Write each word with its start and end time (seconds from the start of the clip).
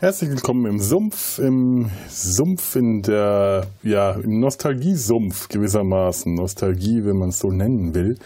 Herzlich 0.00 0.28
willkommen 0.28 0.66
im 0.66 0.80
Sumpf, 0.80 1.38
im 1.38 1.88
Sumpf 2.08 2.74
in 2.74 3.02
der, 3.02 3.68
ja, 3.84 4.10
im 4.12 4.40
Nostalgiesumpf 4.40 5.48
gewissermaßen. 5.48 6.34
Nostalgie, 6.34 7.04
wenn 7.04 7.16
man 7.16 7.28
es 7.28 7.38
so 7.38 7.48
nennen 7.50 7.94
will. 7.94 8.18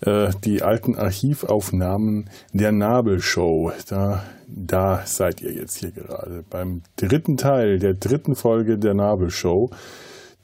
Äh, 0.00 0.30
die 0.44 0.62
alten 0.62 0.96
Archivaufnahmen 0.96 2.30
der 2.54 2.72
Nabelshow. 2.72 3.72
Da, 3.88 4.24
da 4.48 5.02
seid 5.04 5.42
ihr 5.42 5.52
jetzt 5.52 5.76
hier 5.76 5.90
gerade. 5.90 6.42
Beim 6.48 6.82
dritten 6.96 7.36
Teil 7.36 7.78
der 7.78 7.92
dritten 7.92 8.34
Folge 8.34 8.78
der 8.78 8.94
Nabelshow, 8.94 9.70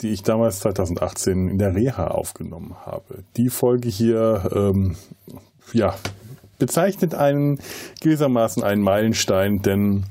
die 0.02 0.10
ich 0.10 0.22
damals 0.22 0.60
2018 0.60 1.48
in 1.48 1.58
der 1.58 1.74
Reha 1.74 2.08
aufgenommen 2.08 2.76
habe. 2.84 3.24
Die 3.38 3.48
Folge 3.48 3.88
hier, 3.88 4.50
ähm, 4.54 4.96
ja, 5.72 5.94
bezeichnet 6.58 7.14
einen 7.14 7.58
gewissermaßen 8.02 8.62
einen 8.62 8.82
Meilenstein, 8.82 9.62
denn 9.62 10.04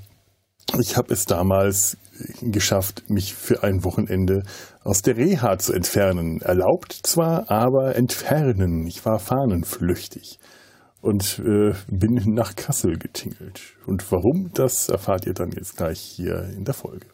ich 0.79 0.97
habe 0.97 1.13
es 1.13 1.25
damals 1.25 1.97
geschafft, 2.41 3.09
mich 3.09 3.33
für 3.33 3.63
ein 3.63 3.83
Wochenende 3.83 4.43
aus 4.83 5.01
der 5.01 5.17
Reha 5.17 5.57
zu 5.57 5.73
entfernen. 5.73 6.41
Erlaubt 6.41 6.93
zwar, 7.03 7.49
aber 7.49 7.95
entfernen. 7.95 8.85
Ich 8.87 9.05
war 9.05 9.19
fahnenflüchtig 9.19 10.39
und 11.01 11.39
äh, 11.39 11.73
bin 11.89 12.21
nach 12.33 12.55
Kassel 12.55 12.97
getingelt. 12.97 13.61
Und 13.85 14.11
warum, 14.11 14.51
das 14.53 14.89
erfahrt 14.89 15.25
ihr 15.25 15.33
dann 15.33 15.51
jetzt 15.51 15.77
gleich 15.77 15.99
hier 15.99 16.43
in 16.55 16.63
der 16.63 16.73
Folge. 16.73 17.07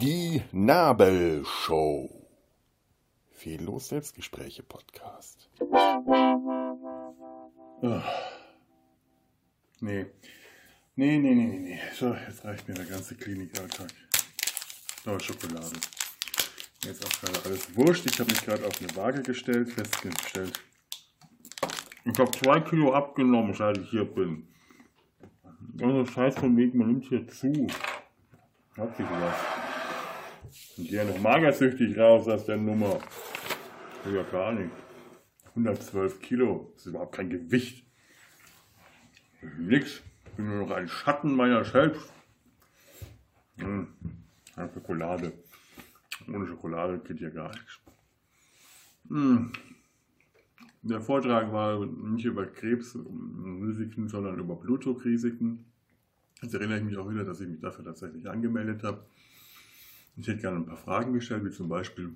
Die 0.00 0.42
Nabelshow. 0.52 2.23
Fehllos 3.44 3.88
Selbstgespräche 3.88 4.62
Podcast. 4.62 5.50
Nee. 9.80 10.06
Nee, 10.96 11.18
nee, 11.18 11.34
nee, 11.34 11.58
nee. 11.58 11.80
So, 11.92 12.14
jetzt 12.14 12.42
reicht 12.42 12.66
mir 12.66 12.72
der 12.72 12.86
ganze 12.86 13.14
Klinikalltag. 13.14 13.90
Oh, 15.04 15.18
Schokolade. 15.18 15.76
Jetzt 16.84 17.04
auch 17.04 17.20
gerade 17.20 17.44
alles 17.44 17.76
wurscht. 17.76 18.06
Ich 18.06 18.18
habe 18.18 18.30
mich 18.30 18.42
gerade 18.42 18.66
auf 18.66 18.80
eine 18.80 18.96
Waage 18.96 19.20
gestellt, 19.20 19.68
festgestellt. 19.68 20.58
Ich 22.06 22.18
habe 22.18 22.30
zwei 22.30 22.60
Kilo 22.60 22.94
abgenommen, 22.94 23.52
seit 23.52 23.76
ich 23.76 23.90
hier 23.90 24.06
bin. 24.06 24.48
Also 25.82 26.02
das 26.02 26.16
heißt 26.16 26.38
von 26.38 26.56
wegen, 26.56 26.78
man 26.78 26.86
nimmt 26.88 27.04
hier 27.04 27.28
zu. 27.28 27.66
Hat 28.78 28.96
sich 28.96 29.06
was. 29.10 29.53
Und 30.76 30.88
gehe 30.88 31.04
noch 31.04 31.20
magersüchtig 31.20 31.96
raus 31.98 32.28
aus 32.28 32.46
der 32.46 32.56
Nummer. 32.56 33.00
Ja, 34.12 34.22
gar 34.24 34.52
nicht. 34.52 34.70
112 35.50 36.20
Kilo. 36.20 36.72
Das 36.74 36.82
ist 36.82 36.90
überhaupt 36.90 37.14
kein 37.14 37.30
Gewicht. 37.30 37.86
Nix. 39.58 40.02
Ich 40.26 40.32
bin 40.32 40.48
nur 40.48 40.66
noch 40.66 40.76
ein 40.76 40.88
Schatten 40.88 41.34
meiner 41.34 41.64
selbst. 41.64 42.12
Hm. 43.58 43.88
Schokolade. 44.74 45.32
Ohne 46.28 46.46
Schokolade 46.46 46.98
geht 46.98 47.20
ja 47.20 47.30
gar 47.30 47.50
nichts. 47.50 47.80
Hm. 49.08 49.52
Der 50.82 51.00
Vortrag 51.00 51.52
war 51.52 51.84
nicht 51.86 52.26
über 52.26 52.46
Krebsrisiken, 52.46 54.08
sondern 54.08 54.38
über 54.38 54.56
Blutdruckrisiken. 54.56 55.64
Jetzt 56.42 56.54
erinnere 56.54 56.78
ich 56.78 56.84
mich 56.84 56.96
auch 56.98 57.08
wieder, 57.08 57.24
dass 57.24 57.40
ich 57.40 57.48
mich 57.48 57.60
dafür 57.60 57.84
tatsächlich 57.84 58.28
angemeldet 58.28 58.82
habe. 58.82 59.06
Ich 60.16 60.28
hätte 60.28 60.40
gerne 60.40 60.58
ein 60.58 60.66
paar 60.66 60.76
Fragen 60.76 61.12
gestellt, 61.12 61.44
wie 61.44 61.50
zum 61.50 61.68
Beispiel, 61.68 62.14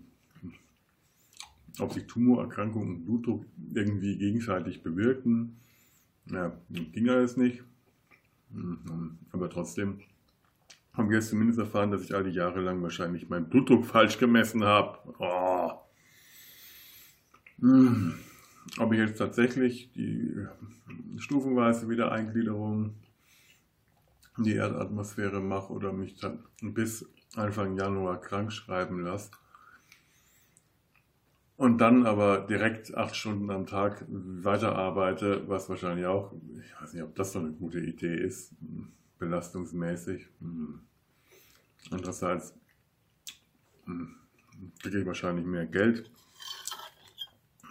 ob 1.78 1.92
sich 1.92 2.06
Tumorerkrankungen 2.06 2.96
und 2.96 3.04
Blutdruck 3.04 3.44
irgendwie 3.74 4.16
gegenseitig 4.16 4.82
bewirken. 4.82 5.56
Ja, 6.26 6.56
ging 6.70 7.08
alles 7.08 7.36
nicht. 7.36 7.62
Mhm, 8.50 9.18
aber 9.32 9.50
trotzdem 9.50 10.00
haben 10.92 11.10
wir 11.10 11.18
jetzt 11.18 11.28
zumindest 11.28 11.58
erfahren, 11.58 11.90
dass 11.90 12.02
ich 12.02 12.14
all 12.14 12.24
die 12.24 12.30
Jahre 12.30 12.60
lang 12.60 12.82
wahrscheinlich 12.82 13.28
meinen 13.28 13.48
Blutdruck 13.48 13.84
falsch 13.84 14.18
gemessen 14.18 14.64
habe. 14.64 14.98
Oh. 15.18 15.72
Hm. 17.60 18.14
Ob 18.78 18.92
ich 18.92 18.98
jetzt 18.98 19.18
tatsächlich 19.18 19.92
die 19.92 20.46
stufenweise 21.16 21.88
Wiedereingliederung 21.88 22.94
in 24.36 24.44
die 24.44 24.54
Erdatmosphäre 24.54 25.40
mache 25.40 25.72
oder 25.72 25.92
mich 25.92 26.16
dann 26.16 26.40
bis 26.60 27.08
Anfang 27.34 27.76
Januar 27.76 28.20
krank 28.20 28.52
schreiben 28.52 29.04
lasse, 29.04 29.30
und 31.58 31.78
dann 31.78 32.06
aber 32.06 32.38
direkt 32.38 32.96
acht 32.96 33.16
Stunden 33.16 33.50
am 33.50 33.66
Tag 33.66 34.04
weiterarbeite, 34.08 35.48
was 35.48 35.68
wahrscheinlich 35.68 36.06
auch, 36.06 36.32
ich 36.52 36.80
weiß 36.80 36.92
nicht, 36.92 37.02
ob 37.02 37.16
das 37.16 37.32
so 37.32 37.40
eine 37.40 37.50
gute 37.50 37.80
Idee 37.80 38.14
ist, 38.14 38.54
belastungsmäßig. 39.18 40.28
Hm. 40.40 40.80
Andererseits 41.90 42.54
hm, 43.86 44.14
kriege 44.80 45.00
ich 45.00 45.06
wahrscheinlich 45.06 45.44
mehr 45.44 45.66
Geld. 45.66 46.08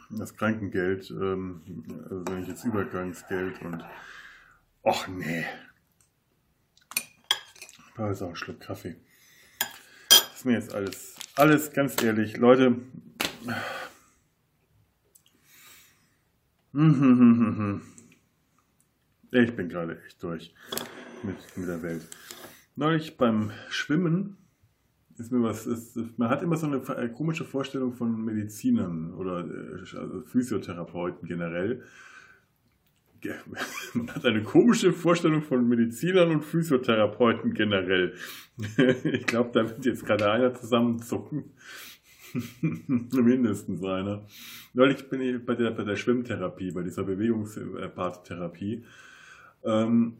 Das 0.10 0.36
Krankengeld, 0.36 1.10
ähm, 1.12 1.62
also 2.10 2.26
wenn 2.28 2.42
ich 2.42 2.50
jetzt 2.50 2.66
Übergangsgeld 2.66 3.62
und, 3.62 3.86
ach 4.84 5.08
nee, 5.08 5.46
da 7.96 8.12
ist 8.12 8.22
auch 8.22 8.30
ein 8.30 8.36
Schluck 8.36 8.60
Kaffee. 8.60 8.98
Ist 10.38 10.46
mir 10.46 10.54
jetzt 10.54 10.72
alles, 10.76 11.16
alles 11.36 11.74
ganz 11.74 12.00
ehrlich, 12.04 12.38
Leute, 12.38 12.76
ich 19.32 19.56
bin 19.56 19.68
gerade 19.68 20.00
echt 20.06 20.22
durch 20.22 20.54
mit, 21.24 21.38
mit 21.56 21.68
der 21.68 21.82
Welt. 21.82 22.08
Neulich 22.76 23.18
beim 23.18 23.50
Schwimmen 23.70 24.38
ist 25.18 25.32
mir 25.32 25.42
was, 25.42 25.66
ist, 25.66 25.98
man 26.20 26.30
hat 26.30 26.44
immer 26.44 26.56
so 26.56 26.68
eine 26.68 27.12
komische 27.12 27.44
Vorstellung 27.44 27.94
von 27.94 28.24
Medizinern 28.24 29.16
oder 29.16 29.40
äh, 29.40 29.80
also 29.98 30.22
Physiotherapeuten 30.22 31.28
generell. 31.28 31.84
Man 33.94 34.14
hat 34.14 34.26
eine 34.26 34.44
komische 34.44 34.94
Vorstellung 34.94 35.42
von 35.42 35.68
Medizinern 35.68 36.32
und 36.32 36.44
Physiotherapeuten 36.44 37.54
generell. 37.54 38.14
Ich 39.04 39.28
glaube, 39.28 39.52
da 39.54 39.70
wird 39.70 39.86
jetzt 39.86 40.06
gerade 40.06 40.32
einer 40.32 40.54
zusammenzucken. 40.54 41.52
Mindestens 42.62 43.84
einer. 43.84 44.26
Neulich 44.74 45.10
bin 45.10 45.22
ich 45.22 45.46
bei 45.46 45.56
der, 45.56 45.72
bei 45.72 45.84
der 45.84 45.96
Schwimmtherapie, 45.96 46.72
bei 46.72 46.82
dieser 46.82 47.04
Bewegungsparttherapie. 47.04 48.84
Ähm, 49.64 50.18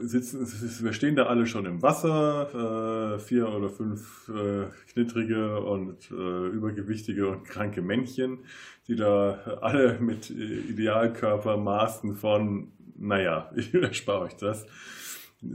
sitzen, 0.00 0.46
wir 0.84 0.92
stehen 0.92 1.16
da 1.16 1.26
alle 1.26 1.46
schon 1.46 1.66
im 1.66 1.82
Wasser, 1.82 3.14
äh, 3.14 3.18
vier 3.18 3.48
oder 3.48 3.70
fünf 3.70 4.28
äh, 4.28 4.66
knittrige 4.92 5.60
und 5.60 6.10
äh, 6.10 6.48
übergewichtige 6.48 7.28
und 7.28 7.44
kranke 7.44 7.80
Männchen, 7.80 8.40
die 8.88 8.96
da 8.96 9.58
alle 9.62 9.98
mit 10.00 10.30
Idealkörpermaßen 10.30 12.16
von, 12.16 12.72
naja, 12.98 13.50
ich 13.56 13.72
erspare 13.72 14.22
euch 14.22 14.36
das, 14.36 14.66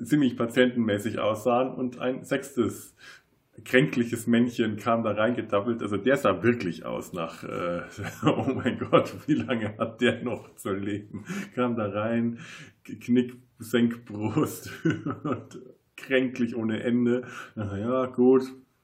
ziemlich 0.04 0.36
patientenmäßig 0.36 1.20
aussahen 1.20 1.70
und 1.74 2.00
ein 2.00 2.24
sechstes 2.24 2.96
kränkliches 3.66 4.28
Männchen 4.28 4.78
kam 4.78 5.04
da 5.04 5.12
reingetappelt. 5.12 5.82
Also 5.82 5.98
der 5.98 6.18
sah 6.18 6.44
wirklich 6.44 6.86
aus 6.86 7.14
nach, 7.14 7.44
äh, 7.44 7.82
oh 8.26 8.52
mein 8.54 8.78
Gott, 8.78 9.14
wie 9.28 9.34
lange 9.34 9.78
hat 9.78 10.02
der 10.02 10.24
noch 10.24 10.56
zu 10.56 10.74
leben? 10.74 11.26
Kam 11.56 11.76
da 11.76 11.90
rein, 11.90 12.40
Knick, 12.96 13.36
Senkbrust 13.60 14.72
und 15.24 15.60
kränklich 15.96 16.56
ohne 16.56 16.84
Ende. 16.84 17.28
Ja, 17.56 18.06
gut, 18.06 18.44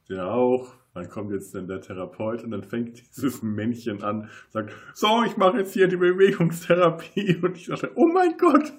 der 0.09 0.31
auch. 0.31 0.75
Dann 0.93 1.09
kommt 1.09 1.31
jetzt 1.31 1.55
dann 1.55 1.67
der 1.67 1.81
Therapeut 1.81 2.43
und 2.43 2.51
dann 2.51 2.61
fängt 2.61 2.99
dieses 3.17 3.41
Männchen 3.41 4.03
an, 4.03 4.29
sagt, 4.49 4.73
so, 4.93 5.23
ich 5.25 5.37
mache 5.37 5.57
jetzt 5.57 5.73
hier 5.73 5.87
die 5.87 5.97
Bewegungstherapie. 5.97 7.39
Und 7.41 7.57
ich 7.57 7.65
dachte, 7.65 7.91
oh 7.95 8.07
mein 8.13 8.37
Gott, 8.37 8.71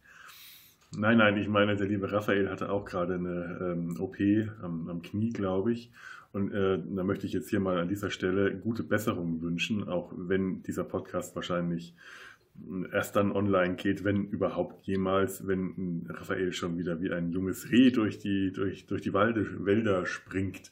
Nein, 0.95 1.17
nein, 1.17 1.35
ich 1.35 1.49
meine, 1.49 1.75
der 1.75 1.87
liebe 1.87 2.11
Raphael 2.11 2.49
hatte 2.49 2.71
auch 2.71 2.85
gerade 2.85 3.15
eine 3.15 3.73
ähm, 3.73 3.99
OP 3.99 4.17
am, 4.61 4.87
am, 4.87 5.01
Knie, 5.01 5.31
glaube 5.31 5.73
ich. 5.73 5.91
Und 6.31 6.53
äh, 6.53 6.79
da 6.95 7.03
möchte 7.03 7.25
ich 7.25 7.33
jetzt 7.33 7.49
hier 7.49 7.59
mal 7.59 7.77
an 7.77 7.89
dieser 7.89 8.09
Stelle 8.09 8.55
gute 8.55 8.83
Besserung 8.83 9.41
wünschen, 9.41 9.89
auch 9.89 10.13
wenn 10.15 10.63
dieser 10.63 10.85
Podcast 10.85 11.35
wahrscheinlich 11.35 11.93
erst 12.91 13.15
dann 13.15 13.31
online 13.31 13.75
geht, 13.75 14.03
wenn 14.03 14.25
überhaupt 14.25 14.85
jemals, 14.85 15.47
wenn 15.47 16.07
Raphael 16.09 16.53
schon 16.53 16.77
wieder 16.77 17.01
wie 17.01 17.11
ein 17.11 17.31
junges 17.31 17.71
Reh 17.71 17.91
durch 17.91 18.19
die, 18.19 18.51
durch, 18.51 18.85
durch 18.85 19.01
die 19.01 19.13
Walde, 19.13 19.65
Wälder 19.65 20.05
springt. 20.05 20.71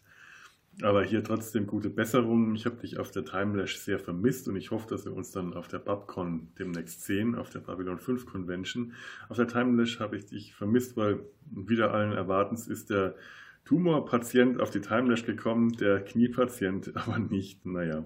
Aber 0.81 1.03
hier 1.03 1.23
trotzdem 1.23 1.67
gute 1.67 1.89
Besserung. 1.89 2.53
Ich 2.55 2.65
habe 2.65 2.75
dich 2.75 2.99
auf 2.99 3.09
der 3.09 3.23
Timelash 3.23 3.77
sehr 3.77 3.97
vermisst 3.97 4.49
und 4.49 4.57
ich 4.57 4.71
hoffe, 4.71 4.87
dass 4.89 5.05
wir 5.05 5.13
uns 5.13 5.31
dann 5.31 5.53
auf 5.53 5.69
der 5.69 5.79
Babcon 5.79 6.49
demnächst 6.59 7.03
sehen, 7.03 7.35
auf 7.35 7.49
der 7.49 7.59
Babylon 7.59 7.97
5 7.97 8.25
Convention. 8.25 8.93
Auf 9.29 9.37
der 9.37 9.47
Timelash 9.47 10.01
habe 10.01 10.17
ich 10.17 10.25
dich 10.25 10.53
vermisst, 10.53 10.97
weil 10.97 11.21
wieder 11.49 11.93
allen 11.93 12.11
Erwartens 12.11 12.67
ist 12.67 12.89
der 12.89 13.15
Tumorpatient 13.63 14.59
auf 14.59 14.69
die 14.69 14.81
Timelash 14.81 15.25
gekommen, 15.25 15.71
der 15.77 16.03
Kniepatient 16.03 16.91
aber 16.95 17.19
nicht. 17.19 17.65
Naja, 17.65 18.05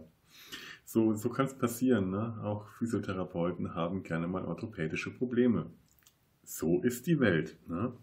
so, 0.91 1.13
so 1.13 1.30
kann 1.30 1.45
es 1.45 1.53
passieren. 1.53 2.09
Ne? 2.09 2.39
Auch 2.44 2.68
Physiotherapeuten 2.80 3.75
haben 3.75 4.01
gerne 4.01 4.27
mal 4.27 4.44
orthopädische 4.44 5.12
Probleme. 5.12 5.68
So 6.44 6.81
ist 6.81 7.06
die 7.06 7.19
Welt. 7.19 7.57
Ne? 7.68 7.94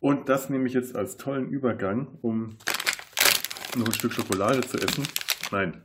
Und 0.00 0.30
das 0.30 0.48
nehme 0.48 0.66
ich 0.66 0.72
jetzt 0.72 0.96
als 0.96 1.18
tollen 1.18 1.50
Übergang, 1.50 2.08
um 2.22 2.56
noch 3.76 3.86
ein 3.86 3.92
Stück 3.92 4.14
Schokolade 4.14 4.62
zu 4.62 4.78
essen. 4.78 5.04
Nein, 5.52 5.82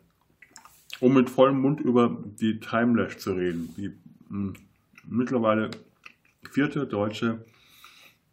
um 1.01 1.13
mit 1.13 1.29
vollem 1.29 1.59
Mund 1.59 1.81
über 1.81 2.23
die 2.39 2.61
Timelash 2.61 3.17
zu 3.17 3.33
reden. 3.33 3.73
Die 3.75 3.89
mh, 4.29 4.29
hm, 4.29 4.53
mittlerweile 5.09 5.71
vierte 6.49 6.87
deutsche 6.87 7.43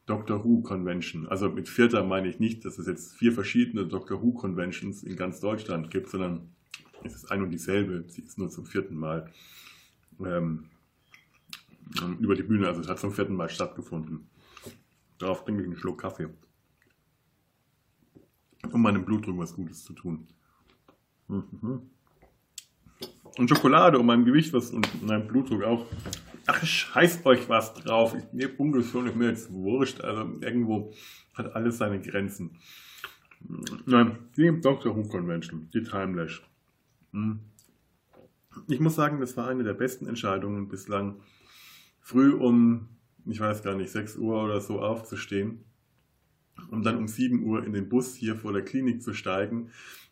Doctor 0.06 0.44
Who 0.44 0.62
Convention. 0.62 1.26
Also 1.26 1.48
mit 1.50 1.68
vierter 1.68 2.04
meine 2.04 2.28
ich 2.28 2.38
nicht, 2.38 2.64
dass 2.64 2.78
es 2.78 2.86
jetzt 2.86 3.16
vier 3.16 3.32
verschiedene 3.32 3.84
Doctor 3.84 4.22
Who 4.22 4.30
Conventions 4.30 5.02
in 5.02 5.16
ganz 5.16 5.40
Deutschland 5.40 5.90
gibt, 5.90 6.08
sondern 6.08 6.52
es 7.04 7.14
ist 7.14 7.30
ein 7.30 7.42
und 7.42 7.50
dieselbe, 7.50 8.04
sie 8.08 8.22
ist 8.22 8.38
nur 8.38 8.50
zum 8.50 8.66
vierten 8.66 8.96
Mal 8.96 9.32
ähm, 10.20 10.70
über 12.18 12.34
die 12.34 12.42
Bühne, 12.42 12.66
also 12.66 12.80
es 12.80 12.88
hat 12.88 12.98
zum 12.98 13.12
vierten 13.12 13.34
Mal 13.34 13.48
stattgefunden. 13.48 14.28
Darauf 15.18 15.44
trinke 15.44 15.62
ich 15.62 15.68
einen 15.68 15.76
Schluck 15.76 16.00
Kaffee. 16.00 16.28
Um 18.70 18.82
meinem 18.82 19.04
Blutdruck 19.04 19.38
was 19.38 19.54
Gutes 19.54 19.84
zu 19.84 19.92
tun. 19.92 20.26
Mhm. 21.28 21.90
Und 23.38 23.48
Schokolade, 23.48 23.98
um 23.98 24.06
meinem 24.06 24.24
Gewicht 24.24 24.52
was 24.52 24.70
und 24.70 25.02
meinem 25.06 25.26
Blutdruck 25.26 25.62
auch. 25.62 25.86
Ach, 26.46 26.64
scheiß 26.64 27.24
euch 27.26 27.48
was 27.48 27.74
drauf. 27.74 28.14
Ich 28.14 28.32
nehme 28.32 28.54
ungesund, 28.56 29.08
ist 29.08 29.16
mir 29.16 29.28
jetzt 29.28 29.52
wurscht. 29.52 30.00
Also 30.00 30.22
irgendwo 30.40 30.92
hat 31.34 31.54
alles 31.54 31.78
seine 31.78 32.00
Grenzen. 32.00 32.56
Nein, 33.84 34.18
die 34.36 34.60
Dr. 34.60 34.96
Who 34.96 35.02
Convention, 35.08 35.68
die 35.72 35.82
Timelash. 35.82 36.42
Hm. 37.16 37.40
Ich 38.68 38.78
muss 38.78 38.94
sagen, 38.94 39.20
das 39.20 39.36
war 39.36 39.48
eine 39.48 39.64
der 39.64 39.74
besten 39.74 40.06
Entscheidungen 40.06 40.68
bislang, 40.68 41.16
früh 42.00 42.32
um, 42.32 42.88
ich 43.24 43.40
weiß 43.40 43.62
gar 43.62 43.74
nicht, 43.74 43.90
6 43.90 44.16
Uhr 44.16 44.44
oder 44.44 44.60
so 44.60 44.80
aufzustehen, 44.80 45.64
um 46.70 46.82
dann 46.82 46.96
um 46.96 47.08
7 47.08 47.42
Uhr 47.42 47.64
in 47.64 47.72
den 47.72 47.88
Bus 47.88 48.14
hier 48.14 48.36
vor 48.36 48.52
der 48.52 48.64
Klinik 48.64 49.02
zu 49.02 49.14
steigen, 49.14 49.70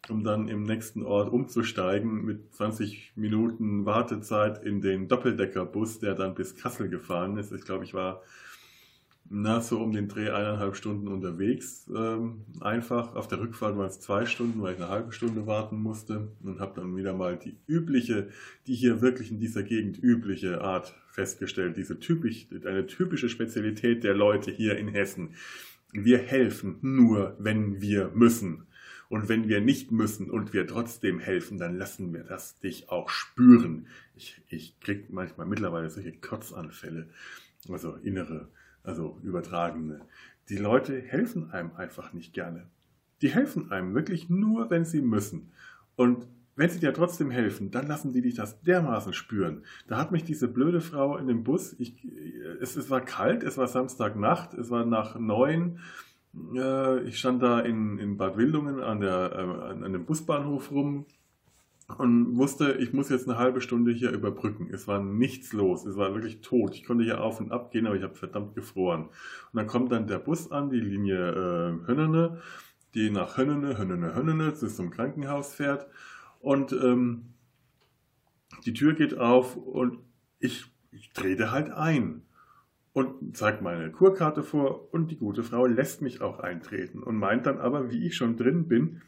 um 0.08 0.24
dann 0.24 0.48
im 0.48 0.62
nächsten 0.62 1.02
Ort 1.02 1.30
umzusteigen 1.30 2.24
mit 2.24 2.54
20 2.54 3.12
Minuten 3.16 3.84
Wartezeit 3.84 4.64
in 4.64 4.80
den 4.80 5.06
Doppeldeckerbus, 5.06 5.98
der 5.98 6.14
dann 6.14 6.34
bis 6.34 6.56
Kassel 6.56 6.88
gefahren 6.88 7.36
ist. 7.36 7.52
Ich 7.52 7.64
glaube, 7.64 7.84
ich 7.84 7.92
war 7.92 8.22
na, 9.30 9.60
so 9.60 9.80
um 9.80 9.92
den 9.92 10.08
Dreh 10.08 10.30
eineinhalb 10.30 10.76
Stunden 10.76 11.08
unterwegs. 11.08 11.88
Ähm, 11.94 12.44
einfach 12.60 13.14
auf 13.14 13.26
der 13.26 13.40
Rückfahrt 13.40 13.76
waren 13.76 13.88
es 13.88 14.00
zwei 14.00 14.26
Stunden, 14.26 14.60
weil 14.60 14.74
ich 14.74 14.80
eine 14.80 14.90
halbe 14.90 15.12
Stunde 15.12 15.46
warten 15.46 15.80
musste 15.80 16.28
und 16.42 16.60
habe 16.60 16.80
dann 16.80 16.96
wieder 16.96 17.14
mal 17.14 17.38
die 17.38 17.56
übliche, 17.66 18.28
die 18.66 18.74
hier 18.74 19.00
wirklich 19.00 19.30
in 19.30 19.40
dieser 19.40 19.62
Gegend 19.62 19.98
übliche 20.02 20.60
Art 20.60 20.94
festgestellt. 21.10 21.76
Diese 21.76 21.98
typisch, 21.98 22.48
eine 22.64 22.86
typische 22.86 23.28
Spezialität 23.28 24.04
der 24.04 24.14
Leute 24.14 24.50
hier 24.50 24.76
in 24.76 24.88
Hessen. 24.88 25.30
Wir 25.92 26.18
helfen 26.18 26.78
nur, 26.82 27.36
wenn 27.38 27.80
wir 27.80 28.10
müssen. 28.14 28.66
Und 29.08 29.28
wenn 29.28 29.48
wir 29.48 29.60
nicht 29.60 29.90
müssen 29.90 30.30
und 30.30 30.52
wir 30.52 30.66
trotzdem 30.66 31.18
helfen, 31.18 31.58
dann 31.58 31.76
lassen 31.76 32.12
wir 32.12 32.24
das 32.24 32.58
dich 32.58 32.88
auch 32.88 33.08
spüren. 33.08 33.86
Ich, 34.16 34.40
ich 34.48 34.80
krieg 34.80 35.10
manchmal 35.10 35.46
mittlerweile 35.46 35.88
solche 35.88 36.12
Kotzanfälle, 36.12 37.08
also 37.68 37.94
innere 38.02 38.48
also 38.84 39.18
übertragene. 39.22 40.00
Die 40.48 40.56
Leute 40.56 41.00
helfen 41.00 41.50
einem 41.50 41.72
einfach 41.76 42.12
nicht 42.12 42.32
gerne. 42.32 42.66
Die 43.22 43.30
helfen 43.30 43.72
einem 43.72 43.94
wirklich 43.94 44.28
nur, 44.28 44.70
wenn 44.70 44.84
sie 44.84 45.00
müssen. 45.00 45.50
Und 45.96 46.28
wenn 46.56 46.70
sie 46.70 46.78
dir 46.78 46.94
trotzdem 46.94 47.30
helfen, 47.30 47.70
dann 47.70 47.88
lassen 47.88 48.12
die 48.12 48.20
dich 48.20 48.34
das 48.34 48.60
dermaßen 48.62 49.12
spüren. 49.12 49.64
Da 49.88 49.98
hat 49.98 50.12
mich 50.12 50.22
diese 50.22 50.46
blöde 50.46 50.80
Frau 50.80 51.16
in 51.16 51.26
dem 51.26 51.42
Bus, 51.42 51.74
ich, 51.78 51.96
es, 52.60 52.76
es 52.76 52.90
war 52.90 53.00
kalt, 53.00 53.42
es 53.42 53.58
war 53.58 53.66
Samstagnacht, 53.66 54.54
es 54.54 54.70
war 54.70 54.84
nach 54.84 55.18
neun. 55.18 55.80
Äh, 56.54 57.00
ich 57.04 57.18
stand 57.18 57.42
da 57.42 57.60
in, 57.60 57.98
in 57.98 58.16
Bad 58.16 58.36
Wildungen 58.36 58.80
an, 58.80 59.00
der, 59.00 59.32
äh, 59.32 59.84
an 59.84 59.92
dem 59.92 60.04
Busbahnhof 60.04 60.70
rum, 60.70 61.06
und 61.98 62.36
wusste, 62.36 62.72
ich 62.72 62.92
muss 62.92 63.10
jetzt 63.10 63.28
eine 63.28 63.38
halbe 63.38 63.60
Stunde 63.60 63.92
hier 63.92 64.10
überbrücken. 64.10 64.68
Es 64.72 64.88
war 64.88 65.02
nichts 65.02 65.52
los, 65.52 65.84
es 65.84 65.96
war 65.96 66.14
wirklich 66.14 66.40
tot. 66.40 66.74
Ich 66.74 66.84
konnte 66.84 67.04
hier 67.04 67.22
auf 67.22 67.40
und 67.40 67.52
ab 67.52 67.70
gehen, 67.70 67.86
aber 67.86 67.96
ich 67.96 68.02
habe 68.02 68.14
verdammt 68.14 68.54
gefroren. 68.54 69.04
Und 69.04 69.12
dann 69.52 69.66
kommt 69.66 69.92
dann 69.92 70.06
der 70.06 70.18
Bus 70.18 70.50
an, 70.50 70.70
die 70.70 70.80
Linie 70.80 71.30
äh, 71.30 71.86
Hönnene, 71.86 72.40
die 72.94 73.10
nach 73.10 73.36
Hönnene, 73.36 73.76
Hönnene, 73.76 74.14
Hönnene 74.14 74.54
zu 74.54 74.68
zum 74.68 74.90
Krankenhaus 74.90 75.52
fährt. 75.54 75.86
Und 76.40 76.72
ähm, 76.72 77.34
die 78.64 78.72
Tür 78.72 78.94
geht 78.94 79.18
auf 79.18 79.56
und 79.56 79.98
ich, 80.38 80.64
ich 80.90 81.10
trete 81.10 81.50
halt 81.50 81.70
ein 81.70 82.22
und 82.94 83.36
zeige 83.36 83.62
meine 83.62 83.90
Kurkarte 83.90 84.42
vor 84.42 84.92
und 84.94 85.10
die 85.10 85.16
gute 85.16 85.42
Frau 85.42 85.66
lässt 85.66 86.00
mich 86.00 86.22
auch 86.22 86.38
eintreten 86.38 87.02
und 87.02 87.16
meint 87.16 87.44
dann 87.46 87.58
aber, 87.58 87.90
wie 87.90 88.06
ich 88.06 88.16
schon 88.16 88.36
drin 88.36 88.68
bin, 88.68 89.02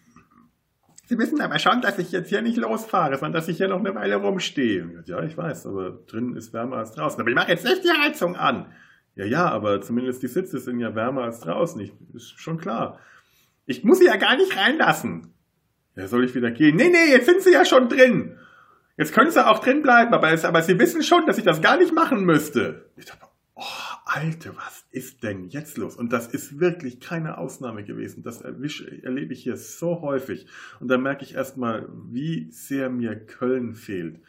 Sie 1.09 1.19
wissen 1.19 1.41
aber 1.41 1.61
schon, 1.61 1.81
dass 1.81 1.99
ich 1.99 2.11
jetzt 2.11 2.29
hier 2.31 2.43
nicht 2.43 2.57
losfahre, 2.57 3.15
sondern 3.15 3.35
dass 3.35 3.47
ich 3.47 3.59
hier 3.59 3.69
noch 3.69 3.79
eine 3.79 3.95
Weile 3.95 4.17
rumstehe. 4.17 5.05
Ja, 5.07 5.23
ich 5.23 5.37
weiß, 5.37 5.67
aber 5.67 6.01
drinnen 6.09 6.35
ist 6.35 6.53
wärmer 6.53 6.79
als 6.79 6.93
draußen. 6.93 7.21
Aber 7.21 7.31
ich 7.31 7.37
mache 7.37 7.53
jetzt 7.53 7.65
nicht 7.65 7.85
die 7.85 7.91
Heizung 7.91 8.35
an. 8.35 8.73
Ja, 9.15 9.25
ja, 9.25 9.49
aber 9.49 9.81
zumindest 9.81 10.25
die 10.25 10.29
Sitze 10.29 10.59
sind 10.59 10.81
ja 10.81 10.97
wärmer 10.97 11.23
als 11.23 11.41
draußen. 11.41 11.81
Ich, 11.81 11.93
ist 12.13 12.41
schon 12.41 12.59
klar. 12.59 12.99
Ich 13.67 13.85
muss 13.85 14.01
sie 14.01 14.07
ja 14.07 14.17
gar 14.17 14.37
nicht 14.37 14.57
reinlassen. 14.57 15.33
Ja, 15.95 16.09
soll 16.09 16.25
ich 16.25 16.35
wieder 16.35 16.51
gehen? 16.51 16.75
Nee, 16.75 16.89
nee, 16.89 17.13
jetzt 17.13 17.27
sind 17.27 17.41
sie 17.41 17.53
ja 17.53 17.65
schon 17.65 17.89
drin. 17.89 18.37
Jetzt 18.97 19.15
können 19.15 19.31
sie 19.31 19.47
auch 19.47 19.61
drin 19.61 19.83
bleiben, 19.83 20.13
aber, 20.13 20.33
es, 20.33 20.45
aber 20.45 20.63
sie 20.63 20.79
wissen 20.79 21.05
schon, 21.05 21.25
dass 21.27 21.39
ich 21.39 21.45
das 21.45 21.63
gar 21.63 21.77
nicht 21.77 21.95
machen 21.95 22.25
müsste. 22.25 22.91
Ich 22.97 23.05
dachte, 23.05 23.27
oh, 23.55 23.63
Alter, 24.09 24.57
was 24.57 24.87
ist 24.93 25.25
denn 25.25 25.49
jetzt 25.49 25.77
los? 25.77 25.97
Und 25.97 26.13
das 26.13 26.29
ist 26.29 26.61
wirklich 26.61 27.01
keine 27.01 27.39
Ausnahme 27.39 27.83
gewesen. 27.83 28.23
Das 28.23 28.41
erwische, 28.41 29.03
erlebe 29.03 29.33
ich 29.33 29.43
hier 29.43 29.57
so 29.57 30.01
häufig. 30.01 30.47
Und 30.79 30.89
da 30.89 30.97
merke 30.97 31.25
ich 31.25 31.35
erstmal, 31.35 31.89
wie 32.09 32.49
sehr 32.53 32.89
mir 32.89 33.17
Köln 33.17 33.75
fehlt. 33.75 34.21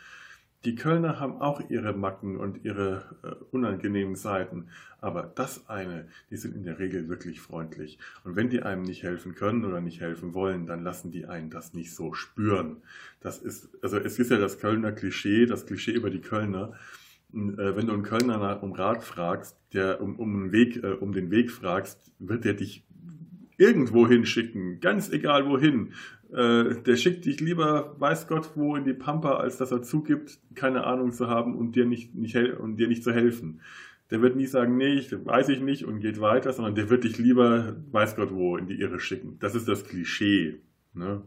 Die 0.66 0.74
Kölner 0.74 1.20
haben 1.20 1.40
auch 1.42 1.70
ihre 1.70 1.94
Macken 1.94 2.38
und 2.38 2.66
ihre 2.66 3.18
äh, 3.24 3.36
unangenehmen 3.52 4.16
Seiten, 4.16 4.70
aber 5.00 5.32
das 5.36 5.70
eine, 5.70 6.08
die 6.32 6.38
sind 6.38 6.56
in 6.56 6.64
der 6.64 6.80
Regel 6.80 7.08
wirklich 7.08 7.40
freundlich. 7.40 8.00
Und 8.24 8.36
wenn 8.36 8.50
die 8.50 8.64
einem 8.64 8.82
nicht 8.82 9.04
helfen 9.04 9.36
können 9.36 9.64
oder 9.64 9.80
nicht 9.80 10.02
helfen 10.02 10.34
wollen, 10.34 10.66
dann 10.66 10.84
lassen 10.84 11.12
die 11.12 11.28
einen 11.28 11.52
das 11.52 11.76
nicht 11.76 11.94
so 11.94 12.14
spüren. 12.16 12.78
Das 13.22 13.38
ist, 13.38 13.70
also 13.84 13.98
es 13.98 14.18
ist 14.18 14.32
ja 14.32 14.40
das 14.40 14.58
Kölner 14.58 14.92
Klischee, 14.92 15.46
das 15.46 15.68
Klischee 15.68 15.94
über 15.94 16.10
die 16.10 16.22
Kölner, 16.22 16.74
wenn 17.30 17.88
du 17.88 17.94
einen 17.94 18.04
Kölner 18.04 18.64
um 18.64 18.72
Rat 18.72 19.04
fragst, 19.04 19.58
der 19.74 20.02
um, 20.02 20.18
um, 20.18 20.36
einen 20.36 20.52
Weg, 20.52 20.84
äh, 20.84 20.94
um 20.94 21.12
den 21.12 21.32
Weg 21.32 21.52
fragst, 21.52 22.14
wird 22.20 22.46
der 22.46 22.54
dich 22.54 22.86
irgendwo 23.58 24.08
hinschicken, 24.08 24.80
ganz 24.80 25.12
egal 25.12 25.48
wohin. 25.48 25.94
Äh, 26.32 26.82
der 26.82 26.96
schickt 26.96 27.26
dich 27.26 27.40
lieber, 27.40 27.96
weiß 28.00 28.28
Gott 28.28 28.52
wo, 28.56 28.76
in 28.76 28.86
die 28.86 28.94
Pampa, 28.94 29.38
als 29.38 29.58
dass 29.58 29.72
er 29.72 29.82
zugibt, 29.82 30.40
keine 30.56 30.86
Ahnung 30.86 31.12
zu 31.12 31.28
haben 31.28 31.56
und 31.56 31.76
dir 31.76 31.86
nicht, 31.86 32.16
nicht, 32.16 32.36
und 32.36 32.78
dir 32.78 32.88
nicht 32.88 33.04
zu 33.04 33.14
helfen. 33.14 33.62
Der 34.10 34.22
wird 34.22 34.38
nie 34.38 34.46
sagen, 34.46 34.78
nee, 34.78 34.94
ich, 34.94 35.12
weiß 35.12 35.50
ich 35.50 35.60
nicht 35.60 35.86
und 35.86 36.00
geht 36.00 36.22
weiter, 36.22 36.54
sondern 36.54 36.76
der 36.76 36.90
wird 36.90 37.04
dich 37.04 37.18
lieber, 37.18 37.76
weiß 37.92 38.16
Gott 38.16 38.32
wo, 38.32 38.56
in 38.56 38.68
die 38.68 38.80
Irre 38.80 39.00
schicken. 39.00 39.38
Das 39.40 39.54
ist 39.54 39.68
das 39.68 39.86
Klischee. 39.86 40.62
Ne? 40.94 41.24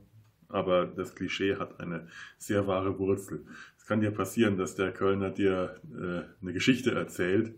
Aber 0.48 0.86
das 0.86 1.14
Klischee 1.14 1.56
hat 1.56 1.78
eine 1.80 2.06
sehr 2.38 2.66
wahre 2.66 2.98
Wurzel 2.98 3.44
kann 3.90 4.00
dir 4.00 4.12
passieren, 4.12 4.56
dass 4.56 4.76
der 4.76 4.92
Kölner 4.92 5.30
dir 5.30 5.80
äh, 5.92 6.22
eine 6.40 6.52
Geschichte 6.52 6.92
erzählt 6.92 7.56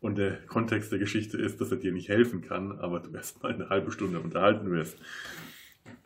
und 0.00 0.16
der 0.16 0.38
Kontext 0.46 0.90
der 0.90 0.98
Geschichte 0.98 1.36
ist, 1.36 1.60
dass 1.60 1.70
er 1.70 1.76
dir 1.76 1.92
nicht 1.92 2.08
helfen 2.08 2.40
kann, 2.40 2.78
aber 2.78 3.00
du 3.00 3.10
erst 3.14 3.42
mal 3.42 3.52
eine 3.52 3.68
halbe 3.68 3.92
Stunde 3.92 4.20
unterhalten 4.20 4.70
wirst. 4.70 4.96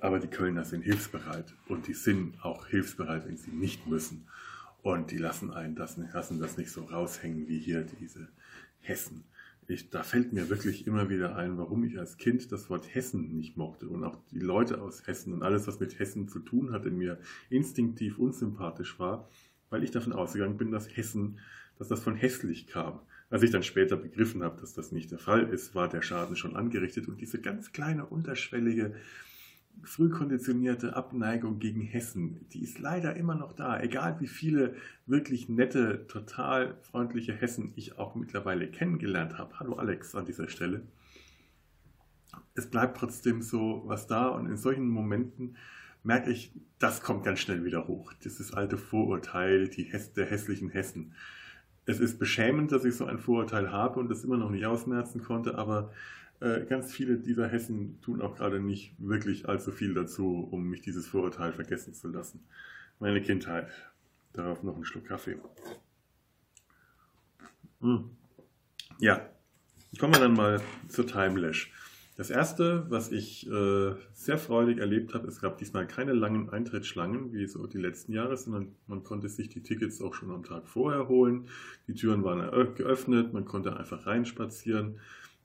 Aber 0.00 0.18
die 0.18 0.26
Kölner 0.26 0.64
sind 0.64 0.82
hilfsbereit 0.82 1.54
und 1.68 1.86
die 1.86 1.94
sind 1.94 2.44
auch 2.44 2.66
hilfsbereit, 2.66 3.28
wenn 3.28 3.36
sie 3.36 3.52
nicht 3.52 3.86
müssen. 3.86 4.26
Und 4.82 5.12
die 5.12 5.18
lassen 5.18 5.52
einen 5.52 5.76
das, 5.76 5.96
lassen 6.12 6.40
das 6.40 6.56
nicht 6.56 6.72
so 6.72 6.82
raushängen 6.82 7.46
wie 7.46 7.60
hier 7.60 7.86
diese 8.00 8.26
Hessen. 8.80 9.22
Ich, 9.68 9.88
da 9.88 10.02
fällt 10.02 10.32
mir 10.32 10.50
wirklich 10.50 10.88
immer 10.88 11.10
wieder 11.10 11.36
ein, 11.36 11.58
warum 11.58 11.84
ich 11.84 11.96
als 11.96 12.16
Kind 12.16 12.50
das 12.50 12.70
Wort 12.70 12.92
Hessen 12.92 13.36
nicht 13.36 13.56
mochte 13.56 13.88
und 13.88 14.02
auch 14.02 14.18
die 14.32 14.40
Leute 14.40 14.82
aus 14.82 15.06
Hessen 15.06 15.32
und 15.32 15.44
alles, 15.44 15.68
was 15.68 15.78
mit 15.78 15.96
Hessen 16.00 16.26
zu 16.26 16.40
tun 16.40 16.72
hatte, 16.72 16.90
mir 16.90 17.20
instinktiv 17.50 18.18
unsympathisch 18.18 18.98
war, 18.98 19.28
weil 19.70 19.84
ich 19.84 19.90
davon 19.90 20.12
ausgegangen 20.12 20.58
bin, 20.58 20.70
dass 20.70 20.94
Hessen, 20.96 21.38
dass 21.78 21.88
das 21.88 22.02
von 22.02 22.16
hässlich 22.16 22.66
kam. 22.66 23.00
Als 23.30 23.42
ich 23.42 23.50
dann 23.50 23.62
später 23.62 23.96
begriffen 23.96 24.42
habe, 24.42 24.60
dass 24.60 24.74
das 24.74 24.92
nicht 24.92 25.10
der 25.12 25.18
Fall 25.18 25.48
ist, 25.48 25.74
war 25.74 25.88
der 25.88 26.02
Schaden 26.02 26.36
schon 26.36 26.56
angerichtet 26.56 27.08
und 27.08 27.20
diese 27.20 27.40
ganz 27.40 27.72
kleine 27.72 28.04
unterschwellige 28.06 28.94
früh 29.84 30.10
konditionierte 30.10 30.96
Abneigung 30.96 31.58
gegen 31.58 31.80
Hessen, 31.80 32.46
die 32.52 32.62
ist 32.62 32.78
leider 32.78 33.16
immer 33.16 33.34
noch 33.34 33.52
da. 33.52 33.80
Egal 33.80 34.20
wie 34.20 34.26
viele 34.26 34.74
wirklich 35.06 35.48
nette, 35.48 36.06
total 36.06 36.76
freundliche 36.82 37.32
Hessen 37.32 37.72
ich 37.76 37.98
auch 37.98 38.14
mittlerweile 38.14 38.68
kennengelernt 38.68 39.38
habe. 39.38 39.58
Hallo 39.58 39.74
Alex 39.74 40.14
an 40.14 40.26
dieser 40.26 40.48
Stelle. 40.48 40.82
Es 42.54 42.68
bleibt 42.68 42.98
trotzdem 42.98 43.42
so 43.42 43.82
was 43.86 44.06
da 44.06 44.28
und 44.28 44.46
in 44.46 44.56
solchen 44.56 44.88
Momenten 44.88 45.56
merke 46.02 46.30
ich, 46.30 46.52
das 46.78 47.02
kommt 47.02 47.24
ganz 47.24 47.40
schnell 47.40 47.64
wieder 47.64 47.86
hoch. 47.86 48.12
Dieses 48.24 48.52
alte 48.54 48.78
Vorurteil 48.78 49.68
die 49.68 49.84
Hess 49.84 50.12
der 50.12 50.26
hässlichen 50.26 50.70
Hessen. 50.70 51.14
Es 51.86 52.00
ist 52.00 52.18
beschämend, 52.18 52.72
dass 52.72 52.84
ich 52.84 52.94
so 52.96 53.06
ein 53.06 53.18
Vorurteil 53.18 53.70
habe 53.70 54.00
und 54.00 54.10
das 54.10 54.24
immer 54.24 54.36
noch 54.36 54.50
nicht 54.50 54.66
ausmerzen 54.66 55.22
konnte, 55.22 55.58
aber 55.58 55.92
äh, 56.40 56.64
ganz 56.64 56.92
viele 56.92 57.18
dieser 57.18 57.48
Hessen 57.48 58.00
tun 58.00 58.22
auch 58.22 58.36
gerade 58.36 58.60
nicht 58.60 58.94
wirklich 58.98 59.48
allzu 59.48 59.72
viel 59.72 59.94
dazu, 59.94 60.48
um 60.50 60.68
mich 60.68 60.80
dieses 60.80 61.06
Vorurteil 61.06 61.52
vergessen 61.52 61.94
zu 61.94 62.08
lassen. 62.08 62.44
Meine 62.98 63.20
Kindheit. 63.22 63.70
Darauf 64.32 64.62
noch 64.62 64.76
einen 64.76 64.84
Schluck 64.84 65.06
Kaffee. 65.06 65.36
Hm. 67.80 68.10
Ja, 69.00 69.28
kommen 69.98 70.14
wir 70.14 70.20
dann 70.20 70.34
mal 70.34 70.60
zur 70.88 71.06
Timelash. 71.06 71.72
Das 72.20 72.28
erste, 72.28 72.84
was 72.90 73.10
ich 73.12 73.50
äh, 73.50 73.94
sehr 74.12 74.36
freudig 74.36 74.76
erlebt 74.76 75.14
habe, 75.14 75.26
es 75.26 75.40
gab 75.40 75.56
diesmal 75.56 75.86
keine 75.86 76.12
langen 76.12 76.50
Eintrittsschlangen, 76.50 77.32
wie 77.32 77.46
so 77.46 77.66
die 77.66 77.78
letzten 77.78 78.12
Jahre, 78.12 78.36
sondern 78.36 78.74
man 78.86 79.02
konnte 79.02 79.30
sich 79.30 79.48
die 79.48 79.62
Tickets 79.62 80.02
auch 80.02 80.12
schon 80.12 80.30
am 80.30 80.42
Tag 80.42 80.68
vorher 80.68 81.08
holen. 81.08 81.46
Die 81.88 81.94
Türen 81.94 82.22
waren 82.22 82.74
geöffnet, 82.74 83.32
man 83.32 83.46
konnte 83.46 83.74
einfach 83.74 84.04
reinspazieren. 84.04 85.00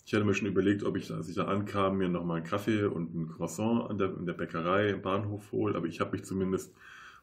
Ich 0.05 0.13
hatte 0.13 0.25
mir 0.25 0.33
schon 0.33 0.49
überlegt, 0.49 0.83
ob 0.83 0.97
ich, 0.97 1.09
als 1.13 1.29
ich 1.29 1.35
da 1.35 1.45
ankam, 1.45 1.97
mir 1.97 2.09
nochmal 2.09 2.39
einen 2.39 2.45
Kaffee 2.45 2.83
und 2.83 3.15
ein 3.15 3.29
Croissant 3.29 3.89
an 3.89 3.97
der, 3.97 4.13
in 4.13 4.25
der 4.25 4.33
Bäckerei 4.33 4.89
im 4.89 5.01
Bahnhof 5.01 5.53
hole. 5.53 5.75
Aber 5.75 5.87
ich 5.87 6.01
habe 6.01 6.11
mich 6.11 6.25
zumindest 6.25 6.75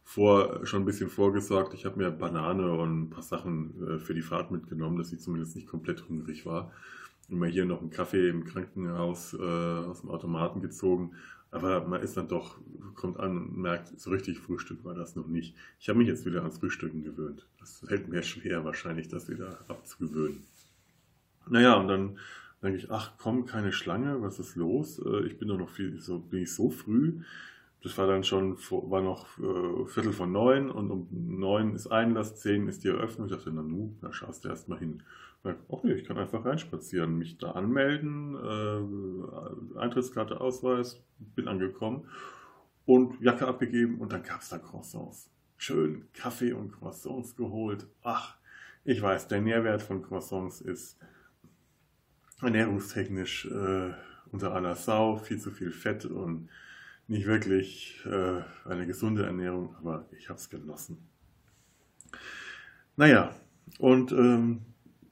vor, 0.03 0.65
schon 0.65 0.81
ein 0.81 0.87
bisschen 0.87 1.11
vorgesorgt. 1.11 1.75
Ich 1.75 1.85
habe 1.85 1.99
mir 1.99 2.11
Banane 2.11 2.73
und 2.73 3.03
ein 3.03 3.11
paar 3.11 3.23
Sachen 3.23 3.75
äh, 3.87 3.99
für 3.99 4.15
die 4.15 4.23
Fahrt 4.23 4.51
mitgenommen, 4.51 4.97
dass 4.97 5.13
ich 5.13 5.21
zumindest 5.21 5.57
nicht 5.57 5.69
komplett 5.69 6.09
hungrig 6.09 6.47
war. 6.47 6.73
Immer 7.29 7.47
hier 7.47 7.65
noch 7.65 7.81
einen 7.81 7.91
Kaffee 7.91 8.29
im 8.29 8.45
Krankenhaus 8.45 9.35
äh, 9.35 9.37
aus 9.43 10.01
dem 10.03 10.11
Automaten 10.11 10.61
gezogen. 10.61 11.13
Aber 11.51 11.87
man 11.87 12.01
ist 12.01 12.17
dann 12.17 12.29
doch, 12.29 12.59
kommt 12.95 13.21
an 13.21 13.37
und 13.37 13.59
merkt, 13.59 14.01
so 14.01 14.11
richtig 14.11 14.39
Frühstück 14.39 14.85
war 14.85 14.95
das 14.95 15.17
noch 15.17 15.27
nicht. 15.27 15.55
Ich 15.79 15.89
habe 15.89 15.99
mich 15.99 16.09
jetzt 16.09 16.25
wieder 16.25 16.41
ans 16.41 16.59
Frühstücken 16.59 17.05
gewöhnt. 17.05 17.47
Das 17.61 17.85
fällt 17.87 18.09
mir 18.09 18.23
schwer, 18.23 18.65
wahrscheinlich 18.65 19.09
das 19.09 19.29
wieder 19.29 19.59
abzugewöhnen. 19.69 20.43
Naja, 21.49 21.75
und 21.75 21.89
dann 21.89 22.19
denke 22.63 22.79
ich, 22.79 22.91
ach 22.91 23.13
komm, 23.19 23.45
keine 23.45 23.73
Schlange, 23.73 24.23
was 24.23 24.39
ist 24.39 24.57
los? 24.57 24.99
Äh, 25.05 25.27
ich 25.27 25.39
bin 25.39 25.49
doch 25.49 25.59
noch 25.59 25.69
viel, 25.69 26.01
so, 26.01 26.19
bin 26.19 26.43
ich 26.43 26.55
so 26.55 26.71
früh. 26.71 27.21
Das 27.83 27.99
war 27.99 28.07
dann 28.07 28.23
schon, 28.23 28.57
war 28.57 29.03
noch 29.03 29.27
äh, 29.39 29.87
Viertel 29.87 30.13
von 30.13 30.31
neun 30.31 30.71
und 30.71 30.91
um 30.91 31.09
neun 31.11 31.75
ist 31.75 31.89
Einlass, 31.89 32.37
zehn 32.37 32.69
ist 32.69 32.85
die 32.85 32.89
Eröffnung. 32.89 33.27
Ich 33.27 33.35
dachte, 33.35 33.51
na 33.53 33.63
nu, 33.63 33.95
da 34.01 34.13
schaust 34.13 34.45
du 34.45 34.49
erst 34.49 34.69
mal 34.69 34.79
hin. 34.79 35.03
Okay, 35.45 35.95
ich 35.95 36.05
kann 36.05 36.19
einfach 36.19 36.45
reinspazieren, 36.45 37.19
mich 37.19 37.39
da 37.39 37.53
anmelden, 37.53 38.37
äh, 38.37 39.79
Eintrittskarte, 39.79 40.41
Ausweis, 40.41 41.03
bin 41.19 41.49
angekommen 41.49 42.09
und 42.87 43.21
Jacke 43.21 43.49
abgegeben 43.49 43.99
und 43.99 44.13
dann 44.13 44.23
gab 44.23 44.41
es 44.41 44.51
da 44.51 44.59
Croissants. 44.59 45.31
Schön 45.57 46.07
Kaffee 46.13 46.53
und 46.53 46.73
Croissants 46.73 47.35
geholt. 47.35 47.87
Ach, 48.03 48.37
ich 48.85 49.03
weiß, 49.03 49.29
der 49.29 49.41
Nährwert 49.41 49.83
von 49.83 50.03
Croissants 50.03 50.61
ist 50.61 50.99
ernährungstechnisch 52.41 53.47
äh, 53.47 53.93
unter 54.31 54.55
aller 54.55 54.77
Sau, 54.77 55.17
viel 55.17 55.41
zu 55.41 55.51
viel 55.51 55.73
Fett 55.73 56.05
und 56.05 56.51
nicht 57.09 57.27
wirklich 57.27 58.01
äh, 58.07 58.43
eine 58.65 58.87
gesunde 58.87 59.27
Ernährung, 59.27 59.75
aber 59.77 60.07
ich 60.17 60.29
habe 60.29 60.39
es 60.39 60.51
genossen. 60.51 60.99
Naja, 62.97 63.35
und 63.79 64.13
ähm, 64.13 64.63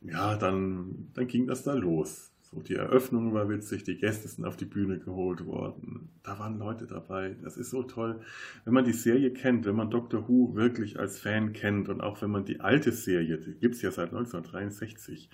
ja, 0.03 0.37
dann, 0.37 1.09
dann 1.15 1.27
ging 1.27 1.47
das 1.47 1.63
da 1.63 1.75
los. 1.75 2.33
So, 2.43 2.61
die 2.61 2.75
Eröffnung 2.75 3.33
war 3.33 3.49
witzig, 3.49 3.85
die 3.85 3.97
Gäste 3.97 4.27
sind 4.27 4.45
auf 4.45 4.57
die 4.57 4.65
Bühne 4.65 4.99
geholt 4.99 5.47
worden. 5.47 6.09
Da 6.25 6.39
waren 6.39 6.59
Leute 6.59 6.87
dabei. 6.87 7.37
Das 7.43 7.57
ist 7.57 7.71
so 7.71 7.85
toll. 7.85 8.21
Wenn 8.65 8.75
man 8.75 8.85
die 8.85 8.93
Serie 8.93 9.33
kennt, 9.33 9.67
wenn 9.67 9.77
man 9.77 9.91
Doctor 9.91 10.29
Who 10.29 10.55
wirklich 10.57 10.99
als 10.99 11.21
Fan 11.21 11.53
kennt 11.53 11.89
und 11.89 12.01
auch 12.01 12.21
wenn 12.23 12.31
man 12.31 12.45
die 12.45 12.61
alte 12.61 12.91
Serie, 12.91 13.39
die 13.39 13.55
gibt 13.55 13.77
es 13.77 13.83
ja 13.83 13.93
seit 13.93 14.09
1963, 14.09 15.31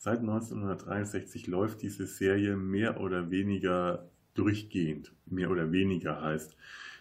Seit 0.00 0.20
1963 0.20 1.48
läuft 1.48 1.82
diese 1.82 2.06
Serie 2.06 2.56
mehr 2.56 3.00
oder 3.00 3.32
weniger 3.32 4.08
durchgehend. 4.34 5.12
Mehr 5.26 5.50
oder 5.50 5.72
weniger 5.72 6.22
heißt, 6.22 6.56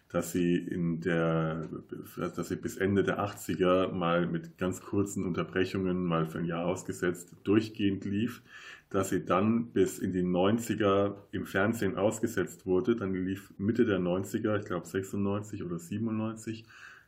dass 0.10 0.32
sie 0.32 0.56
in 0.56 1.02
der, 1.02 1.68
dass 2.16 2.48
sie 2.48 2.56
bis 2.56 2.78
Ende 2.78 3.04
der 3.04 3.20
80er 3.20 3.92
mal 3.92 4.26
mit 4.26 4.58
ganz 4.58 4.82
kurzen 4.82 5.26
Unterbrechungen, 5.26 6.06
mal 6.06 6.26
für 6.26 6.40
ein 6.40 6.46
Jahr 6.46 6.66
ausgesetzt, 6.66 7.34
durchgehend 7.44 8.06
lief, 8.06 8.42
dass 8.90 9.10
sie 9.10 9.26
dann 9.26 9.68
bis 9.68 10.00
in 10.00 10.14
die 10.14 10.24
90er 10.24 11.16
im 11.32 11.46
Fernsehen 11.46 11.98
ausgesetzt 11.98 12.66
wurde, 12.66 12.96
dann 12.96 13.14
lief 13.14 13.54
Mitte 13.58 13.86
der 13.86 14.00
90er, 14.00 14.60
ich 14.60 14.66
glaube 14.66 14.88
96 14.88 15.64
oder 15.64 15.78
97, 15.78 16.66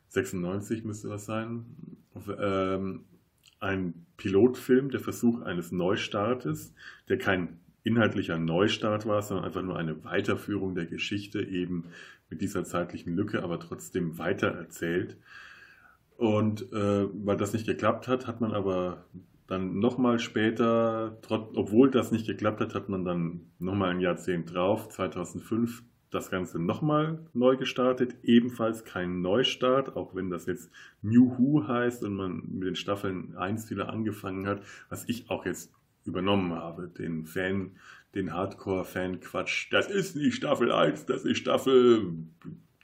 96 0.08 0.84
müsste 0.84 1.08
das 1.08 1.24
sein, 1.24 1.64
ähm, 2.38 3.04
ein 3.60 4.06
Pilotfilm, 4.16 4.90
der 4.90 5.00
Versuch 5.00 5.40
eines 5.42 5.72
Neustartes, 5.72 6.74
der 7.08 7.18
kein 7.18 7.60
inhaltlicher 7.82 8.38
Neustart 8.38 9.06
war, 9.06 9.22
sondern 9.22 9.46
einfach 9.46 9.62
nur 9.62 9.78
eine 9.78 10.04
Weiterführung 10.04 10.74
der 10.74 10.86
Geschichte 10.86 11.42
eben 11.42 11.84
mit 12.30 12.40
dieser 12.40 12.64
zeitlichen 12.64 13.14
Lücke, 13.14 13.42
aber 13.42 13.60
trotzdem 13.60 14.18
weitererzählt. 14.18 15.16
Und 16.16 16.72
äh, 16.72 17.06
weil 17.24 17.36
das 17.36 17.52
nicht 17.52 17.66
geklappt 17.66 18.08
hat, 18.08 18.26
hat 18.26 18.40
man 18.40 18.52
aber 18.52 19.04
dann 19.46 19.78
nochmal 19.78 20.18
später, 20.20 21.18
trot, 21.22 21.56
obwohl 21.56 21.90
das 21.90 22.12
nicht 22.12 22.26
geklappt 22.26 22.60
hat, 22.60 22.74
hat 22.74 22.88
man 22.88 23.04
dann 23.04 23.40
nochmal 23.58 23.90
ein 23.90 24.00
Jahrzehnt 24.00 24.54
drauf, 24.54 24.88
2005, 24.88 25.82
das 26.10 26.30
Ganze 26.30 26.58
nochmal 26.58 27.26
neu 27.32 27.56
gestartet. 27.56 28.16
Ebenfalls 28.22 28.84
kein 28.84 29.22
Neustart, 29.22 29.96
auch 29.96 30.14
wenn 30.14 30.30
das 30.30 30.46
jetzt 30.46 30.70
New 31.02 31.36
Who 31.38 31.66
heißt 31.66 32.04
und 32.04 32.14
man 32.14 32.42
mit 32.48 32.68
den 32.68 32.76
Staffeln 32.76 33.36
1 33.36 33.70
wieder 33.70 33.88
angefangen 33.88 34.46
hat, 34.46 34.62
was 34.88 35.08
ich 35.08 35.30
auch 35.30 35.46
jetzt 35.46 35.72
übernommen 36.04 36.52
habe. 36.52 36.88
Den 36.88 37.26
Fan, 37.26 37.72
den 38.14 38.32
Hardcore-Fan-Quatsch. 38.32 39.72
Das 39.72 39.88
ist 39.88 40.16
nicht 40.16 40.34
Staffel 40.34 40.72
1, 40.72 41.06
das 41.06 41.24
ist 41.24 41.38
Staffel 41.38 42.12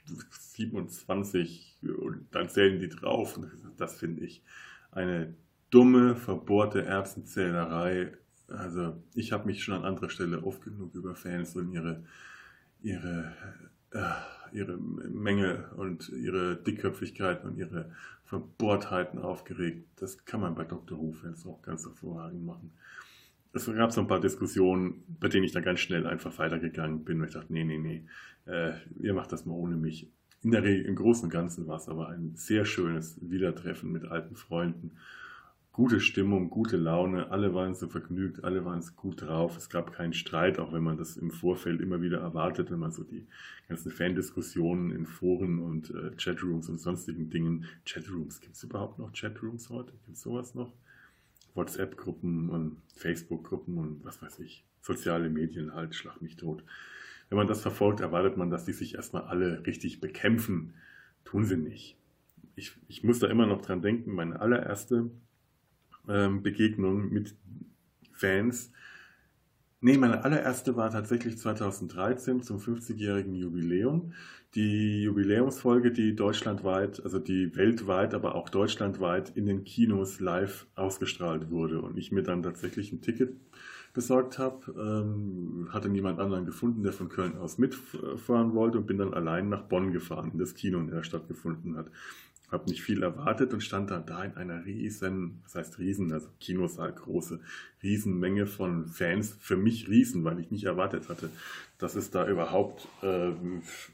27 0.05 1.79
und 1.83 2.27
dann 2.31 2.49
zählen 2.49 2.79
die 2.79 2.89
drauf. 2.89 3.39
Das 3.77 3.99
finde 3.99 4.23
ich 4.23 4.43
eine 4.91 5.35
dumme, 5.69 6.15
verbohrte 6.15 6.85
Erbsenzählerei. 6.85 8.13
Also 8.47 9.01
ich 9.13 9.33
habe 9.33 9.45
mich 9.45 9.63
schon 9.63 9.75
an 9.75 9.83
anderer 9.83 10.09
Stelle 10.09 10.43
oft 10.43 10.63
genug 10.63 10.95
über 10.95 11.15
Fans 11.15 11.55
und 11.55 11.73
ihre 11.73 12.03
ihre, 12.81 13.33
äh, 13.91 14.01
ihre 14.51 14.77
Menge 14.77 15.69
und 15.75 16.09
ihre 16.09 16.55
Dickköpfigkeit 16.55 17.43
und 17.43 17.57
ihre 17.57 17.91
Verbohrtheiten 18.25 19.19
aufgeregt. 19.19 19.87
Das 19.97 20.25
kann 20.25 20.41
man 20.41 20.55
bei 20.55 20.63
Dr. 20.63 20.97
Who 20.97 21.11
Fans 21.13 21.45
auch 21.45 21.61
ganz 21.61 21.85
hervorragend 21.85 22.45
machen. 22.45 22.71
Es 23.57 23.75
gab 23.75 23.91
so 23.91 24.01
ein 24.01 24.07
paar 24.07 24.19
Diskussionen, 24.19 25.03
bei 25.19 25.27
denen 25.27 25.43
ich 25.43 25.51
dann 25.51 25.63
ganz 25.63 25.79
schnell 25.79 26.05
einfach 26.05 26.37
weitergegangen 26.37 27.03
bin, 27.03 27.19
weil 27.19 27.27
ich 27.27 27.33
dachte, 27.33 27.51
nee, 27.51 27.63
nee, 27.63 27.77
nee, 27.77 28.05
äh, 28.45 28.73
ihr 28.99 29.13
macht 29.13 29.31
das 29.31 29.45
mal 29.45 29.53
ohne 29.53 29.75
mich. 29.75 30.11
In 30.43 30.51
der 30.51 30.63
Regel, 30.63 30.85
im 30.85 30.95
Großen 30.95 31.25
und 31.25 31.29
Ganzen 31.31 31.67
war 31.67 31.77
es 31.77 31.89
aber 31.89 32.09
ein 32.09 32.33
sehr 32.35 32.65
schönes 32.65 33.19
Wiedertreffen 33.21 33.91
mit 33.91 34.05
alten 34.05 34.35
Freunden 34.35 34.91
gute 35.77 35.99
Stimmung, 35.99 36.49
gute 36.49 36.75
Laune, 36.75 37.29
alle 37.29 37.53
waren 37.53 37.75
so 37.75 37.87
vergnügt, 37.87 38.43
alle 38.43 38.65
waren 38.65 38.81
so 38.81 38.93
gut 38.95 39.21
drauf. 39.21 39.55
Es 39.57 39.69
gab 39.69 39.93
keinen 39.93 40.13
Streit, 40.13 40.57
auch 40.57 40.73
wenn 40.73 40.81
man 40.81 40.97
das 40.97 41.17
im 41.17 41.29
Vorfeld 41.29 41.81
immer 41.81 42.01
wieder 42.01 42.19
erwartet, 42.19 42.71
wenn 42.71 42.79
man 42.79 42.91
so 42.91 43.03
die 43.03 43.27
ganzen 43.69 43.91
Fandiskussionen 43.91 44.89
in 44.89 45.05
Foren 45.05 45.59
und 45.59 45.91
äh, 45.91 46.15
Chatrooms 46.17 46.67
und 46.69 46.79
sonstigen 46.79 47.29
Dingen. 47.29 47.65
Chatrooms, 47.85 48.41
gibt 48.41 48.55
es 48.55 48.63
überhaupt 48.63 48.97
noch 48.97 49.13
Chatrooms 49.13 49.69
heute? 49.69 49.91
Gibt 50.03 50.17
es 50.17 50.23
sowas 50.23 50.55
noch? 50.55 50.73
WhatsApp-Gruppen 51.57 52.49
und 52.49 52.77
Facebook-Gruppen 52.95 53.77
und 53.77 54.05
was 54.05 54.21
weiß 54.21 54.39
ich. 54.39 54.63
Soziale 54.81 55.29
Medien 55.29 55.73
halt, 55.73 55.95
schlag 55.95 56.21
mich 56.21 56.37
tot. 56.37 56.63
Wenn 57.29 57.37
man 57.37 57.47
das 57.47 57.61
verfolgt, 57.61 57.99
erwartet 57.99 58.37
man, 58.37 58.49
dass 58.49 58.63
die 58.63 58.73
sich 58.73 58.95
erstmal 58.95 59.23
alle 59.23 59.65
richtig 59.65 59.99
bekämpfen. 59.99 60.75
Tun 61.25 61.43
sie 61.43 61.57
nicht 61.57 61.97
ich, 62.57 62.73
ich 62.89 63.03
muss 63.03 63.19
da 63.19 63.27
immer 63.27 63.45
noch 63.45 63.61
dran 63.61 63.81
denken, 63.81 64.13
meine 64.13 64.41
allererste 64.41 65.09
ähm, 66.09 66.41
Begegnung 66.41 67.13
mit 67.13 67.35
Fans. 68.11 68.71
Nee, 69.79 69.97
meine 69.97 70.23
allererste 70.23 70.75
war 70.75 70.89
tatsächlich 70.89 71.37
2013 71.37 72.41
zum 72.41 72.57
50-jährigen 72.57 73.35
Jubiläum. 73.35 74.13
Die 74.55 75.03
Jubiläumsfolge, 75.03 75.91
die 75.91 76.15
deutschlandweit, 76.15 77.03
also 77.03 77.19
die 77.19 77.55
weltweit, 77.55 78.15
aber 78.15 78.33
auch 78.33 78.49
deutschlandweit 78.49 79.29
in 79.37 79.45
den 79.45 79.65
Kinos 79.65 80.19
live 80.19 80.65
ausgestrahlt 80.73 81.51
wurde 81.51 81.81
und 81.81 81.95
ich 81.95 82.11
mir 82.11 82.23
dann 82.23 82.41
tatsächlich 82.41 82.91
ein 82.91 83.01
Ticket 83.01 83.35
besorgt 83.93 84.39
habe, 84.39 84.73
ähm, 84.79 85.69
hatte 85.71 85.89
niemand 85.89 86.19
anderen 86.19 86.45
gefunden, 86.45 86.81
der 86.81 86.93
von 86.93 87.09
Köln 87.09 87.37
aus 87.37 87.59
mitfahren 87.59 88.55
wollte 88.55 88.79
und 88.79 88.87
bin 88.87 88.97
dann 88.97 89.13
allein 89.13 89.49
nach 89.49 89.63
Bonn 89.63 89.91
gefahren, 89.91 90.31
in 90.33 90.39
das 90.39 90.55
Kino, 90.55 90.79
in 90.79 90.87
der 90.87 91.03
stattgefunden 91.03 91.77
hat 91.77 91.91
habe 92.49 92.69
nicht 92.69 92.81
viel 92.81 93.03
erwartet 93.03 93.53
und 93.53 93.61
stand 93.61 93.91
dann 93.91 94.05
da 94.05 94.23
in 94.23 94.35
einer 94.35 94.65
riesen, 94.65 95.41
was 95.43 95.55
heißt 95.55 95.79
riesen, 95.79 96.11
also 96.13 96.29
Kinosaal 96.39 96.93
große, 96.93 97.41
Riesenmenge 97.83 98.47
von 98.47 98.87
Fans, 98.87 99.35
für 99.39 99.57
mich 99.57 99.89
riesen, 99.89 100.23
weil 100.23 100.39
ich 100.39 100.49
nicht 100.49 100.63
erwartet 100.63 101.09
hatte, 101.09 101.29
dass 101.77 101.95
es 101.95 102.09
da 102.09 102.27
überhaupt 102.27 102.87
äh, 103.03 103.31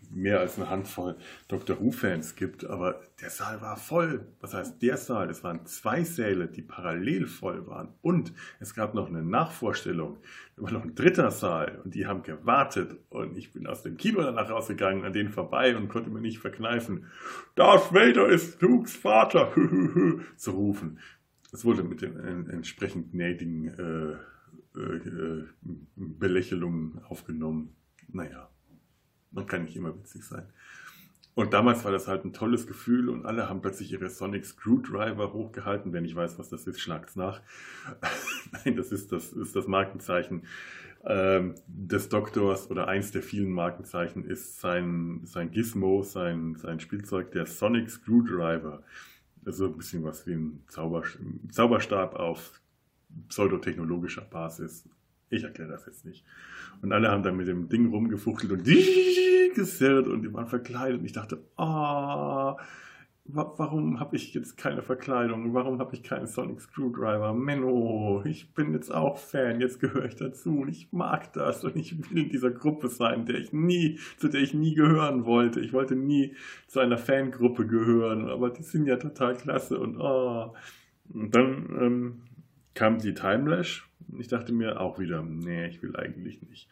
mehr 0.10 0.40
als 0.40 0.58
eine 0.58 0.70
Handvoll 0.70 1.18
Dr. 1.50 1.80
Who-Fans 1.82 2.36
gibt. 2.36 2.66
Aber 2.66 3.02
der 3.22 3.30
Saal 3.30 3.62
war 3.62 3.76
voll. 3.76 4.26
Was 4.40 4.54
heißt 4.54 4.82
der 4.82 4.96
Saal? 4.96 5.30
Es 5.30 5.44
waren 5.44 5.66
zwei 5.66 6.04
Säle, 6.04 6.48
die 6.48 6.62
parallel 6.62 7.28
voll 7.28 7.68
waren. 7.68 7.90
Und 8.02 8.34
es 8.60 8.74
gab 8.74 8.94
noch 8.94 9.10
eine 9.10 9.22
Nachvorstellung. 9.22 10.18
Da 10.56 10.64
war 10.64 10.72
noch 10.72 10.84
ein 10.84 10.96
dritter 10.96 11.30
Saal 11.32 11.82
und 11.84 11.94
die 11.94 12.06
haben 12.06 12.24
gewartet. 12.24 12.98
Und 13.10 13.38
ich 13.38 13.52
bin 13.52 13.68
aus 13.68 13.84
dem 13.84 13.98
Kino 13.98 14.22
danach 14.22 14.50
rausgegangen, 14.50 15.04
an 15.04 15.12
denen 15.12 15.30
vorbei 15.30 15.76
und 15.76 15.90
konnte 15.90 16.10
mir 16.10 16.22
nicht 16.22 16.40
verkneifen. 16.40 17.08
Darth 17.56 17.94
Vader 17.94 18.30
ist 18.30 18.62
Lukes 18.62 18.96
Vater 18.96 19.52
zu 20.38 20.52
rufen. 20.52 21.00
Das 21.52 21.66
wurde 21.66 21.84
mit 21.84 22.02
den 22.02 22.50
entsprechend 22.50 23.12
gnädigen 23.12 23.68
äh, 23.68 24.16
äh, 24.76 25.44
Belächelungen 25.96 27.04
aufgenommen. 27.04 27.76
Naja, 28.08 28.50
man 29.32 29.46
kann 29.46 29.64
nicht 29.64 29.76
immer 29.76 29.96
witzig 29.96 30.24
sein. 30.24 30.48
Und 31.36 31.54
damals 31.54 31.84
war 31.84 31.92
das 31.92 32.08
halt 32.08 32.26
ein 32.26 32.34
tolles 32.34 32.68
Gefühl 32.68 33.10
und 33.10 33.26
alle 33.26 33.50
haben 33.50 33.62
plötzlich 33.62 33.92
ihre 33.92 34.10
Sonic 34.10 34.46
Screwdriver 34.46 35.34
hochgehalten. 35.34 35.92
Wer 35.92 36.02
nicht 36.02 36.16
weiß, 36.16 36.38
was 36.38 36.50
das 36.50 36.68
ist, 36.68 36.80
schlagt's 36.80 37.16
nach. 37.16 37.42
Nein, 38.66 38.76
das 38.76 38.92
ist 38.92 39.12
das, 39.12 39.34
ist 39.34 39.56
das 39.56 39.68
Markenzeichen 39.68 40.44
ähm, 41.06 41.56
des 41.68 42.10
Doktors 42.10 42.70
oder 42.70 42.88
eins 42.88 43.12
der 43.12 43.24
vielen 43.24 43.52
Markenzeichen 43.52 44.26
ist 44.26 44.62
sein, 44.62 45.22
sein 45.24 45.50
Gizmo, 45.50 46.04
sein, 46.04 46.56
sein 46.56 46.80
Spielzeug, 46.80 47.32
der 47.32 47.48
Sonic 47.48 47.90
Screwdriver. 47.90 48.84
Also 49.44 49.66
ein 49.66 49.78
bisschen 49.78 50.04
was 50.04 50.28
wie 50.28 50.34
ein 50.34 50.64
Zauber, 50.68 51.04
Zauberstab 51.50 52.16
auf 52.16 52.62
pseudotechnologischer 53.28 54.22
Basis. 54.22 54.88
Ich 55.30 55.44
erkläre 55.44 55.72
das 55.72 55.86
jetzt 55.86 56.06
nicht. 56.06 56.24
Und 56.82 56.92
alle 56.92 57.10
haben 57.10 57.24
dann 57.24 57.38
mit 57.38 57.48
dem 57.48 57.70
Ding 57.70 57.90
rumgefuchtelt 57.90 58.52
und 58.52 58.64
gesirrt 59.56 60.08
und 60.08 60.24
die 60.24 60.34
waren 60.34 60.48
verkleidet. 60.48 61.00
Und 61.00 61.06
ich 61.06 61.14
dachte, 61.14 61.44
ah, 61.56 62.54
oh, 62.54 62.60
warum 63.26 64.00
habe 64.00 64.16
ich 64.16 64.34
jetzt 64.34 64.58
keine 64.58 64.82
Verkleidung? 64.82 65.54
Warum 65.54 65.80
habe 65.80 65.96
ich 65.96 66.04
keinen 66.04 66.28
Sonic 66.28 66.62
Screwdriver? 66.62 67.34
Menno, 67.34 68.22
ich 68.26 68.54
bin 68.54 68.74
jetzt 68.74 68.94
auch 68.94 69.18
Fan, 69.18 69.62
jetzt 69.62 69.80
gehöre 69.80 70.06
ich 70.06 70.16
dazu 70.16 70.60
und 70.60 70.70
ich 70.70 70.92
mag 70.92 71.32
das 71.34 71.64
und 71.64 71.76
ich 71.76 71.98
will 71.98 72.24
in 72.24 72.30
dieser 72.30 72.52
Gruppe 72.52 72.90
sein, 72.90 73.26
der 73.26 73.38
ich 73.38 73.54
nie, 73.54 74.00
zu 74.18 74.28
der 74.28 74.42
ich 74.42 74.54
nie 74.54 74.76
gehören 74.76 75.26
wollte. 75.26 75.62
Ich 75.62 75.74
wollte 75.74 75.96
nie 75.96 76.36
zu 76.68 76.80
einer 76.80 76.98
Fangruppe 76.98 77.66
gehören, 77.66 78.30
aber 78.30 78.50
die 78.50 78.64
sind 78.64 78.88
ja 78.88 78.98
total 78.98 79.36
klasse 79.36 79.80
und 79.80 79.98
oh. 79.98 80.54
Und 81.14 81.36
dann 81.36 81.78
ähm, 81.82 82.22
kam 82.74 83.00
die 83.00 83.14
Timelash. 83.14 83.88
Ich 84.20 84.28
dachte 84.28 84.54
mir 84.54 84.80
auch 84.80 85.00
wieder, 85.00 85.24
nee, 85.24 85.68
ich 85.68 85.82
will 85.82 85.96
eigentlich 85.96 86.42
nicht. 86.42 86.70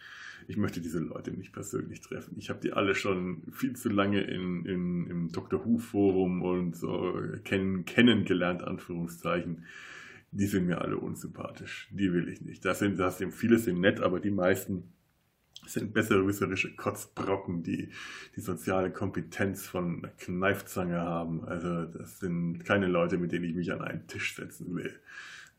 Ich 0.47 0.57
möchte 0.57 0.81
diese 0.81 0.99
Leute 0.99 1.31
nicht 1.31 1.53
persönlich 1.53 2.01
treffen. 2.01 2.35
Ich 2.37 2.49
habe 2.49 2.59
die 2.59 2.73
alle 2.73 2.95
schon 2.95 3.43
viel 3.51 3.75
zu 3.75 3.89
lange 3.89 4.21
in, 4.21 4.65
in, 4.65 5.07
im 5.07 5.31
Dr. 5.31 5.65
Who 5.65 5.77
Forum 5.77 6.41
und 6.41 6.75
so 6.75 7.13
kennen, 7.43 7.85
kennengelernt, 7.85 8.63
Anführungszeichen. 8.63 9.65
Die 10.31 10.47
sind 10.47 10.65
mir 10.65 10.81
alle 10.81 10.97
unsympathisch. 10.97 11.89
Die 11.91 12.11
will 12.11 12.27
ich 12.29 12.41
nicht. 12.41 12.65
Das 12.65 12.79
sind, 12.79 12.99
das 12.99 13.17
sind, 13.17 13.33
viele 13.33 13.59
sind 13.59 13.79
nett, 13.79 14.01
aber 14.01 14.19
die 14.19 14.31
meisten 14.31 14.91
sind 15.67 15.93
besserwisserische 15.93 16.75
Kotzbrocken, 16.75 17.63
die 17.63 17.89
die 18.35 18.41
soziale 18.41 18.91
Kompetenz 18.91 19.67
von 19.67 19.99
einer 19.99 20.13
Kneifzange 20.13 20.99
haben. 20.99 21.45
Also 21.45 21.85
das 21.85 22.19
sind 22.19 22.65
keine 22.65 22.87
Leute, 22.87 23.17
mit 23.17 23.31
denen 23.31 23.45
ich 23.45 23.55
mich 23.55 23.71
an 23.71 23.81
einen 23.81 24.07
Tisch 24.07 24.35
setzen 24.35 24.75
will. 24.75 24.99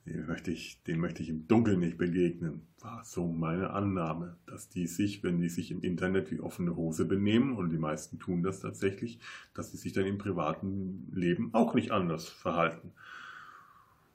Den 0.04 0.26
möchte, 0.26 0.50
ich, 0.50 0.82
den 0.82 0.98
möchte 0.98 1.22
ich 1.22 1.28
im 1.28 1.46
Dunkeln 1.46 1.78
nicht 1.78 1.96
begegnen. 1.96 2.66
War 2.80 3.04
so 3.04 3.28
meine 3.28 3.70
Annahme, 3.70 4.36
dass 4.46 4.68
die 4.68 4.88
sich, 4.88 5.22
wenn 5.22 5.40
die 5.40 5.48
sich 5.48 5.70
im 5.70 5.80
Internet 5.80 6.32
wie 6.32 6.40
offene 6.40 6.74
Hose 6.74 7.04
benehmen, 7.04 7.52
und 7.52 7.70
die 7.70 7.78
meisten 7.78 8.18
tun 8.18 8.42
das 8.42 8.58
tatsächlich, 8.58 9.20
dass 9.54 9.70
die 9.70 9.76
sich 9.76 9.92
dann 9.92 10.06
im 10.06 10.18
privaten 10.18 11.08
Leben 11.14 11.50
auch 11.54 11.74
nicht 11.74 11.92
anders 11.92 12.28
verhalten. 12.28 12.92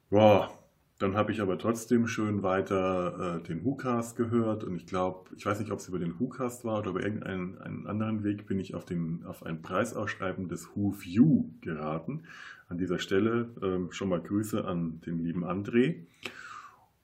Ja, 0.09 0.51
dann 0.99 1.15
habe 1.15 1.31
ich 1.31 1.41
aber 1.41 1.59
trotzdem 1.59 2.07
schön 2.07 2.41
weiter 2.41 3.37
äh, 3.37 3.43
den 3.43 3.63
WhoCast 3.63 4.15
gehört 4.15 4.63
und 4.63 4.75
ich 4.75 4.87
glaube, 4.87 5.29
ich 5.35 5.45
weiß 5.45 5.59
nicht, 5.59 5.71
ob 5.71 5.79
es 5.79 5.87
über 5.87 5.99
den 5.99 6.19
WhoCast 6.19 6.65
war 6.65 6.79
oder 6.79 6.89
über 6.89 7.03
irgendeinen 7.03 7.57
einen 7.59 7.87
anderen 7.87 8.23
Weg 8.23 8.47
bin 8.47 8.59
ich 8.59 8.73
auf, 8.73 8.83
den, 8.83 9.23
auf 9.25 9.45
ein 9.45 9.61
Preisausschreiben 9.61 10.49
des 10.49 10.75
WhoView 10.75 11.51
geraten 11.61 12.23
an 12.67 12.77
dieser 12.77 12.99
Stelle 12.99 13.49
äh, 13.61 13.91
schon 13.93 14.09
mal 14.09 14.21
Grüße 14.21 14.65
an 14.65 15.01
den 15.01 15.23
lieben 15.23 15.43
André. 15.43 16.05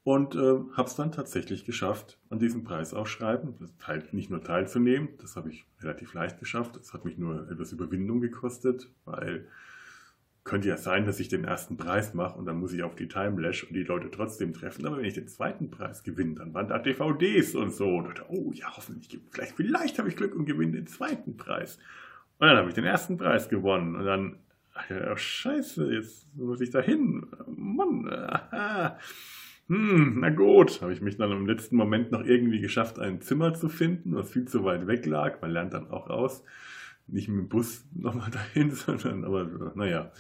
Und 0.04 0.36
äh, 0.36 0.60
habe 0.74 0.88
es 0.90 0.96
dann 0.96 1.14
tatsächlich 1.14 1.64
geschafft, 1.64 2.20
an 2.30 2.40
diesem 2.40 2.66
Preisausschreiben 2.66 3.56
teil, 3.80 4.04
nicht 4.12 4.30
nur 4.30 4.44
teilzunehmen, 4.44 5.10
das 5.22 5.38
habe 5.38 5.50
ich 5.50 5.66
relativ 5.80 6.14
leicht 6.14 6.40
geschafft, 6.40 6.76
es 6.76 6.94
hat 6.94 7.06
mich 7.06 7.18
nur 7.18 7.50
etwas 7.50 7.72
Überwindung 7.72 8.20
gekostet, 8.20 8.90
weil 9.06 9.48
könnte 10.44 10.68
ja 10.68 10.78
sein, 10.78 11.06
dass 11.06 11.20
ich 11.20 11.30
den 11.30 11.46
ersten 11.46 11.78
Preis 11.78 12.14
mache 12.14 12.38
und 12.38 12.46
dann 12.46 12.58
muss 12.58 12.74
ich 12.74 12.84
auf 12.84 12.96
die 12.96 13.08
Timelash 13.08 13.64
und 13.64 13.74
die 13.74 13.84
Leute 13.84 14.12
trotzdem 14.12 14.54
treffen. 14.54 14.86
Aber 14.86 14.98
wenn 14.98 15.06
ich 15.06 15.14
den 15.14 15.28
zweiten 15.28 15.72
Preis 15.72 16.04
gewinne, 16.04 16.36
dann 16.36 16.54
waren 16.54 16.68
da 16.68 16.80
DVDs 16.80 17.56
und 17.56 17.74
so. 17.74 17.88
Und 17.88 18.06
dachte, 18.06 18.26
oh 18.28 18.52
ja, 18.54 18.76
hoffentlich, 18.76 19.22
vielleicht, 19.32 19.56
vielleicht 19.56 20.00
habe 20.00 20.10
ich 20.10 20.18
Glück 20.18 20.36
und 20.36 20.46
gewinne 20.46 20.74
den 20.74 20.88
zweiten 20.88 21.38
Preis. 21.38 21.78
Und 22.40 22.48
dann 22.48 22.58
habe 22.58 22.68
ich 22.68 22.76
den 22.76 22.84
ersten 22.84 23.18
Preis 23.18 23.48
gewonnen. 23.48 23.96
Und 23.96 24.06
dann 24.06 24.38
Ach, 24.74 25.18
scheiße, 25.18 25.94
jetzt 25.94 26.36
muss 26.36 26.62
ich 26.62 26.72
da 26.72 26.82
hin. 26.82 27.26
Mann. 27.48 28.10
Aha. 28.10 28.98
Hm, 29.68 30.20
na 30.20 30.30
gut, 30.30 30.82
habe 30.82 30.92
ich 30.92 31.02
mich 31.02 31.18
dann 31.18 31.32
im 31.32 31.46
letzten 31.46 31.78
Moment 31.78 32.12
noch 32.12 32.26
irgendwie 32.26 32.60
geschafft, 32.60 33.00
ein 33.00 33.22
Zimmer 33.22 33.54
zu 33.54 33.70
finden, 33.70 34.14
was 34.16 34.32
viel 34.32 34.46
zu 34.46 34.64
weit 34.66 34.88
weg 34.88 35.06
lag. 35.06 35.42
Man 35.42 35.52
lernt 35.52 35.74
dann 35.74 35.90
auch 35.90 36.10
aus. 36.10 36.44
Nicht 37.08 37.30
mit 37.30 37.38
dem 37.38 37.50
Bus 37.50 37.86
nochmal 37.94 38.32
dahin, 38.32 38.72
sondern, 38.72 39.24
aber 39.24 39.74
naja. 39.76 40.12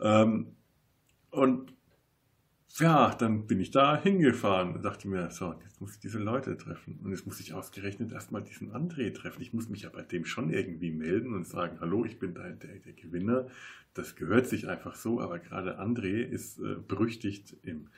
Ähm, 0.00 0.54
und 1.30 1.73
ja, 2.80 3.14
dann 3.14 3.46
bin 3.46 3.60
ich 3.60 3.70
da 3.70 3.96
hingefahren 3.96 4.74
und 4.74 4.84
dachte 4.84 5.06
mir, 5.06 5.30
so, 5.30 5.54
jetzt 5.62 5.80
muss 5.80 5.94
ich 5.94 6.00
diese 6.00 6.18
Leute 6.18 6.56
treffen. 6.56 6.98
Und 7.04 7.12
jetzt 7.12 7.24
muss 7.24 7.38
ich 7.38 7.54
ausgerechnet 7.54 8.10
erstmal 8.12 8.42
diesen 8.42 8.72
André 8.72 9.14
treffen. 9.14 9.42
Ich 9.42 9.52
muss 9.52 9.68
mich 9.68 9.82
ja 9.82 9.90
bei 9.90 10.02
dem 10.02 10.24
schon 10.24 10.50
irgendwie 10.50 10.90
melden 10.90 11.34
und 11.34 11.46
sagen, 11.46 11.78
hallo, 11.80 12.04
ich 12.04 12.18
bin 12.18 12.34
der, 12.34 12.50
der, 12.50 12.76
der 12.76 12.92
Gewinner. 12.94 13.46
Das 13.94 14.16
gehört 14.16 14.48
sich 14.48 14.68
einfach 14.68 14.96
so, 14.96 15.20
aber 15.20 15.38
gerade 15.38 15.78
André 15.78 16.22
ist 16.22 16.58
äh, 16.58 16.74
berüchtigt 16.76 17.56
im, 17.62 17.90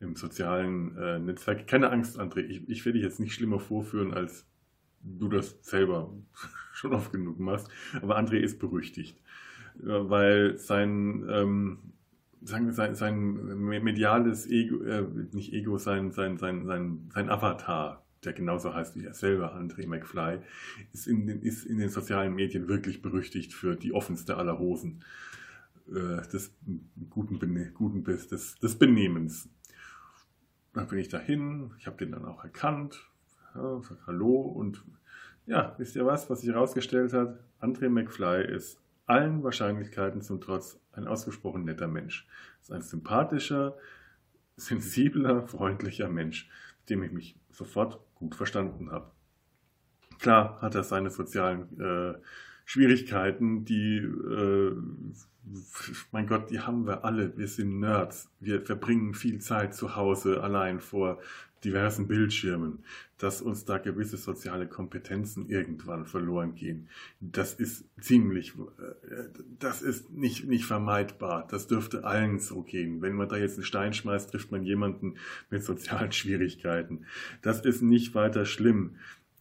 im 0.00 0.16
sozialen 0.16 0.96
äh, 0.98 1.18
Netzwerk. 1.18 1.66
Keine 1.66 1.90
Angst, 1.90 2.20
André, 2.20 2.40
ich, 2.40 2.68
ich 2.68 2.84
werde 2.84 2.98
dich 2.98 3.06
jetzt 3.06 3.20
nicht 3.20 3.32
schlimmer 3.32 3.58
vorführen, 3.58 4.12
als 4.12 4.44
du 5.02 5.28
das 5.30 5.56
selber 5.62 6.12
schon 6.74 6.92
oft 6.92 7.10
genug 7.10 7.40
machst. 7.40 7.68
Aber 8.02 8.18
André 8.18 8.36
ist 8.36 8.58
berüchtigt, 8.58 9.18
äh, 9.82 9.86
weil 9.86 10.58
sein... 10.58 11.26
Ähm, 11.30 11.78
sagen 12.42 12.72
sein, 12.72 12.94
sein 12.94 13.32
mediales 13.82 14.48
Ego, 14.48 14.82
äh, 14.82 15.06
nicht 15.32 15.52
Ego, 15.52 15.78
sein, 15.78 16.12
sein, 16.12 16.38
sein, 16.38 16.64
sein, 16.64 17.10
sein 17.12 17.28
Avatar, 17.30 18.04
der 18.24 18.32
genauso 18.32 18.74
heißt 18.74 18.96
wie 18.96 19.04
er 19.04 19.14
selber, 19.14 19.54
André 19.54 19.86
McFly, 19.86 20.40
ist 20.92 21.06
in, 21.06 21.26
den, 21.26 21.42
ist 21.42 21.64
in 21.64 21.78
den 21.78 21.88
sozialen 21.88 22.34
Medien 22.34 22.68
wirklich 22.68 23.02
berüchtigt 23.02 23.52
für 23.52 23.76
die 23.76 23.92
offenste 23.92 24.36
aller 24.36 24.58
Hosen 24.58 25.04
äh, 25.88 26.26
des 26.28 26.54
guten, 27.10 27.38
guten 27.74 28.04
des, 28.04 28.58
des 28.58 28.78
Benehmens. 28.78 29.48
Dann 30.72 30.86
bin 30.86 30.98
ich 30.98 31.08
dahin, 31.08 31.72
ich 31.78 31.86
habe 31.86 31.96
den 31.96 32.12
dann 32.12 32.24
auch 32.24 32.44
erkannt, 32.44 33.10
ja, 33.54 33.80
sag 33.82 34.06
Hallo 34.06 34.40
und 34.40 34.84
ja, 35.46 35.74
wisst 35.78 35.96
ihr 35.96 36.06
was, 36.06 36.30
was 36.30 36.42
sich 36.42 36.50
herausgestellt 36.50 37.12
hat? 37.12 37.42
André 37.60 37.88
McFly 37.88 38.44
ist 38.54 38.80
allen 39.10 39.42
Wahrscheinlichkeiten 39.42 40.22
zum 40.22 40.40
Trotz 40.40 40.78
ein 40.92 41.08
ausgesprochen 41.08 41.64
netter 41.64 41.88
Mensch. 41.88 42.26
Ist 42.60 42.72
ein 42.72 42.82
sympathischer, 42.82 43.76
sensibler, 44.56 45.46
freundlicher 45.48 46.08
Mensch, 46.08 46.48
mit 46.80 46.90
dem 46.90 47.02
ich 47.02 47.12
mich 47.12 47.36
sofort 47.50 47.98
gut 48.14 48.36
verstanden 48.36 48.92
habe. 48.92 49.10
Klar 50.20 50.60
hat 50.62 50.76
er 50.76 50.84
seine 50.84 51.10
sozialen 51.10 51.80
äh, 51.80 52.18
Schwierigkeiten, 52.64 53.64
die, 53.64 53.96
äh, 53.96 54.76
mein 56.12 56.28
Gott, 56.28 56.50
die 56.50 56.60
haben 56.60 56.86
wir 56.86 57.04
alle. 57.04 57.36
Wir 57.36 57.48
sind 57.48 57.80
Nerds. 57.80 58.30
Wir 58.38 58.60
verbringen 58.60 59.14
viel 59.14 59.40
Zeit 59.40 59.74
zu 59.74 59.96
Hause 59.96 60.40
allein 60.40 60.78
vor 60.78 61.18
diversen 61.64 62.08
Bildschirmen, 62.08 62.84
dass 63.18 63.42
uns 63.42 63.64
da 63.64 63.78
gewisse 63.78 64.16
soziale 64.16 64.66
Kompetenzen 64.66 65.48
irgendwann 65.48 66.06
verloren 66.06 66.54
gehen. 66.54 66.88
Das 67.20 67.54
ist 67.54 67.84
ziemlich, 68.00 68.54
äh, 68.56 69.28
das 69.58 69.82
ist 69.82 70.10
nicht, 70.10 70.46
nicht 70.46 70.64
vermeidbar. 70.64 71.46
Das 71.50 71.66
dürfte 71.66 72.04
allen 72.04 72.38
so 72.38 72.62
gehen. 72.62 73.02
Wenn 73.02 73.14
man 73.14 73.28
da 73.28 73.36
jetzt 73.36 73.56
einen 73.56 73.64
Stein 73.64 73.92
schmeißt, 73.92 74.30
trifft 74.30 74.50
man 74.50 74.64
jemanden 74.64 75.16
mit 75.50 75.62
sozialen 75.62 76.12
Schwierigkeiten. 76.20 77.04
Das 77.42 77.60
ist 77.60 77.82
nicht 77.82 78.14
weiter 78.14 78.46
schlimm. 78.46 78.96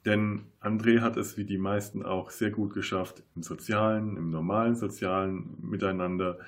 Denn 0.05 0.43
André 0.61 1.01
hat 1.01 1.17
es 1.17 1.37
wie 1.37 1.45
die 1.45 1.57
meisten 1.57 2.03
auch 2.03 2.31
sehr 2.31 2.51
gut 2.51 2.73
geschafft, 2.73 3.23
im 3.35 3.43
sozialen, 3.43 4.17
im 4.17 4.29
normalen 4.29 4.75
sozialen 4.75 5.57
Miteinander 5.61 6.39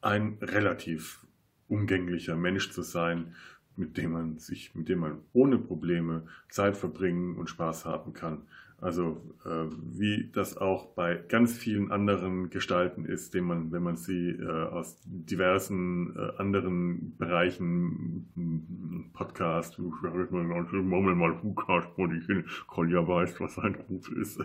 ein 0.00 0.38
relativ 0.40 1.26
umgänglicher 1.66 2.36
Mensch 2.36 2.70
zu 2.70 2.82
sein 2.82 3.34
mit 3.78 3.96
dem 3.96 4.12
man 4.12 4.38
sich, 4.38 4.74
mit 4.74 4.88
dem 4.88 5.00
man 5.00 5.18
ohne 5.32 5.58
Probleme 5.58 6.24
Zeit 6.48 6.76
verbringen 6.76 7.36
und 7.36 7.48
Spaß 7.48 7.84
haben 7.84 8.12
kann. 8.12 8.42
Also 8.80 9.20
äh, 9.44 9.64
wie 9.92 10.30
das 10.32 10.56
auch 10.56 10.86
bei 10.94 11.16
ganz 11.28 11.58
vielen 11.58 11.90
anderen 11.90 12.48
Gestalten 12.48 13.04
ist, 13.04 13.34
den 13.34 13.42
man, 13.42 13.72
wenn 13.72 13.82
man 13.82 13.96
sie 13.96 14.30
äh, 14.30 14.46
aus 14.46 15.00
diversen 15.04 16.14
äh, 16.16 16.36
anderen 16.36 17.16
Bereichen, 17.18 19.10
Podcast, 19.14 19.80
ich 19.80 19.84
sage 20.00 20.28
mal, 20.30 21.34
Podcast 21.34 21.88
vor 21.96 22.08
dich 22.08 22.24
hin, 22.26 22.44
Kolja 22.68 23.06
weiß, 23.06 23.40
was 23.40 23.56
sein 23.56 23.74
Ruf 23.88 24.12
ist. 24.12 24.40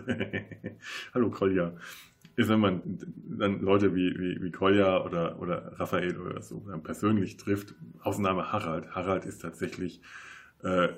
Hallo 1.14 1.30
Kolja 1.30 1.72
ist, 2.36 2.48
wenn 2.48 2.60
man 2.60 2.82
dann 3.38 3.60
Leute 3.60 3.94
wie, 3.94 4.18
wie, 4.18 4.42
wie 4.42 4.50
Kolja 4.50 5.04
oder, 5.04 5.40
oder 5.40 5.78
Raphael 5.78 6.18
oder 6.18 6.42
so 6.42 6.64
dann 6.68 6.82
persönlich 6.82 7.36
trifft, 7.36 7.74
Ausnahme 8.00 8.52
Harald. 8.52 8.94
Harald 8.94 9.24
ist 9.24 9.42
tatsächlich 9.42 10.00
äh, 10.62 10.88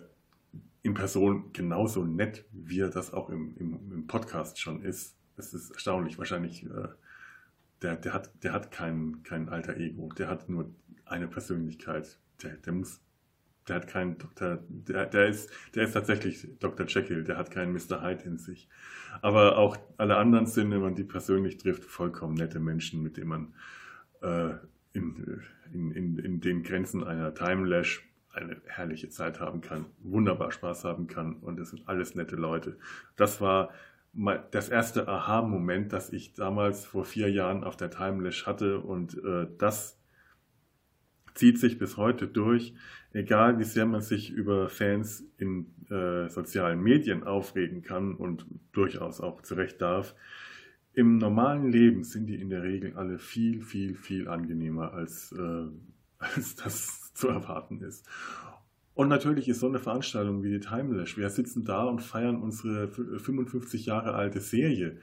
in 0.82 0.94
Person 0.94 1.52
genauso 1.52 2.04
nett, 2.04 2.44
wie 2.52 2.80
er 2.80 2.90
das 2.90 3.12
auch 3.12 3.28
im, 3.28 3.56
im, 3.56 3.92
im 3.92 4.06
Podcast 4.06 4.60
schon 4.60 4.82
ist. 4.82 5.16
Es 5.36 5.52
ist 5.52 5.70
erstaunlich. 5.72 6.18
Wahrscheinlich, 6.18 6.64
äh, 6.64 6.88
der, 7.82 7.96
der, 7.96 8.14
hat, 8.14 8.30
der 8.42 8.52
hat 8.52 8.70
kein, 8.70 9.22
kein 9.22 9.48
alter 9.48 9.76
Ego. 9.76 10.08
Der 10.16 10.28
hat 10.28 10.48
nur 10.48 10.70
eine 11.04 11.28
Persönlichkeit. 11.28 12.18
Der, 12.42 12.56
der 12.56 12.72
muss 12.72 13.00
der 13.68 13.76
hat 13.76 13.88
keinen 13.88 14.18
Dr. 14.18 14.58
Der, 14.68 15.06
der, 15.06 15.26
ist, 15.26 15.50
der 15.74 15.84
ist 15.84 15.92
tatsächlich 15.92 16.48
Dr. 16.60 16.86
Jekyll, 16.86 17.24
der 17.24 17.36
hat 17.36 17.50
keinen 17.50 17.72
Mr. 17.72 18.02
Hyde 18.02 18.24
in 18.24 18.38
sich. 18.38 18.68
Aber 19.22 19.58
auch 19.58 19.76
alle 19.96 20.16
anderen 20.16 20.46
sind, 20.46 20.70
wenn 20.70 20.80
man 20.80 20.94
die 20.94 21.04
persönlich 21.04 21.58
trifft, 21.58 21.84
vollkommen 21.84 22.34
nette 22.34 22.60
Menschen, 22.60 23.02
mit 23.02 23.16
denen 23.16 23.28
man 23.28 23.54
äh, 24.22 24.54
in, 24.92 25.42
in, 25.72 25.90
in, 25.90 26.18
in 26.18 26.40
den 26.40 26.62
Grenzen 26.62 27.02
einer 27.04 27.34
Time 27.34 27.66
Lash 27.66 28.06
eine 28.32 28.60
herrliche 28.66 29.08
Zeit 29.08 29.40
haben 29.40 29.62
kann, 29.62 29.86
wunderbar 30.00 30.52
Spaß 30.52 30.84
haben 30.84 31.06
kann 31.06 31.36
und 31.36 31.58
es 31.58 31.70
sind 31.70 31.88
alles 31.88 32.14
nette 32.14 32.36
Leute. 32.36 32.76
Das 33.16 33.40
war 33.40 33.70
das 34.50 34.68
erste 34.68 35.08
Aha-Moment, 35.08 35.92
das 35.92 36.12
ich 36.12 36.34
damals 36.34 36.84
vor 36.84 37.04
vier 37.04 37.30
Jahren 37.30 37.64
auf 37.64 37.76
der 37.76 37.90
Time 37.90 38.22
Lash 38.22 38.46
hatte 38.46 38.80
und 38.80 39.22
äh, 39.24 39.46
das 39.58 39.98
zieht 41.36 41.58
sich 41.58 41.78
bis 41.78 41.96
heute 41.96 42.26
durch, 42.26 42.74
egal 43.12 43.58
wie 43.58 43.64
sehr 43.64 43.86
man 43.86 44.00
sich 44.00 44.30
über 44.30 44.68
Fans 44.68 45.24
in 45.38 45.66
äh, 45.90 46.28
sozialen 46.28 46.82
Medien 46.82 47.24
aufregen 47.24 47.82
kann 47.82 48.14
und 48.14 48.46
durchaus 48.72 49.20
auch 49.20 49.42
zurecht 49.42 49.80
darf. 49.80 50.14
Im 50.94 51.18
normalen 51.18 51.70
Leben 51.70 52.04
sind 52.04 52.26
die 52.26 52.40
in 52.40 52.48
der 52.48 52.62
Regel 52.62 52.94
alle 52.96 53.18
viel, 53.18 53.60
viel, 53.60 53.94
viel 53.94 54.28
angenehmer, 54.28 54.94
als, 54.94 55.32
äh, 55.32 55.66
als 56.18 56.56
das 56.56 57.12
zu 57.14 57.28
erwarten 57.28 57.80
ist. 57.82 58.06
Und 58.94 59.08
natürlich 59.08 59.46
ist 59.46 59.60
so 59.60 59.68
eine 59.68 59.78
Veranstaltung 59.78 60.42
wie 60.42 60.50
die 60.50 60.60
Timelash. 60.60 61.18
Wir 61.18 61.28
sitzen 61.28 61.66
da 61.66 61.84
und 61.84 62.00
feiern 62.00 62.40
unsere 62.40 62.88
55 62.88 63.84
Jahre 63.84 64.14
alte 64.14 64.40
Serie. 64.40 64.96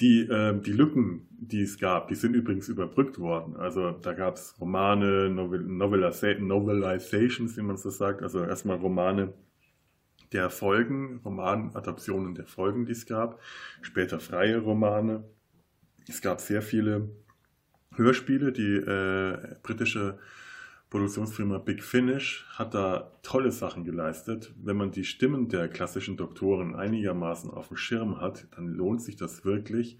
Die, 0.00 0.20
äh, 0.20 0.58
die 0.60 0.72
Lücken, 0.72 1.28
die 1.30 1.62
es 1.62 1.78
gab, 1.78 2.08
die 2.08 2.14
sind 2.14 2.34
übrigens 2.34 2.68
überbrückt 2.68 3.18
worden. 3.18 3.56
Also 3.56 3.90
da 3.90 4.14
gab 4.14 4.36
es 4.36 4.54
Romane, 4.60 5.28
Novel 5.28 5.60
Novelizations, 5.60 7.56
wie 7.56 7.62
man 7.62 7.76
so 7.76 7.90
sagt. 7.90 8.22
Also 8.22 8.42
erstmal 8.42 8.76
Romane 8.76 9.34
der 10.32 10.48
Folgen, 10.50 11.20
Romanadaptionen 11.24 12.34
der 12.34 12.46
Folgen, 12.46 12.86
die 12.86 12.92
es 12.92 13.06
gab. 13.06 13.40
Später 13.82 14.20
freie 14.20 14.58
Romane. 14.58 15.24
Es 16.08 16.22
gab 16.22 16.40
sehr 16.40 16.62
viele 16.62 17.10
Hörspiele. 17.94 18.52
Die 18.52 18.76
äh, 18.76 19.56
britische 19.62 20.18
Produktionsfirma 20.90 21.58
Big 21.58 21.84
Finish 21.84 22.44
hat 22.52 22.74
da 22.74 23.12
tolle 23.22 23.52
Sachen 23.52 23.84
geleistet. 23.84 24.52
Wenn 24.60 24.76
man 24.76 24.90
die 24.90 25.04
Stimmen 25.04 25.48
der 25.48 25.68
klassischen 25.68 26.16
Doktoren 26.16 26.74
einigermaßen 26.74 27.48
auf 27.48 27.68
dem 27.68 27.76
Schirm 27.76 28.20
hat, 28.20 28.48
dann 28.56 28.66
lohnt 28.66 29.00
sich 29.00 29.14
das 29.14 29.44
wirklich, 29.44 29.98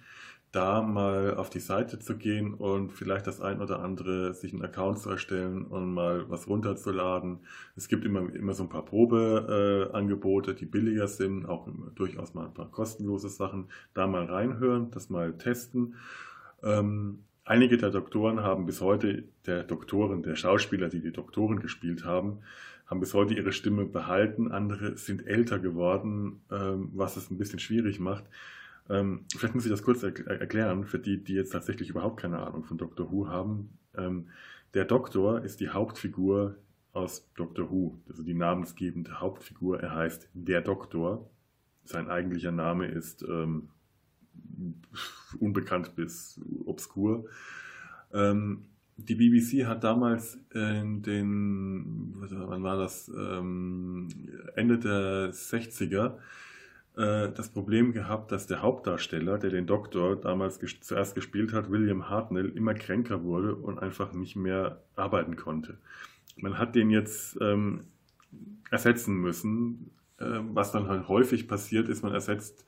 da 0.51 0.83
mal 0.83 1.37
auf 1.37 1.49
die 1.49 1.61
Seite 1.61 2.01
zu 2.01 2.19
gehen 2.19 2.55
und 2.55 2.91
vielleicht 2.91 3.29
das 3.29 3.41
ein 3.41 3.61
oder 3.61 3.85
andere 3.85 4.35
sich 4.35 4.53
einen 4.53 4.65
Account 4.65 4.99
zu 4.99 5.11
erstellen 5.11 5.65
und 5.65 5.95
mal 5.95 6.29
was 6.29 6.49
runterzuladen. 6.49 7.39
Es 7.77 7.87
gibt 7.87 8.05
immer, 8.05 8.35
immer 8.35 8.55
so 8.55 8.65
ein 8.65 8.69
paar 8.69 8.85
Probeangebote, 8.85 10.51
äh, 10.51 10.55
die 10.57 10.67
billiger 10.67 11.07
sind, 11.07 11.47
auch 11.47 11.69
durchaus 11.95 12.35
mal 12.35 12.47
ein 12.47 12.55
paar 12.55 12.69
kostenlose 12.69 13.29
Sachen. 13.29 13.69
Da 13.95 14.09
mal 14.09 14.25
reinhören, 14.25 14.91
das 14.91 15.09
mal 15.09 15.39
testen. 15.39 15.95
Ähm, 16.65 17.21
Einige 17.45 17.79
der 17.79 17.91
Doktoren 17.91 18.41
haben 18.41 18.67
bis 18.67 18.81
heute, 18.81 19.25
der 19.47 19.65
Doktoren, 19.65 20.23
der 20.23 20.37
Schauspieler, 20.37 20.89
die 20.89 21.01
die 21.01 21.13
Doktoren 21.13 21.61
gespielt 21.61 22.05
haben, 22.05 22.41
haben 22.87 23.01
bis 23.01 23.15
heute 23.15 23.35
ihre 23.35 23.53
Stimme 23.53 23.87
behalten. 23.87 24.51
Andere 24.51 24.97
sind 24.97 25.27
älter 25.27 25.59
geworden, 25.59 26.43
ähm, 26.51 26.91
was 26.93 27.17
es 27.17 27.31
ein 27.31 27.39
bisschen 27.39 27.59
schwierig 27.59 27.99
macht. 28.01 28.25
Ähm, 28.89 29.25
vielleicht 29.37 29.55
muss 29.55 29.65
ich 29.65 29.71
das 29.71 29.83
kurz 29.83 30.03
erklären, 30.03 30.85
für 30.85 30.99
die, 30.99 31.23
die 31.23 31.35
jetzt 31.35 31.51
tatsächlich 31.51 31.91
überhaupt 31.91 32.21
keine 32.21 32.39
Ahnung 32.39 32.65
von 32.65 32.79
Doctor 32.79 33.11
Who 33.11 33.29
haben. 33.29 33.79
Ähm, 33.97 34.29
der 34.75 34.85
Doktor 34.85 35.43
ist 35.43 35.61
die 35.61 35.71
Hauptfigur 35.71 36.57
aus 36.93 37.31
Doctor 37.37 37.71
Who, 37.71 37.99
also 38.09 38.23
die 38.23 38.35
namensgebende 38.35 39.21
Hauptfigur. 39.21 39.81
Er 39.81 39.95
heißt 39.95 40.29
der 40.35 40.61
Doktor. 40.61 41.31
Sein 41.85 42.09
eigentlicher 42.09 42.53
Name 42.53 42.87
ist 42.87 43.25
unbekannt 45.39 45.95
bis 45.97 46.41
obskur. 46.65 47.27
Ähm, 48.13 48.65
die 48.97 49.15
BBC 49.15 49.67
hat 49.67 49.83
damals 49.85 50.39
in 50.53 51.03
den, 51.03 52.15
wann 52.19 52.63
war 52.63 52.77
das, 52.77 53.09
ähm, 53.09 54.09
Ende 54.57 54.79
der 54.79 55.33
60er 55.33 56.19
äh, 56.97 57.31
das 57.33 57.49
Problem 57.49 57.93
gehabt, 57.93 58.33
dass 58.33 58.47
der 58.47 58.63
Hauptdarsteller, 58.63 59.39
der 59.39 59.51
den 59.51 59.67
Doktor 59.67 60.17
damals 60.17 60.59
ges 60.61 60.81
zuerst 60.81 61.15
gespielt 61.15 61.53
hat, 61.53 61.71
William 61.71 62.09
Hartnell, 62.09 62.51
immer 62.51 62.75
kränker 62.75 63.23
wurde 63.23 63.55
und 63.55 63.79
einfach 63.79 64.13
nicht 64.13 64.37
mehr 64.37 64.83
arbeiten 64.97 65.37
konnte. 65.37 65.79
Man 66.37 66.59
hat 66.59 66.75
den 66.75 66.91
jetzt 66.91 67.39
ähm, 67.41 67.85
ersetzen 68.71 69.15
müssen. 69.17 69.91
Äh, 70.19 70.41
was 70.53 70.73
dann 70.73 70.89
halt 70.89 71.09
häufig 71.09 71.49
passiert 71.49 71.89
ist, 71.89 72.03
man 72.03 72.13
ersetzt 72.13 72.67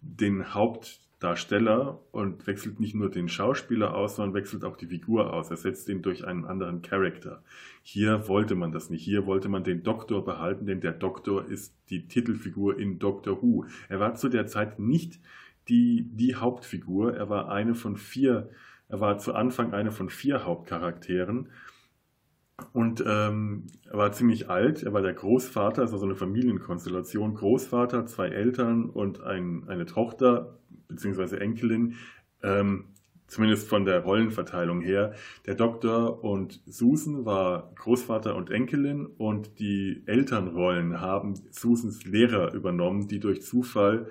den 0.00 0.54
Haupt 0.54 1.00
Darsteller 1.20 2.00
und 2.12 2.46
wechselt 2.46 2.78
nicht 2.78 2.94
nur 2.94 3.10
den 3.10 3.28
Schauspieler 3.28 3.94
aus, 3.94 4.16
sondern 4.16 4.34
wechselt 4.34 4.64
auch 4.64 4.76
die 4.76 4.86
Figur 4.86 5.32
aus. 5.32 5.50
Er 5.50 5.56
setzt 5.56 5.88
ihn 5.88 6.00
durch 6.00 6.24
einen 6.24 6.44
anderen 6.44 6.80
Charakter. 6.80 7.42
Hier 7.82 8.28
wollte 8.28 8.54
man 8.54 8.70
das 8.70 8.88
nicht. 8.88 9.02
Hier 9.02 9.26
wollte 9.26 9.48
man 9.48 9.64
den 9.64 9.82
Doktor 9.82 10.24
behalten, 10.24 10.66
denn 10.66 10.80
der 10.80 10.92
Doktor 10.92 11.44
ist 11.44 11.74
die 11.90 12.06
Titelfigur 12.06 12.78
in 12.78 13.00
Doctor 13.00 13.42
Who. 13.42 13.64
Er 13.88 13.98
war 13.98 14.14
zu 14.14 14.28
der 14.28 14.46
Zeit 14.46 14.78
nicht 14.78 15.20
die, 15.68 16.08
die 16.12 16.36
Hauptfigur. 16.36 17.14
Er 17.14 17.28
war 17.28 17.48
eine 17.50 17.74
von 17.74 17.96
vier, 17.96 18.50
er 18.88 19.00
war 19.00 19.18
zu 19.18 19.34
Anfang 19.34 19.74
eine 19.74 19.90
von 19.90 20.10
vier 20.10 20.44
Hauptcharakteren. 20.44 21.48
Und 22.72 23.02
ähm, 23.06 23.66
er 23.90 23.98
war 23.98 24.12
ziemlich 24.12 24.50
alt, 24.50 24.82
er 24.82 24.92
war 24.92 25.02
der 25.02 25.14
Großvater, 25.14 25.82
also 25.82 25.96
so 25.96 26.04
eine 26.04 26.16
Familienkonstellation, 26.16 27.34
Großvater, 27.34 28.06
zwei 28.06 28.28
Eltern 28.28 28.90
und 28.90 29.22
ein, 29.22 29.64
eine 29.68 29.86
Tochter, 29.86 30.58
beziehungsweise 30.88 31.40
Enkelin, 31.40 31.94
ähm, 32.42 32.86
zumindest 33.28 33.68
von 33.68 33.84
der 33.84 34.00
Rollenverteilung 34.00 34.80
her. 34.80 35.12
Der 35.46 35.54
Doktor 35.54 36.24
und 36.24 36.62
Susan 36.66 37.24
war 37.24 37.72
Großvater 37.76 38.34
und 38.34 38.50
Enkelin 38.50 39.06
und 39.06 39.60
die 39.60 40.02
Elternrollen 40.06 41.00
haben 41.00 41.34
Susans 41.50 42.04
Lehrer 42.04 42.54
übernommen, 42.54 43.06
die 43.06 43.20
durch 43.20 43.42
Zufall 43.42 44.10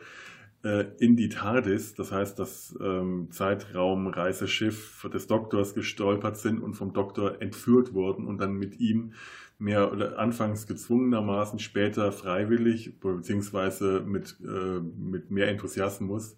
in 1.00 1.16
die 1.16 1.30
TARDIS, 1.30 1.96
das 1.96 2.12
heißt 2.12 2.40
das 2.40 2.78
ähm, 2.82 3.28
Zeitraumreiseschiff 3.32 5.08
des 5.14 5.28
Doktors 5.28 5.74
gestolpert 5.74 6.38
sind 6.38 6.62
und 6.62 6.74
vom 6.74 6.94
Doktor 6.94 7.42
entführt 7.42 7.94
wurden 7.94 8.26
und 8.26 8.40
dann 8.40 8.54
mit 8.54 8.80
ihm 8.80 9.14
mehr 9.60 9.92
oder 9.92 10.20
anfangs 10.20 10.68
gezwungenermaßen, 10.68 11.60
später 11.60 12.12
freiwillig, 12.12 13.00
beziehungsweise 13.00 14.02
mit, 14.06 14.38
äh, 14.44 14.80
mit 14.80 15.32
mehr 15.32 15.48
Enthusiasmus 15.50 16.38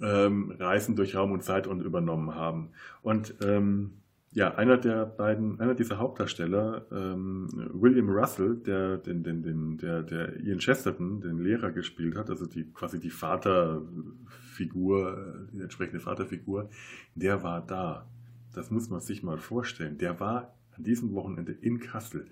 ähm, 0.00 0.54
Reisen 0.58 0.96
durch 0.96 1.14
Raum 1.14 1.32
und 1.32 1.44
Zeit 1.44 1.66
und 1.66 1.80
übernommen 1.80 2.34
haben. 2.34 2.70
Und 3.02 3.34
ähm, 3.44 4.01
ja, 4.34 4.54
einer 4.54 4.78
der 4.78 5.04
beiden, 5.04 5.60
einer 5.60 5.74
dieser 5.74 5.98
Hauptdarsteller, 5.98 6.86
ähm, 6.90 7.48
William 7.74 8.08
Russell, 8.08 8.56
der, 8.56 8.96
den, 8.96 9.22
den, 9.22 9.42
den, 9.42 9.76
der, 9.76 10.02
der 10.02 10.40
Ian 10.40 10.58
Chesterton, 10.58 11.20
den 11.20 11.38
Lehrer 11.38 11.70
gespielt 11.70 12.16
hat, 12.16 12.30
also 12.30 12.46
die 12.46 12.64
quasi 12.72 12.98
die 12.98 13.10
Vaterfigur, 13.10 15.48
die 15.52 15.60
entsprechende 15.60 16.00
Vaterfigur, 16.00 16.70
der 17.14 17.42
war 17.42 17.60
da. 17.66 18.08
Das 18.54 18.70
muss 18.70 18.88
man 18.88 19.00
sich 19.00 19.22
mal 19.22 19.36
vorstellen. 19.36 19.98
Der 19.98 20.18
war 20.18 20.54
an 20.76 20.84
diesem 20.84 21.12
Wochenende 21.12 21.52
in 21.52 21.78
Kassel. 21.78 22.30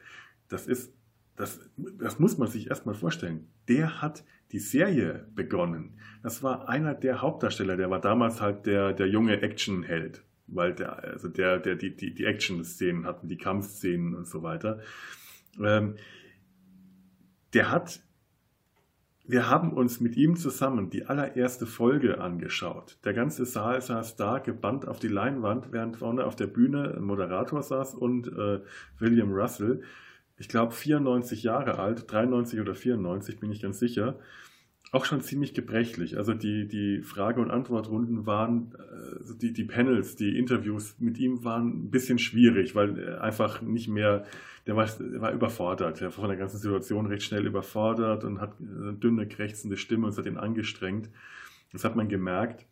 Das 0.49 0.67
ist, 0.67 0.95
das, 1.37 1.61
das 1.77 2.19
muss 2.19 2.39
man 2.39 2.49
sich 2.49 2.71
erstmal 2.71 2.95
vorstellen. 2.95 3.49
Der 3.69 4.01
hat 4.01 4.25
die 4.53 4.59
Serie 4.59 5.27
begonnen. 5.35 5.99
Das 6.23 6.43
war 6.43 6.67
einer 6.67 6.95
der 6.95 7.21
Hauptdarsteller, 7.21 7.77
der 7.77 7.91
war 7.91 8.01
damals 8.01 8.41
halt 8.41 8.65
der, 8.65 8.95
der 8.95 9.09
junge 9.09 9.43
Actionheld 9.43 10.25
weil 10.53 10.75
der, 10.75 11.03
also 11.05 11.29
der, 11.29 11.59
der 11.59 11.77
die, 11.77 11.95
die, 11.95 12.15
die 12.15 12.25
Action-Szenen 12.25 13.07
hatten, 13.07 13.29
die 13.29 13.39
Kampfszenen 13.39 14.15
und 14.15 14.27
so 14.27 14.43
weiter. 14.43 14.81
Ähm, 15.61 15.97
der 17.55 17.71
hat, 17.71 18.01
wir 19.27 19.49
haben 19.49 19.73
uns 19.73 20.01
mit 20.01 20.17
ihm 20.17 20.37
zusammen 20.37 20.91
die 20.91 21.07
allererste 21.07 21.67
Folge 21.67 22.21
angeschaut. 22.21 22.99
Der 23.05 23.15
ganze 23.15 23.45
Saal 23.45 23.81
saß 23.81 24.17
da, 24.17 24.39
gebannt 24.39 24.87
auf 24.87 24.99
die 24.99 25.09
Leinwand, 25.09 25.73
während 25.73 25.97
vorne 25.97 26.25
auf 26.25 26.37
der 26.37 26.47
Bühne 26.47 26.95
ein 26.97 27.03
Moderator 27.03 27.63
saß 27.63 27.95
und 27.95 28.29
äh, 28.29 28.61
William 28.99 29.33
Russell. 29.33 29.83
Ich 30.37 30.49
glaube 30.49 30.73
94 30.73 31.43
Jahre 31.43 31.79
alt, 31.79 32.11
93 32.11 32.61
oder 32.61 32.75
94, 32.75 33.41
bin 33.41 33.53
ich 33.53 33.61
ganz 33.61 33.79
sicher 33.79 34.19
auch 34.93 35.05
schon 35.05 35.21
ziemlich 35.21 35.55
gebrechlich. 35.55 36.17
Also 36.17 36.35
die, 36.35 36.67
die 36.67 37.03
Frage- 37.03 37.41
und 37.41 37.51
Antwortrunden 37.51 38.27
waren, 38.27 38.75
also 39.19 39.35
die, 39.35 39.53
die 39.53 39.65
Panels, 39.65 40.17
die 40.17 40.37
Interviews 40.37 40.97
mit 40.99 41.19
ihm 41.19 41.45
waren 41.45 41.85
ein 41.85 41.91
bisschen 41.91 42.19
schwierig, 42.19 42.75
weil 42.75 43.19
einfach 43.19 43.63
nicht 43.63 43.89
mehr, 43.89 44.25
der 44.67 44.77
war, 44.77 44.87
der 44.87 45.21
war 45.21 45.33
überfordert, 45.33 46.01
er 46.01 46.07
war 46.07 46.13
von 46.13 46.29
der 46.29 46.37
ganzen 46.37 46.59
Situation 46.59 47.07
recht 47.07 47.23
schnell 47.23 47.47
überfordert 47.47 48.25
und 48.25 48.41
hat 48.41 48.55
eine 48.61 48.95
dünne, 48.95 49.29
krächzende 49.29 49.77
Stimme 49.77 50.07
und 50.07 50.13
es 50.13 50.19
hat 50.19 50.27
ihn 50.27 50.39
angestrengt. 50.39 51.09
Das 51.73 51.85
hat 51.85 51.95
man 51.95 52.09
gemerkt. 52.09 52.67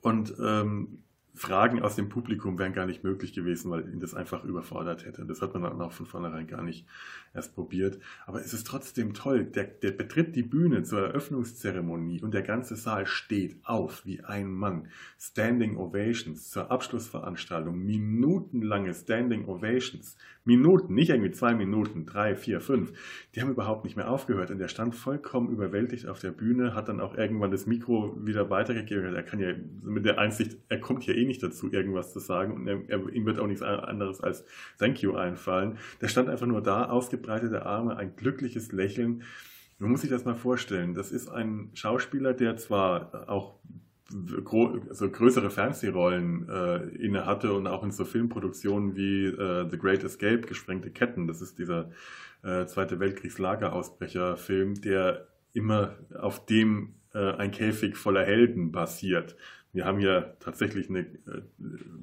Und 0.00 0.32
ähm, 0.40 1.02
Fragen 1.36 1.82
aus 1.82 1.96
dem 1.96 2.08
Publikum 2.08 2.58
wären 2.58 2.72
gar 2.72 2.86
nicht 2.86 3.04
möglich 3.04 3.34
gewesen, 3.34 3.70
weil 3.70 3.92
ihn 3.92 4.00
das 4.00 4.14
einfach 4.14 4.42
überfordert 4.42 5.04
hätte. 5.04 5.26
Das 5.26 5.42
hat 5.42 5.52
man 5.52 5.64
dann 5.64 5.80
auch 5.82 5.92
von 5.92 6.06
vornherein 6.06 6.46
gar 6.46 6.62
nicht 6.62 6.86
erst 7.34 7.54
probiert. 7.54 7.98
Aber 8.26 8.40
es 8.40 8.54
ist 8.54 8.66
trotzdem 8.66 9.12
toll. 9.12 9.44
Der, 9.44 9.64
der 9.64 9.90
betritt 9.90 10.34
die 10.34 10.42
Bühne 10.42 10.82
zur 10.82 11.00
Eröffnungszeremonie 11.00 12.22
und 12.22 12.32
der 12.32 12.42
ganze 12.42 12.74
Saal 12.74 13.06
steht 13.06 13.56
auf 13.64 14.06
wie 14.06 14.24
ein 14.24 14.50
Mann. 14.50 14.88
Standing 15.18 15.76
Ovations 15.76 16.50
zur 16.50 16.70
Abschlussveranstaltung. 16.70 17.78
Minutenlange 17.78 18.94
Standing 18.94 19.46
Ovations. 19.46 20.16
Minuten, 20.46 20.94
nicht 20.94 21.10
irgendwie 21.10 21.32
zwei 21.32 21.54
Minuten, 21.54 22.06
drei, 22.06 22.36
vier, 22.36 22.60
fünf. 22.60 22.92
Die 23.34 23.42
haben 23.42 23.50
überhaupt 23.50 23.84
nicht 23.84 23.96
mehr 23.96 24.10
aufgehört. 24.10 24.50
Und 24.50 24.58
der 24.58 24.68
stand 24.68 24.94
vollkommen 24.94 25.50
überwältigt 25.50 26.06
auf 26.06 26.20
der 26.20 26.30
Bühne, 26.30 26.74
hat 26.74 26.88
dann 26.88 27.00
auch 27.00 27.16
irgendwann 27.16 27.50
das 27.50 27.66
Mikro 27.66 28.16
wieder 28.24 28.48
weitergegeben. 28.48 29.14
Er 29.14 29.22
kann 29.24 29.40
ja 29.40 29.52
mit 29.82 30.04
der 30.04 30.18
Einsicht, 30.18 30.56
er 30.68 30.80
kommt 30.80 31.02
hier 31.02 31.16
eh 31.16 31.25
nicht 31.26 31.42
dazu, 31.42 31.72
irgendwas 31.72 32.12
zu 32.12 32.20
sagen 32.20 32.54
und 32.54 32.66
er, 32.66 32.80
er, 32.88 33.08
ihm 33.08 33.26
wird 33.26 33.38
auch 33.38 33.46
nichts 33.46 33.62
anderes 33.62 34.20
als 34.20 34.44
Thank 34.78 35.02
you 35.02 35.14
einfallen. 35.14 35.78
Der 36.00 36.08
stand 36.08 36.28
einfach 36.28 36.46
nur 36.46 36.62
da, 36.62 36.86
ausgebreitete 36.86 37.66
Arme, 37.66 37.96
ein 37.96 38.16
glückliches 38.16 38.72
Lächeln. 38.72 39.22
Man 39.78 39.90
muss 39.90 40.00
sich 40.00 40.10
das 40.10 40.24
mal 40.24 40.34
vorstellen. 40.34 40.94
Das 40.94 41.12
ist 41.12 41.28
ein 41.28 41.70
Schauspieler, 41.74 42.32
der 42.32 42.56
zwar 42.56 43.28
auch 43.28 43.58
also 44.88 45.10
größere 45.10 45.50
Fernsehrollen 45.50 46.48
äh, 46.48 46.76
inne 46.96 47.26
hatte 47.26 47.52
und 47.52 47.66
auch 47.66 47.82
in 47.82 47.90
so 47.90 48.04
Filmproduktionen 48.04 48.94
wie 48.94 49.26
äh, 49.26 49.68
The 49.68 49.78
Great 49.78 50.04
Escape, 50.04 50.42
Gesprengte 50.42 50.90
Ketten, 50.90 51.26
das 51.26 51.42
ist 51.42 51.58
dieser 51.58 51.90
äh, 52.44 52.66
Zweite 52.66 53.00
Weltkriegslagerausbrecher-Film, 53.00 54.80
der 54.80 55.26
immer 55.52 55.96
auf 56.16 56.46
dem 56.46 56.94
äh, 57.14 57.32
ein 57.32 57.50
Käfig 57.50 57.96
voller 57.96 58.24
Helden 58.24 58.70
basiert. 58.70 59.36
Wir 59.76 59.84
haben 59.84 60.00
ja 60.00 60.22
tatsächlich 60.40 60.88
eine 60.88 61.00
äh, 61.00 61.42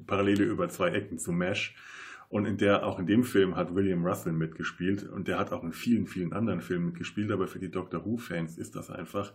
Parallele 0.06 0.44
über 0.44 0.68
zwei 0.68 0.90
Ecken 0.90 1.18
zu 1.18 1.32
Mesh. 1.32 1.74
Und 2.28 2.46
in 2.46 2.56
der, 2.56 2.86
auch 2.86 3.00
in 3.00 3.06
dem 3.06 3.24
Film 3.24 3.56
hat 3.56 3.74
William 3.74 4.06
Russell 4.06 4.32
mitgespielt 4.32 5.02
und 5.02 5.28
der 5.28 5.38
hat 5.38 5.52
auch 5.52 5.62
in 5.62 5.72
vielen, 5.72 6.06
vielen 6.06 6.32
anderen 6.32 6.60
Filmen 6.60 6.86
mitgespielt, 6.86 7.30
aber 7.30 7.46
für 7.46 7.58
die 7.58 7.70
Doctor 7.70 8.04
Who-Fans 8.04 8.58
ist 8.58 8.76
das 8.76 8.90
einfach, 8.90 9.32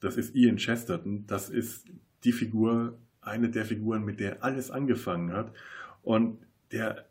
das 0.00 0.16
ist 0.16 0.34
Ian 0.34 0.56
Chesterton, 0.56 1.26
das 1.26 1.48
ist 1.48 1.88
die 2.24 2.32
Figur, 2.32 2.98
eine 3.20 3.50
der 3.50 3.64
Figuren, 3.64 4.04
mit 4.04 4.20
der 4.20 4.44
alles 4.44 4.70
angefangen 4.70 5.32
hat. 5.32 5.52
Und 6.02 6.38
der 6.72 7.06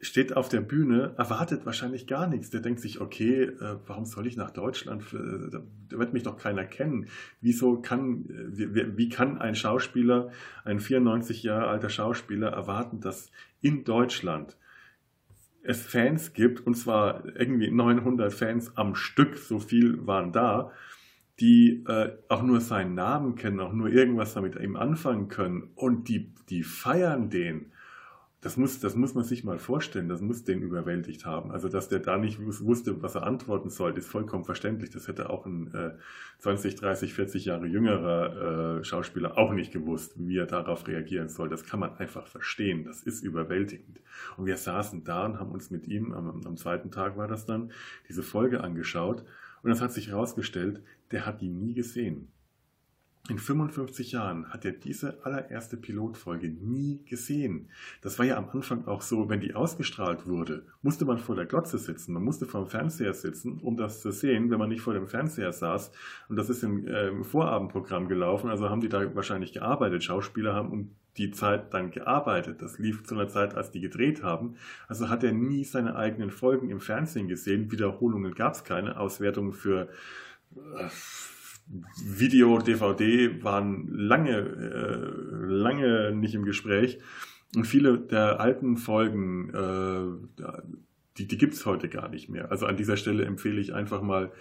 steht 0.00 0.36
auf 0.36 0.48
der 0.48 0.60
Bühne, 0.60 1.14
erwartet 1.16 1.66
wahrscheinlich 1.66 2.06
gar 2.06 2.26
nichts. 2.28 2.50
Der 2.50 2.60
denkt 2.60 2.80
sich, 2.80 3.00
okay, 3.00 3.42
äh, 3.42 3.78
warum 3.86 4.04
soll 4.04 4.26
ich 4.26 4.36
nach 4.36 4.50
Deutschland? 4.50 5.02
Äh, 5.12 5.50
da 5.50 5.98
wird 5.98 6.12
mich 6.12 6.22
doch 6.22 6.36
keiner 6.36 6.64
kennen. 6.64 7.06
Wieso 7.40 7.80
kann, 7.80 8.26
äh, 8.30 8.96
wie, 8.96 9.08
kann 9.08 9.38
ein 9.38 9.56
Schauspieler, 9.56 10.30
ein 10.64 10.78
94 10.78 11.42
Jahre 11.42 11.66
alter 11.66 11.90
Schauspieler 11.90 12.48
erwarten, 12.48 13.00
dass 13.00 13.32
in 13.60 13.84
Deutschland 13.84 14.56
es 15.62 15.82
Fans 15.82 16.32
gibt, 16.32 16.64
und 16.64 16.76
zwar 16.76 17.24
irgendwie 17.36 17.70
900 17.70 18.32
Fans 18.32 18.76
am 18.76 18.94
Stück, 18.94 19.36
so 19.36 19.58
viel 19.58 20.06
waren 20.06 20.32
da, 20.32 20.70
die 21.40 21.84
auch 22.28 22.42
nur 22.42 22.60
seinen 22.60 22.94
Namen 22.94 23.34
kennen, 23.34 23.60
auch 23.60 23.72
nur 23.72 23.88
irgendwas 23.88 24.34
damit 24.34 24.56
ihm 24.56 24.76
anfangen 24.76 25.28
können 25.28 25.70
und 25.74 26.08
die, 26.08 26.32
die 26.48 26.62
feiern 26.62 27.28
den 27.28 27.72
das 28.40 28.56
muss, 28.56 28.78
das 28.78 28.94
muss 28.94 29.14
man 29.14 29.24
sich 29.24 29.42
mal 29.42 29.58
vorstellen, 29.58 30.08
das 30.08 30.20
muss 30.20 30.44
den 30.44 30.62
überwältigt 30.62 31.26
haben. 31.26 31.50
Also, 31.50 31.68
dass 31.68 31.88
der 31.88 31.98
da 31.98 32.18
nicht 32.18 32.38
wusste, 32.40 33.02
was 33.02 33.16
er 33.16 33.24
antworten 33.24 33.68
sollte, 33.68 33.98
ist 33.98 34.06
vollkommen 34.06 34.44
verständlich. 34.44 34.90
Das 34.90 35.08
hätte 35.08 35.28
auch 35.30 35.44
ein 35.44 35.74
äh, 35.74 35.94
20, 36.38 36.76
30, 36.76 37.14
40 37.14 37.46
Jahre 37.46 37.66
jüngerer 37.66 38.78
äh, 38.78 38.84
Schauspieler 38.84 39.36
auch 39.36 39.52
nicht 39.52 39.72
gewusst, 39.72 40.14
wie 40.16 40.38
er 40.38 40.46
darauf 40.46 40.86
reagieren 40.86 41.28
soll. 41.28 41.48
Das 41.48 41.64
kann 41.64 41.80
man 41.80 41.96
einfach 41.96 42.28
verstehen. 42.28 42.84
Das 42.84 43.02
ist 43.02 43.24
überwältigend. 43.24 44.00
Und 44.36 44.46
wir 44.46 44.56
saßen 44.56 45.02
da 45.02 45.26
und 45.26 45.40
haben 45.40 45.50
uns 45.50 45.72
mit 45.72 45.88
ihm, 45.88 46.12
am, 46.12 46.46
am 46.46 46.56
zweiten 46.56 46.92
Tag 46.92 47.16
war 47.16 47.26
das 47.26 47.44
dann, 47.44 47.72
diese 48.08 48.22
Folge 48.22 48.62
angeschaut. 48.62 49.24
Und 49.64 49.72
es 49.72 49.80
hat 49.80 49.92
sich 49.92 50.10
herausgestellt, 50.10 50.80
der 51.10 51.26
hat 51.26 51.40
die 51.40 51.48
nie 51.48 51.74
gesehen. 51.74 52.28
In 53.28 53.38
55 53.38 54.12
Jahren 54.12 54.48
hat 54.48 54.64
er 54.64 54.72
diese 54.72 55.22
allererste 55.22 55.76
Pilotfolge 55.76 56.48
nie 56.48 57.04
gesehen. 57.04 57.68
Das 58.00 58.18
war 58.18 58.24
ja 58.24 58.38
am 58.38 58.48
Anfang 58.48 58.86
auch 58.86 59.02
so, 59.02 59.28
wenn 59.28 59.40
die 59.40 59.54
ausgestrahlt 59.54 60.26
wurde, 60.26 60.64
musste 60.80 61.04
man 61.04 61.18
vor 61.18 61.36
der 61.36 61.44
Glotze 61.44 61.76
sitzen, 61.76 62.14
man 62.14 62.24
musste 62.24 62.46
vor 62.46 62.64
dem 62.64 62.70
Fernseher 62.70 63.12
sitzen, 63.12 63.58
um 63.60 63.76
das 63.76 64.00
zu 64.00 64.12
sehen, 64.12 64.50
wenn 64.50 64.58
man 64.58 64.70
nicht 64.70 64.80
vor 64.80 64.94
dem 64.94 65.08
Fernseher 65.08 65.52
saß. 65.52 65.92
Und 66.30 66.36
das 66.36 66.48
ist 66.48 66.62
im, 66.62 66.88
äh, 66.88 67.08
im 67.08 67.22
Vorabendprogramm 67.22 68.08
gelaufen, 68.08 68.48
also 68.48 68.70
haben 68.70 68.80
die 68.80 68.88
da 68.88 69.14
wahrscheinlich 69.14 69.52
gearbeitet. 69.52 70.04
Schauspieler 70.04 70.54
haben 70.54 70.70
um 70.70 70.90
die 71.18 71.30
Zeit 71.30 71.74
dann 71.74 71.90
gearbeitet. 71.90 72.62
Das 72.62 72.78
lief 72.78 73.04
zu 73.04 73.14
einer 73.14 73.28
Zeit, 73.28 73.54
als 73.54 73.70
die 73.70 73.80
gedreht 73.80 74.22
haben. 74.22 74.56
Also 74.86 75.10
hat 75.10 75.22
er 75.22 75.32
nie 75.32 75.64
seine 75.64 75.96
eigenen 75.96 76.30
Folgen 76.30 76.70
im 76.70 76.80
Fernsehen 76.80 77.28
gesehen. 77.28 77.70
Wiederholungen 77.70 78.34
gab 78.34 78.54
es 78.54 78.64
keine, 78.64 78.98
Auswertungen 78.98 79.52
für... 79.52 79.90
Äh, 80.56 80.88
Video, 82.02 82.58
DVD 82.58 83.42
waren 83.42 83.88
lange, 83.88 84.36
äh, 84.36 85.46
lange 85.46 86.12
nicht 86.12 86.34
im 86.34 86.44
Gespräch. 86.44 86.98
Und 87.54 87.66
viele 87.66 87.98
der 87.98 88.40
alten 88.40 88.76
Folgen, 88.76 89.50
äh, 89.54 90.44
die, 91.16 91.26
die 91.26 91.38
gibt 91.38 91.54
es 91.54 91.66
heute 91.66 91.88
gar 91.88 92.08
nicht 92.08 92.28
mehr. 92.28 92.50
Also 92.50 92.66
an 92.66 92.76
dieser 92.76 92.96
Stelle 92.96 93.24
empfehle 93.24 93.60
ich 93.60 93.74
einfach 93.74 94.02
mal 94.02 94.32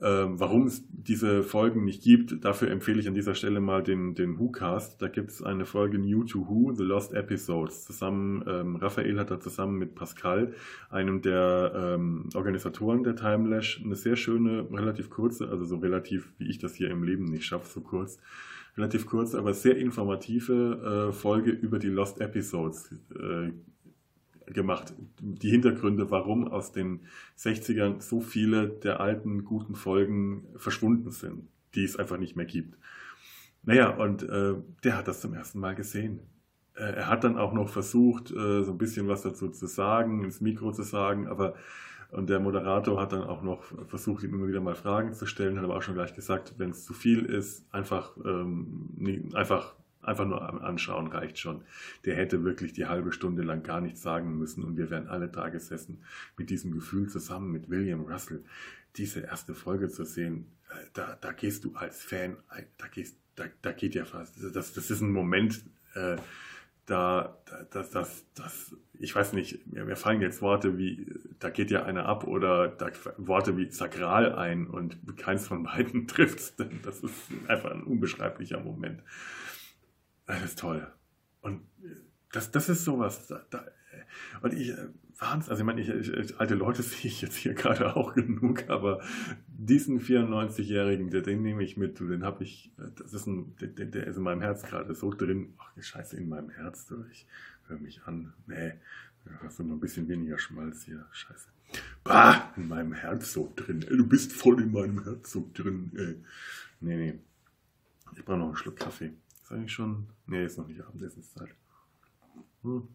warum 0.00 0.66
es 0.66 0.84
diese 0.90 1.42
Folgen 1.42 1.84
nicht 1.84 2.02
gibt, 2.02 2.44
dafür 2.44 2.70
empfehle 2.70 3.00
ich 3.00 3.08
an 3.08 3.14
dieser 3.14 3.34
Stelle 3.34 3.60
mal 3.60 3.82
den, 3.82 4.14
den 4.14 4.38
Who-Cast. 4.38 5.00
Da 5.00 5.08
gibt 5.08 5.30
es 5.30 5.42
eine 5.42 5.64
Folge 5.64 5.98
New 5.98 6.24
to 6.24 6.46
Who, 6.48 6.72
The 6.74 6.84
Lost 6.84 7.14
Episodes. 7.14 7.84
Zusammen, 7.84 8.44
ähm, 8.46 8.76
Raphael 8.76 9.18
hat 9.18 9.30
da 9.30 9.40
zusammen 9.40 9.78
mit 9.78 9.94
Pascal, 9.94 10.52
einem 10.90 11.22
der 11.22 11.72
ähm, 11.74 12.28
Organisatoren 12.34 13.02
der 13.04 13.16
Timelash, 13.16 13.82
eine 13.84 13.96
sehr 13.96 14.16
schöne, 14.16 14.66
relativ 14.70 15.10
kurze, 15.10 15.48
also 15.48 15.64
so 15.64 15.76
relativ, 15.76 16.32
wie 16.38 16.48
ich 16.48 16.58
das 16.58 16.74
hier 16.74 16.90
im 16.90 17.02
Leben 17.02 17.24
nicht 17.24 17.44
schaffe, 17.44 17.66
so 17.68 17.80
kurz, 17.80 18.18
relativ 18.76 19.06
kurz, 19.06 19.34
aber 19.34 19.54
sehr 19.54 19.76
informative 19.76 21.08
äh, 21.08 21.12
Folge 21.12 21.50
über 21.50 21.78
die 21.78 21.88
Lost 21.88 22.20
Episodes 22.20 22.94
äh, 23.14 23.50
gemacht. 24.54 24.94
Die 25.20 25.50
Hintergründe, 25.50 26.10
warum 26.10 26.48
aus 26.48 26.72
den 26.72 27.00
60ern 27.38 28.00
so 28.00 28.20
viele 28.20 28.68
der 28.68 29.00
alten 29.00 29.44
guten 29.44 29.74
Folgen 29.74 30.46
verschwunden 30.56 31.10
sind, 31.10 31.48
die 31.74 31.84
es 31.84 31.96
einfach 31.96 32.18
nicht 32.18 32.36
mehr 32.36 32.46
gibt. 32.46 32.78
Naja, 33.64 33.90
und 33.90 34.22
äh, 34.22 34.54
der 34.84 34.96
hat 34.96 35.08
das 35.08 35.20
zum 35.20 35.34
ersten 35.34 35.58
Mal 35.60 35.74
gesehen. 35.74 36.20
Äh, 36.74 36.92
er 36.94 37.08
hat 37.08 37.24
dann 37.24 37.36
auch 37.36 37.52
noch 37.52 37.68
versucht, 37.68 38.30
äh, 38.30 38.62
so 38.64 38.72
ein 38.72 38.78
bisschen 38.78 39.08
was 39.08 39.22
dazu 39.22 39.48
zu 39.50 39.66
sagen, 39.66 40.24
ins 40.24 40.40
Mikro 40.40 40.72
zu 40.72 40.82
sagen, 40.82 41.26
aber 41.26 41.54
Und 42.10 42.30
der 42.30 42.40
Moderator 42.40 42.98
hat 43.00 43.12
dann 43.12 43.22
auch 43.22 43.42
noch 43.42 43.64
versucht, 43.86 44.24
ihm 44.24 44.32
immer 44.32 44.48
wieder 44.48 44.62
mal 44.62 44.74
Fragen 44.74 45.12
zu 45.12 45.26
stellen, 45.26 45.58
hat 45.58 45.64
aber 45.64 45.76
auch 45.76 45.82
schon 45.82 45.94
gleich 45.94 46.14
gesagt, 46.14 46.54
wenn 46.56 46.70
es 46.70 46.84
zu 46.84 46.94
viel 46.94 47.24
ist, 47.26 47.66
einfach, 47.72 48.16
ähm, 48.24 49.30
einfach, 49.34 49.74
einfach 50.08 50.26
nur 50.26 50.42
anschauen 50.64 51.06
reicht 51.08 51.38
schon. 51.38 51.62
Der 52.04 52.16
hätte 52.16 52.44
wirklich 52.44 52.72
die 52.72 52.86
halbe 52.86 53.12
Stunde 53.12 53.42
lang 53.42 53.62
gar 53.62 53.80
nichts 53.80 54.02
sagen 54.02 54.38
müssen 54.38 54.64
und 54.64 54.76
wir 54.76 54.90
wären 54.90 55.08
alle 55.08 55.28
da 55.28 55.48
gesessen 55.48 56.02
mit 56.36 56.50
diesem 56.50 56.72
Gefühl 56.72 57.08
zusammen 57.08 57.52
mit 57.52 57.70
William 57.70 58.00
Russell. 58.00 58.44
Diese 58.96 59.20
erste 59.20 59.54
Folge 59.54 59.88
zu 59.88 60.04
sehen, 60.04 60.46
äh, 60.70 60.74
da, 60.94 61.16
da 61.20 61.32
gehst 61.32 61.64
du 61.64 61.74
als 61.74 62.02
Fan, 62.02 62.36
da, 62.78 62.88
gehst, 62.88 63.16
da, 63.36 63.44
da 63.62 63.72
geht 63.72 63.94
ja 63.94 64.04
fast, 64.04 64.36
das, 64.54 64.72
das 64.72 64.90
ist 64.90 65.00
ein 65.00 65.12
Moment, 65.12 65.62
äh, 65.94 66.16
da, 66.88 67.36
das, 67.70 67.90
das, 67.90 68.24
das, 68.34 68.74
ich 68.98 69.14
weiß 69.14 69.34
nicht, 69.34 69.66
mir 69.66 69.94
fallen 69.96 70.22
jetzt 70.22 70.40
Worte 70.40 70.78
wie, 70.78 71.06
da 71.38 71.50
geht 71.50 71.70
ja 71.70 71.84
einer 71.84 72.06
ab 72.06 72.26
oder 72.26 72.68
da 72.68 72.90
Worte 73.18 73.58
wie 73.58 73.70
sakral 73.70 74.34
ein 74.34 74.66
und 74.66 74.96
keins 75.18 75.46
von 75.46 75.64
beiden 75.64 76.06
trifft 76.08 76.58
denn 76.58 76.80
das 76.82 77.00
ist 77.00 77.14
einfach 77.46 77.72
ein 77.72 77.82
unbeschreiblicher 77.82 78.60
Moment. 78.60 79.02
Das 80.28 80.44
ist 80.44 80.58
toll. 80.58 80.86
Und 81.40 81.62
das, 82.32 82.50
das 82.50 82.68
ist 82.68 82.84
sowas, 82.84 83.26
da, 83.26 83.42
da, 83.50 83.64
und 84.42 84.52
ich, 84.52 84.74
Wahnsinn, 85.18 85.50
also 85.50 85.62
ich 85.62 85.66
meine, 85.66 85.80
ich, 85.80 85.88
ich, 85.88 86.38
alte 86.38 86.54
Leute 86.54 86.82
sehe 86.84 87.10
ich 87.10 87.22
jetzt 87.22 87.36
hier 87.36 87.54
gerade 87.54 87.96
auch 87.96 88.14
genug, 88.14 88.68
aber 88.68 89.02
diesen 89.48 90.00
94-Jährigen, 90.00 91.10
den 91.10 91.42
nehme 91.42 91.64
ich 91.64 91.76
mit, 91.78 91.98
den 91.98 92.24
habe 92.24 92.44
ich, 92.44 92.72
das 92.76 93.14
ist 93.14 93.26
ein, 93.26 93.56
der, 93.56 93.86
der 93.86 94.06
ist 94.06 94.16
in 94.16 94.22
meinem 94.22 94.42
Herz 94.42 94.62
gerade 94.62 94.94
so 94.94 95.10
drin, 95.10 95.54
ach, 95.58 95.70
Scheiße, 95.80 96.16
in 96.16 96.28
meinem 96.28 96.50
Herz, 96.50 96.92
ich 97.10 97.26
höre 97.66 97.78
mich 97.78 98.02
an, 98.04 98.34
nee, 98.46 98.74
hast 99.42 99.58
du 99.58 99.64
noch 99.64 99.76
ein 99.76 99.80
bisschen 99.80 100.08
weniger 100.08 100.38
Schmalz 100.38 100.84
hier, 100.84 101.06
Scheiße. 101.10 101.48
Bah, 102.04 102.52
in 102.56 102.68
meinem 102.68 102.92
Herz 102.92 103.32
so 103.32 103.50
drin, 103.56 103.82
ey, 103.88 103.96
du 103.96 104.06
bist 104.06 104.32
voll 104.32 104.60
in 104.60 104.72
meinem 104.72 105.02
Herz 105.04 105.32
so 105.32 105.50
drin, 105.54 105.90
ey. 105.96 106.22
Nee, 106.80 106.96
nee, 106.96 107.18
ich 108.14 108.24
brauche 108.24 108.38
noch 108.38 108.46
einen 108.46 108.56
Schluck 108.56 108.76
Kaffee. 108.76 109.12
Ist 109.48 109.54
eigentlich 109.54 109.72
schon, 109.72 110.04
nee, 110.26 110.44
ist 110.44 110.58
noch 110.58 110.68
nicht 110.68 110.82
Abendessenszeit. 110.82 111.48
Hm. 112.64 112.86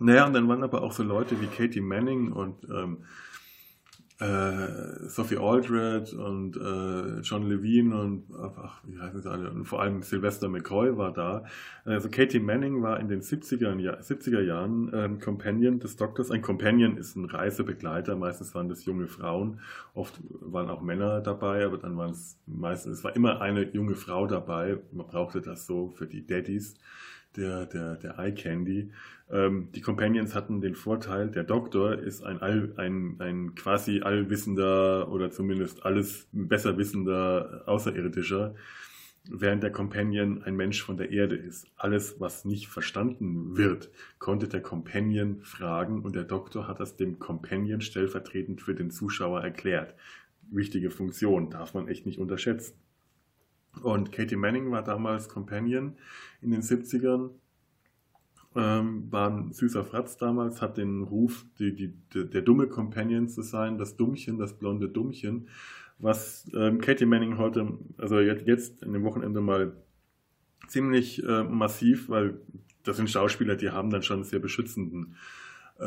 Naja, 0.00 0.24
und 0.24 0.32
dann 0.32 0.48
waren 0.48 0.62
aber 0.62 0.80
auch 0.80 0.92
so 0.92 1.02
Leute 1.02 1.38
wie 1.42 1.48
Katie 1.48 1.82
Manning 1.82 2.32
und 2.32 2.64
ähm, 2.70 3.04
äh, 4.20 5.08
Sophie 5.08 5.38
Aldred 5.38 6.12
und 6.12 6.56
äh, 6.56 7.20
John 7.22 7.48
Levine 7.48 8.00
und 8.00 8.24
ach, 8.38 8.80
wie 8.84 8.98
heißen 8.98 9.22
sie 9.22 9.30
alle? 9.30 9.50
Und 9.50 9.64
vor 9.64 9.82
allem 9.82 10.02
Sylvester 10.02 10.48
McCoy 10.48 10.96
war 10.96 11.12
da. 11.12 11.44
Also 11.84 12.08
Katie 12.08 12.38
Manning 12.38 12.80
war 12.80 13.00
in 13.00 13.08
den 13.08 13.22
70er, 13.22 13.74
70er 13.74 14.40
Jahren 14.40 14.90
ähm, 14.94 15.18
Companion 15.18 15.80
des 15.80 15.96
Doktors. 15.96 16.30
Ein 16.30 16.42
Companion 16.42 16.96
ist 16.96 17.16
ein 17.16 17.24
Reisebegleiter, 17.24 18.14
meistens 18.14 18.54
waren 18.54 18.68
das 18.68 18.84
junge 18.84 19.08
Frauen, 19.08 19.60
oft 19.94 20.20
waren 20.28 20.70
auch 20.70 20.80
Männer 20.80 21.20
dabei, 21.20 21.64
aber 21.64 21.78
dann 21.78 21.96
waren 21.96 22.12
es 22.12 22.38
meistens, 22.46 22.98
es 22.98 23.04
war 23.04 23.16
immer 23.16 23.40
eine 23.40 23.68
junge 23.72 23.96
Frau 23.96 24.28
dabei. 24.28 24.78
Man 24.92 25.08
brauchte 25.08 25.40
das 25.40 25.66
so 25.66 25.88
für 25.88 26.06
die 26.06 26.24
Daddies 26.24 26.76
der, 27.36 27.66
der, 27.66 27.96
der 27.96 28.18
Eye 28.18 28.32
Candy. 28.32 28.90
Ähm, 29.30 29.70
die 29.74 29.80
Companions 29.80 30.34
hatten 30.34 30.60
den 30.60 30.74
Vorteil, 30.74 31.30
der 31.30 31.44
Doktor 31.44 31.98
ist 31.98 32.22
ein, 32.24 32.40
all, 32.40 32.74
ein, 32.76 33.16
ein 33.20 33.54
quasi 33.54 34.00
allwissender 34.02 35.10
oder 35.10 35.30
zumindest 35.30 35.84
alles 35.84 36.28
besser 36.32 36.76
wissender 36.76 37.62
Außerirdischer, 37.66 38.54
während 39.26 39.62
der 39.62 39.72
Companion 39.72 40.42
ein 40.42 40.54
Mensch 40.54 40.82
von 40.82 40.98
der 40.98 41.10
Erde 41.10 41.36
ist. 41.36 41.66
Alles, 41.76 42.20
was 42.20 42.44
nicht 42.44 42.68
verstanden 42.68 43.56
wird, 43.56 43.90
konnte 44.18 44.48
der 44.48 44.60
Companion 44.60 45.40
fragen 45.40 46.02
und 46.02 46.14
der 46.14 46.24
Doktor 46.24 46.68
hat 46.68 46.80
das 46.80 46.96
dem 46.96 47.18
Companion 47.18 47.80
stellvertretend 47.80 48.60
für 48.60 48.74
den 48.74 48.90
Zuschauer 48.90 49.40
erklärt. 49.40 49.94
Wichtige 50.50 50.90
Funktion, 50.90 51.48
darf 51.48 51.72
man 51.72 51.88
echt 51.88 52.04
nicht 52.04 52.18
unterschätzen. 52.18 52.74
Und 53.82 54.12
Katie 54.12 54.36
Manning 54.36 54.70
war 54.70 54.84
damals 54.84 55.28
Companion 55.30 55.96
in 56.42 56.50
den 56.50 56.60
70ern, 56.60 57.30
ähm, 58.56 59.10
war 59.10 59.30
ein 59.30 59.52
süßer 59.52 59.84
Fratz 59.84 60.16
damals, 60.16 60.62
hat 60.62 60.76
den 60.76 61.02
Ruf, 61.02 61.44
die, 61.58 61.74
die, 61.74 61.94
der, 62.14 62.24
der 62.24 62.42
dumme 62.42 62.68
Companion 62.68 63.28
zu 63.28 63.42
sein, 63.42 63.78
das 63.78 63.96
Dummchen, 63.96 64.38
das 64.38 64.58
blonde 64.58 64.88
Dummchen, 64.88 65.48
was 65.98 66.50
ähm, 66.54 66.80
Katie 66.80 67.06
Manning 67.06 67.38
heute, 67.38 67.78
also 67.98 68.20
jetzt, 68.20 68.46
jetzt 68.46 68.82
in 68.82 68.92
dem 68.92 69.04
Wochenende 69.04 69.40
mal 69.40 69.72
ziemlich 70.68 71.22
äh, 71.24 71.44
massiv, 71.44 72.08
weil 72.08 72.38
das 72.82 72.96
sind 72.96 73.10
Schauspieler, 73.10 73.56
die 73.56 73.70
haben 73.70 73.90
dann 73.90 74.02
schon 74.02 74.24
sehr 74.24 74.40
beschützenden 74.40 75.16
äh, 75.78 75.84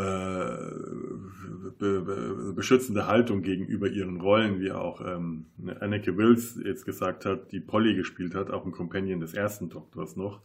be, 1.79 2.53
beschützende 2.53 3.07
Haltung 3.07 3.41
gegenüber 3.41 3.87
ihren 3.87 4.19
Rollen, 4.19 4.59
wie 4.59 4.71
auch 4.71 5.01
ähm, 5.01 5.45
Anneke 5.79 6.17
Wills 6.17 6.59
jetzt 6.63 6.85
gesagt 6.85 7.25
hat, 7.25 7.51
die 7.51 7.61
Polly 7.61 7.95
gespielt 7.95 8.35
hat, 8.35 8.51
auch 8.51 8.65
ein 8.65 8.71
Companion 8.71 9.19
des 9.19 9.33
ersten 9.33 9.69
Doktors 9.69 10.15
noch. 10.15 10.41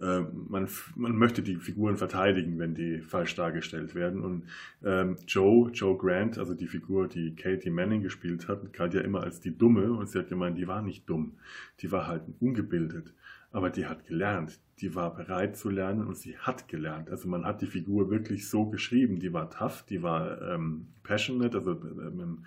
Äh, 0.00 0.20
man, 0.48 0.68
man 0.94 1.16
möchte 1.16 1.42
die 1.42 1.56
Figuren 1.56 1.96
verteidigen, 1.96 2.58
wenn 2.58 2.74
die 2.74 3.00
falsch 3.00 3.34
dargestellt 3.34 3.94
werden. 3.94 4.22
Und 4.22 4.44
ähm, 4.84 5.16
Joe, 5.26 5.70
Joe 5.70 5.96
Grant, 5.96 6.38
also 6.38 6.54
die 6.54 6.66
Figur, 6.66 7.08
die 7.08 7.34
Katie 7.34 7.70
Manning 7.70 8.02
gespielt 8.02 8.48
hat, 8.48 8.72
galt 8.72 8.94
ja 8.94 9.00
immer 9.00 9.22
als 9.22 9.40
die 9.40 9.56
Dumme 9.56 9.92
und 9.92 10.08
sie 10.08 10.18
hat 10.18 10.28
gemeint, 10.28 10.58
die 10.58 10.68
war 10.68 10.82
nicht 10.82 11.08
dumm, 11.08 11.38
die 11.80 11.90
war 11.92 12.06
halt 12.06 12.22
ungebildet 12.40 13.14
aber 13.56 13.70
die 13.70 13.86
hat 13.86 14.06
gelernt. 14.06 14.60
Die 14.80 14.94
war 14.94 15.14
bereit 15.14 15.56
zu 15.56 15.70
lernen 15.70 16.06
und 16.06 16.14
sie 16.14 16.36
hat 16.36 16.68
gelernt. 16.68 17.08
Also 17.08 17.26
man 17.26 17.46
hat 17.46 17.62
die 17.62 17.66
Figur 17.66 18.10
wirklich 18.10 18.50
so 18.50 18.66
geschrieben. 18.66 19.18
Die 19.18 19.32
war 19.32 19.48
tough, 19.48 19.82
die 19.88 20.02
war 20.02 20.42
ähm, 20.42 20.88
passionate, 21.02 21.56
also 21.56 21.72
ähm, 21.72 22.44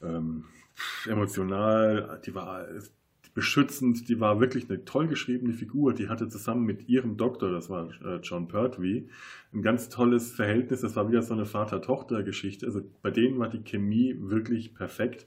ähm, 0.00 0.44
emotional, 1.06 2.20
die 2.24 2.32
war 2.32 2.64
beschützend, 3.34 4.08
die 4.08 4.20
war 4.20 4.40
wirklich 4.40 4.68
eine 4.68 4.84
toll 4.84 5.06
geschriebene 5.08 5.52
Figur. 5.52 5.94
Die 5.94 6.08
hatte 6.08 6.28
zusammen 6.28 6.64
mit 6.64 6.88
ihrem 6.88 7.16
Doktor, 7.16 7.50
das 7.50 7.70
war 7.70 7.90
äh, 8.04 8.16
John 8.22 8.48
Pertwee, 8.48 9.08
ein 9.52 9.62
ganz 9.62 9.88
tolles 9.88 10.32
Verhältnis. 10.32 10.80
Das 10.80 10.96
war 10.96 11.08
wieder 11.08 11.22
so 11.22 11.34
eine 11.34 11.46
Vater-Tochter-Geschichte. 11.46 12.66
Also 12.66 12.82
bei 13.02 13.10
denen 13.10 13.38
war 13.38 13.48
die 13.48 13.62
Chemie 13.62 14.16
wirklich 14.18 14.74
perfekt. 14.74 15.26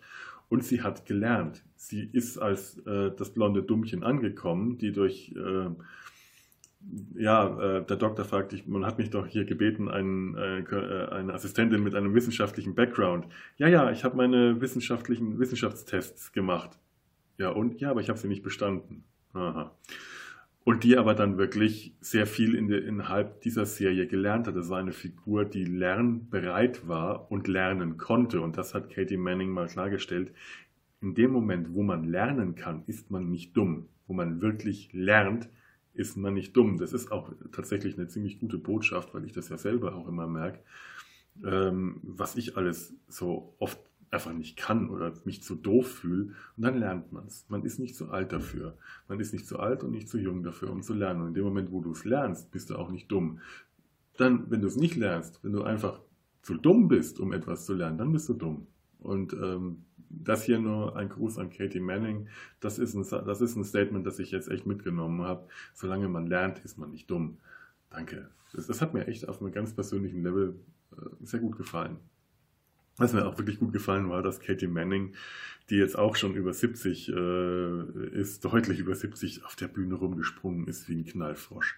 Und 0.50 0.64
sie 0.64 0.82
hat 0.84 1.06
gelernt. 1.06 1.64
Sie 1.76 2.08
ist 2.12 2.38
als 2.38 2.78
äh, 2.86 3.12
das 3.18 3.32
blonde 3.32 3.64
Dummchen 3.64 4.04
angekommen, 4.04 4.78
die 4.78 4.92
durch, 4.92 5.34
äh, 5.36 5.70
ja, 7.16 7.78
äh, 7.80 7.86
der 7.86 7.98
Doktor 7.98 8.26
fragt, 8.26 8.54
ich, 8.54 8.68
man 8.68 8.86
hat 8.86 9.00
mich 9.00 9.10
doch 9.10 9.26
hier 9.26 9.46
gebeten, 9.46 9.90
einen, 9.90 10.36
äh, 10.36 10.64
eine 11.12 11.34
Assistentin 11.34 11.82
mit 11.82 11.96
einem 11.96 12.14
wissenschaftlichen 12.14 12.76
Background. 12.76 13.28
Ja, 13.58 13.68
ja, 13.68 13.90
ich 13.90 14.04
habe 14.04 14.16
meine 14.16 14.62
wissenschaftlichen 14.62 15.40
Wissenschaftstests 15.40 16.34
gemacht. 16.34 16.78
Ja, 17.38 17.50
und? 17.50 17.80
Ja, 17.82 17.92
aber 17.92 18.02
ich 18.02 18.10
habe 18.10 18.20
sie 18.20 18.28
nicht 18.28 18.44
bestanden. 18.44 19.04
Aha 19.34 19.76
und 20.64 20.84
die 20.84 20.98
aber 20.98 21.14
dann 21.14 21.38
wirklich 21.38 21.96
sehr 22.00 22.26
viel 22.26 22.56
in 22.56 22.68
der, 22.68 22.86
innerhalb 22.86 23.42
dieser 23.42 23.66
Serie 23.66 24.08
gelernt 24.08 24.48
hat. 24.48 24.56
Das 24.56 24.70
war 24.70 24.80
eine 24.80 24.94
Figur, 24.94 25.46
die 25.46 25.66
lernbereit 25.66 26.88
war 26.88 27.30
und 27.32 27.48
lernen 27.48 27.98
konnte. 27.98 28.40
Und 28.40 28.58
das 28.58 28.74
hat 28.74 28.90
Katie 28.90 29.18
Manning 29.18 29.50
mal 29.50 29.68
klargestellt. 29.68 30.34
In 31.02 31.16
dem 31.16 31.32
Moment, 31.32 31.74
wo 31.74 31.84
man 31.84 32.06
lernen 32.06 32.56
kann, 32.56 32.84
ist 32.88 33.12
man 33.12 33.30
nicht 33.30 33.58
dumm. 33.58 33.90
Wo 34.08 34.14
man 34.14 34.42
wirklich 34.42 34.94
lernt, 34.94 35.50
ist 35.94 36.16
man 36.16 36.34
nicht 36.34 36.56
dumm. 36.56 36.78
Das 36.78 36.94
ist 36.94 37.12
auch 37.12 37.32
tatsächlich 37.52 37.98
eine 37.98 38.08
ziemlich 38.08 38.40
gute 38.40 38.58
Botschaft, 38.58 39.14
weil 39.14 39.26
ich 39.26 39.34
das 39.34 39.50
ja 39.50 39.58
selber 39.58 39.96
auch 39.96 40.08
immer 40.08 40.28
merke, 40.28 40.60
ähm, 41.46 42.00
was 42.04 42.38
ich 42.38 42.56
alles 42.56 42.96
so 43.08 43.54
oft 43.60 43.80
einfach 44.14 44.34
nicht 44.34 44.58
kann 44.58 44.90
oder 44.90 45.14
mich 45.26 45.44
zu 45.44 45.56
doof 45.56 45.88
fühle. 45.88 46.34
Und 46.56 46.64
dann 46.64 46.78
lernt 46.78 47.12
man 47.12 47.26
es. 47.26 47.46
Man 47.50 47.64
ist 47.64 47.80
nicht 47.80 47.96
zu 47.96 48.12
alt 48.12 48.32
dafür. 48.32 48.78
Man 49.08 49.20
ist 49.20 49.34
nicht 49.34 49.48
zu 49.48 49.60
alt 49.60 49.84
und 49.84 49.92
nicht 49.92 50.08
zu 50.08 50.18
jung 50.18 50.44
dafür, 50.44 50.72
um 50.72 50.82
zu 50.82 50.94
lernen. 50.94 51.22
Und 51.22 51.28
in 51.30 51.34
dem 51.34 51.44
Moment, 51.44 51.72
wo 51.72 51.82
du 51.82 51.92
es 51.92 52.06
lernst, 52.06 52.52
bist 52.52 52.70
du 52.70 52.76
auch 52.76 52.92
nicht 52.92 53.12
dumm. 53.12 53.40
Dann, 54.18 54.50
wenn 54.52 54.62
du 54.62 54.68
es 54.68 54.76
nicht 54.76 54.96
lernst, 54.96 55.40
wenn 55.44 55.54
du 55.54 55.64
einfach 55.64 56.00
zu 56.44 56.56
dumm 56.56 56.88
bist, 56.88 57.20
um 57.20 57.34
etwas 57.34 57.66
zu 57.66 57.74
lernen, 57.74 57.98
dann 57.98 58.12
bist 58.12 58.30
du 58.30 58.34
dumm. 58.34 58.68
Und 59.00 59.34
ähm, 59.34 59.86
das 60.10 60.44
hier 60.44 60.60
nur 60.60 60.96
ein 60.96 61.10
Gruß 61.10 61.40
an 61.40 61.50
Katie 61.50 61.80
Manning. 61.80 62.28
Das 62.60 62.78
ist, 62.78 62.94
ein, 62.94 63.26
das 63.26 63.42
ist 63.42 63.56
ein 63.56 63.64
Statement, 63.64 64.06
das 64.06 64.20
ich 64.20 64.32
jetzt 64.32 64.50
echt 64.50 64.66
mitgenommen 64.66 65.24
habe. 65.24 65.48
Solange 65.74 66.08
man 66.08 66.28
lernt, 66.28 66.60
ist 66.60 66.78
man 66.78 66.92
nicht 66.92 67.10
dumm. 67.10 67.38
Danke. 67.90 68.30
Das, 68.54 68.68
das 68.68 68.82
hat 68.82 68.94
mir 68.94 69.08
echt 69.08 69.28
auf 69.28 69.42
einem 69.42 69.52
ganz 69.52 69.74
persönlichen 69.74 70.22
Level 70.22 70.60
äh, 70.92 71.26
sehr 71.26 71.40
gut 71.40 71.58
gefallen. 71.58 71.98
Was 72.98 73.14
mir 73.14 73.26
auch 73.26 73.38
wirklich 73.38 73.60
gut 73.60 73.74
gefallen 73.74 74.10
war, 74.10 74.22
dass 74.22 74.40
Katie 74.40 74.68
Manning, 74.68 75.14
die 75.70 75.76
jetzt 75.76 75.98
auch 75.98 76.16
schon 76.16 76.36
über 76.36 76.54
70 76.54 77.10
äh, 77.10 78.08
ist, 78.12 78.46
deutlich 78.46 78.80
über 78.80 78.96
70 78.96 79.46
auf 79.46 79.56
der 79.56 79.68
Bühne 79.68 79.96
rumgesprungen 79.96 80.68
ist 80.68 80.90
wie 80.90 80.96
ein 80.96 81.06
Knallfrosch. 81.06 81.76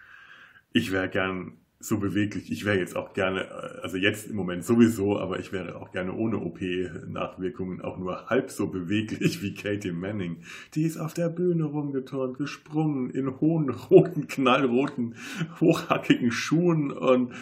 Ich 0.72 0.92
wäre 0.92 1.08
gern 1.08 1.54
so 1.78 1.98
beweglich. 1.98 2.50
Ich 2.50 2.64
wäre 2.64 2.78
jetzt 2.78 2.96
auch 2.96 3.12
gerne, 3.12 3.44
äh, 3.44 3.80
also 3.82 3.96
jetzt 3.96 4.28
im 4.28 4.36
Moment 4.36 4.64
sowieso, 4.64 5.18
aber 5.18 5.38
ich 5.38 5.52
wäre 5.52 5.76
auch 5.76 5.92
gerne 5.92 6.14
ohne 6.14 6.38
OP-Nachwirkungen 6.38 7.80
auch 7.80 7.98
nur 7.98 8.26
halb 8.26 8.50
so 8.50 8.68
beweglich 8.68 9.42
wie 9.42 9.54
Katie 9.54 9.92
Manning. 9.92 10.38
Die 10.74 10.82
ist 10.82 10.96
auf 10.96 11.14
der 11.14 11.28
Bühne 11.28 11.64
rumgeturnt, 11.64 12.38
gesprungen 12.38 13.10
in 13.10 13.40
hohen, 13.40 13.70
roten, 13.70 14.26
knallroten, 14.26 15.16
hochhackigen 15.60 16.32
Schuhen 16.32 16.90
und 16.90 17.32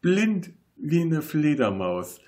blind 0.00 0.50
wie 0.76 1.00
eine 1.00 1.22
Fledermaus. 1.22 2.20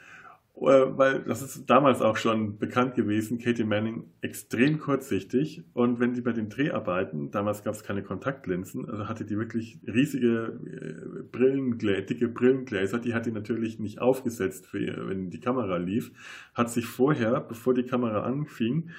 Äh, 0.56 0.96
weil 0.96 1.22
das 1.24 1.42
ist 1.42 1.68
damals 1.68 2.00
auch 2.00 2.16
schon 2.16 2.58
bekannt 2.58 2.94
gewesen, 2.94 3.38
Katie 3.38 3.64
Manning 3.64 4.04
extrem 4.22 4.78
kurzsichtig. 4.78 5.62
Und 5.74 6.00
wenn 6.00 6.14
die 6.14 6.22
bei 6.22 6.32
den 6.32 6.48
Dreharbeiten, 6.48 7.30
damals 7.30 7.62
gab 7.62 7.74
es 7.74 7.82
keine 7.82 8.02
Kontaktlinsen, 8.02 8.88
also 8.88 9.06
hatte 9.06 9.26
die 9.26 9.36
wirklich 9.36 9.78
riesige 9.86 10.58
äh, 10.64 11.22
Brillengläser, 11.30 12.02
dicke 12.02 12.28
Brillengläser, 12.28 12.98
die 12.98 13.12
hat 13.12 13.26
die 13.26 13.32
natürlich 13.32 13.78
nicht 13.78 14.00
aufgesetzt, 14.00 14.66
für, 14.66 15.08
wenn 15.08 15.30
die 15.30 15.40
Kamera 15.40 15.76
lief, 15.76 16.12
hat 16.54 16.70
sich 16.70 16.86
vorher, 16.86 17.40
bevor 17.40 17.74
die 17.74 17.84
Kamera 17.84 18.22
anfing, 18.22 18.90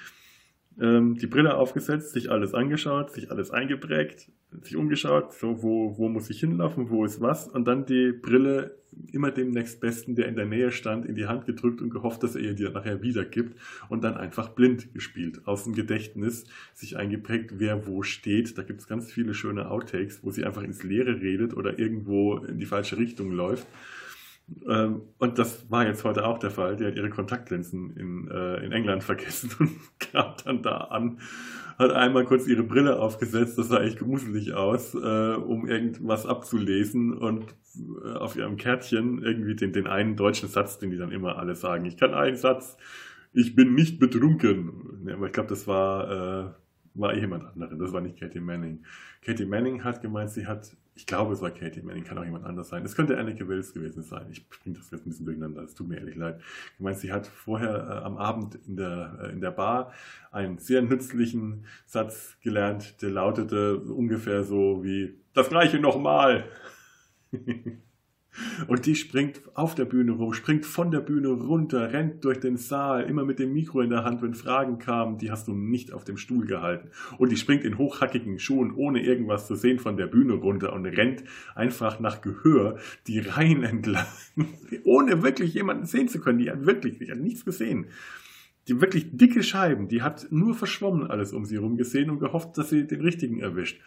ähm, 0.80 1.16
die 1.16 1.28
Brille 1.28 1.58
aufgesetzt, 1.58 2.12
sich 2.12 2.30
alles 2.30 2.54
angeschaut, 2.54 3.12
sich 3.12 3.32
alles 3.32 3.50
eingeprägt, 3.50 4.30
sich 4.62 4.76
umgeschaut, 4.76 5.34
so 5.34 5.62
wo, 5.62 5.98
wo 5.98 6.10
muss 6.10 6.30
ich 6.30 6.40
hinlaufen, 6.40 6.90
wo 6.90 7.06
ist 7.06 7.22
was 7.22 7.48
und 7.48 7.68
dann 7.68 7.86
die 7.86 8.12
Brille 8.12 8.78
immer 9.12 9.32
dem 9.32 9.52
nächstbesten, 9.52 10.16
der 10.16 10.28
in 10.28 10.36
der 10.36 10.46
Nähe 10.46 10.72
stand, 10.72 11.06
in 11.06 11.16
die 11.16 11.28
Hand 11.28 11.46
gedrückt 11.46 11.82
und 11.82 11.90
gehofft, 11.90 12.24
dass 12.24 12.36
er 12.36 12.42
ihr 12.42 12.54
die 12.54 12.64
nachher 12.70 13.02
wiedergibt 13.02 13.60
und 13.90 14.04
dann 14.04 14.16
einfach 14.16 14.50
blind 14.50 14.94
gespielt, 14.94 15.42
aus 15.46 15.66
dem 15.66 15.74
Gedächtnis 15.74 16.46
sich 16.74 16.98
eingeprägt, 16.98 17.60
wer 17.60 17.86
wo 17.88 18.02
steht. 18.02 18.58
Da 18.58 18.64
gibt 18.64 18.82
es 18.82 18.88
ganz 18.88 19.12
viele 19.12 19.34
schöne 19.34 19.70
Outtakes, 19.70 20.24
wo 20.24 20.32
sie 20.32 20.46
einfach 20.46 20.64
ins 20.64 20.84
Leere 20.84 21.22
redet 21.22 21.56
oder 21.56 21.78
irgendwo 21.78 22.38
in 22.38 22.58
die 22.58 22.66
falsche 22.66 22.98
Richtung 22.98 23.32
läuft. 23.32 23.68
Ähm, 24.68 25.02
und 25.18 25.38
das 25.40 25.70
war 25.70 25.86
jetzt 25.86 26.04
heute 26.04 26.26
auch 26.26 26.40
der 26.40 26.52
Fall. 26.52 26.78
Die 26.78 26.86
hat 26.86 26.96
ihre 26.96 27.10
Kontaktlinsen 27.10 27.96
in, 27.98 28.28
äh, 28.30 28.66
in 28.66 28.72
England 28.72 29.04
vergessen 29.04 29.52
und 29.60 29.72
kam 30.00 30.34
dann 30.44 30.64
da 30.64 30.78
an, 30.78 31.20
hat 31.78 31.92
einmal 31.92 32.26
kurz 32.26 32.48
ihre 32.48 32.64
Brille 32.64 33.00
aufgesetzt, 33.00 33.58
das 33.58 33.68
sah 33.68 33.82
echt 33.82 34.00
gruselig 34.00 34.54
aus, 34.54 34.96
äh, 34.96 34.98
um 35.36 35.68
irgendwas 35.68 36.26
abzulesen 36.26 37.14
und 37.14 37.46
äh, 38.04 38.14
auf 38.14 38.36
ihrem 38.36 38.58
Kärtchen 38.58 39.22
irgendwie 39.22 39.56
den, 39.56 39.74
den 39.74 39.88
einen 39.88 40.16
deutschen 40.16 40.50
Satz, 40.50 40.80
den 40.80 40.90
die 40.90 40.98
dann 40.98 41.12
immer 41.12 41.38
alle 41.38 41.56
sagen. 41.56 41.86
Ich 41.86 41.98
kann 41.98 42.14
einen 42.14 42.36
Satz, 42.36 42.78
ich 43.34 43.56
bin 43.56 43.76
nicht 43.76 44.00
betrunken. 44.00 45.06
Ja, 45.08 45.16
aber 45.16 45.28
ich 45.28 45.34
glaube, 45.34 45.50
das 45.50 45.68
war, 45.68 46.10
äh, 46.12 46.52
war 46.96 47.16
jemand 47.16 47.46
anderes, 47.46 47.78
das 47.78 47.94
war 47.94 48.02
nicht 48.02 48.20
Katie 48.20 48.40
Manning. 48.40 48.84
Katie 49.22 49.46
Manning 49.46 49.84
hat 49.84 50.02
gemeint, 50.02 50.32
sie 50.32 50.48
hat 50.48 50.76
ich 50.98 51.06
glaube, 51.06 51.32
es 51.32 51.42
war 51.42 51.52
Katie 51.52 51.84
Manning, 51.84 52.04
kann 52.04 52.18
auch 52.18 52.26
jemand 52.26 52.44
anders 52.44 52.70
sein. 52.70 52.84
Es 52.84 52.96
könnte 52.96 53.20
Anneke 53.20 53.48
Wills 53.48 53.72
gewesen 53.72 54.02
sein. 54.02 54.26
Ich 54.32 54.50
bringe 54.50 54.78
das 54.78 54.90
jetzt 54.90 55.06
ein 55.06 55.10
bisschen 55.10 55.28
durcheinander, 55.28 55.62
es 55.62 55.76
tut 55.76 55.88
mir 55.88 55.98
ehrlich 55.98 56.16
leid. 56.16 56.42
Ich 56.74 56.80
meine, 56.80 56.98
sie 56.98 57.12
hat 57.12 57.28
vorher 57.28 57.88
äh, 57.88 58.04
am 58.04 58.18
Abend 58.18 58.56
in 58.68 58.78
der, 58.78 59.20
äh, 59.22 59.32
in 59.32 59.40
der 59.40 59.52
Bar 59.52 59.94
einen 60.32 60.58
sehr 60.58 60.82
nützlichen 60.82 61.68
Satz 61.86 62.38
gelernt, 62.42 63.00
der 63.04 63.12
lautete 63.12 63.78
ungefähr 63.78 64.44
so 64.44 64.84
wie, 64.84 65.22
das 65.34 65.50
gleiche 65.50 65.80
nochmal. 65.80 66.46
Und 68.68 68.86
die 68.86 68.96
springt 68.96 69.42
auf 69.54 69.76
der 69.76 69.86
Bühne 69.86 70.12
rum, 70.14 70.34
springt 70.34 70.66
von 70.66 70.92
der 70.92 71.00
Bühne 71.00 71.30
runter, 71.30 71.92
rennt 71.94 72.24
durch 72.24 72.40
den 72.40 72.58
Saal, 72.58 73.04
immer 73.04 73.26
mit 73.26 73.40
dem 73.40 73.54
Mikro 73.54 73.82
in 73.82 73.90
der 73.90 74.04
Hand, 74.04 74.22
wenn 74.22 74.34
Fragen 74.34 74.80
kamen, 74.80 75.18
die 75.18 75.32
hast 75.32 75.48
du 75.48 75.54
nicht 75.54 75.94
auf 75.94 76.04
dem 76.04 76.18
Stuhl 76.18 76.46
gehalten. 76.46 76.90
Und 77.18 77.32
die 77.32 77.38
springt 77.38 77.64
in 77.64 77.78
hochhackigen 77.78 78.40
Schuhen, 78.40 78.74
ohne 78.76 79.02
irgendwas 79.02 79.48
zu 79.48 79.56
sehen, 79.56 79.80
von 79.80 79.98
der 79.98 80.08
Bühne 80.08 80.34
runter 80.34 80.74
und 80.74 80.86
rennt 80.86 81.24
einfach 81.56 82.00
nach 82.00 82.22
Gehör 82.22 82.78
die 83.08 83.20
Reihen 83.20 83.64
entlang, 83.64 84.06
ohne 84.84 85.24
wirklich 85.24 85.54
jemanden 85.54 85.86
sehen 85.86 86.08
zu 86.08 86.20
können. 86.20 86.40
Die 86.40 86.50
hat 86.50 86.66
wirklich, 86.66 87.00
die 87.00 87.12
hat 87.12 87.20
nichts 87.20 87.46
gesehen. 87.46 87.88
Die 88.68 88.82
wirklich 88.82 89.16
dicke 89.16 89.44
Scheiben, 89.44 89.88
die 89.88 90.02
hat 90.02 90.28
nur 90.30 90.54
verschwommen 90.54 91.08
alles 91.08 91.32
um 91.32 91.46
sie 91.46 91.56
herum 91.56 91.78
gesehen 91.78 92.10
und 92.10 92.20
gehofft, 92.20 92.58
dass 92.58 92.70
sie 92.70 92.86
den 92.86 93.02
richtigen 93.02 93.40
erwischt. 93.40 93.80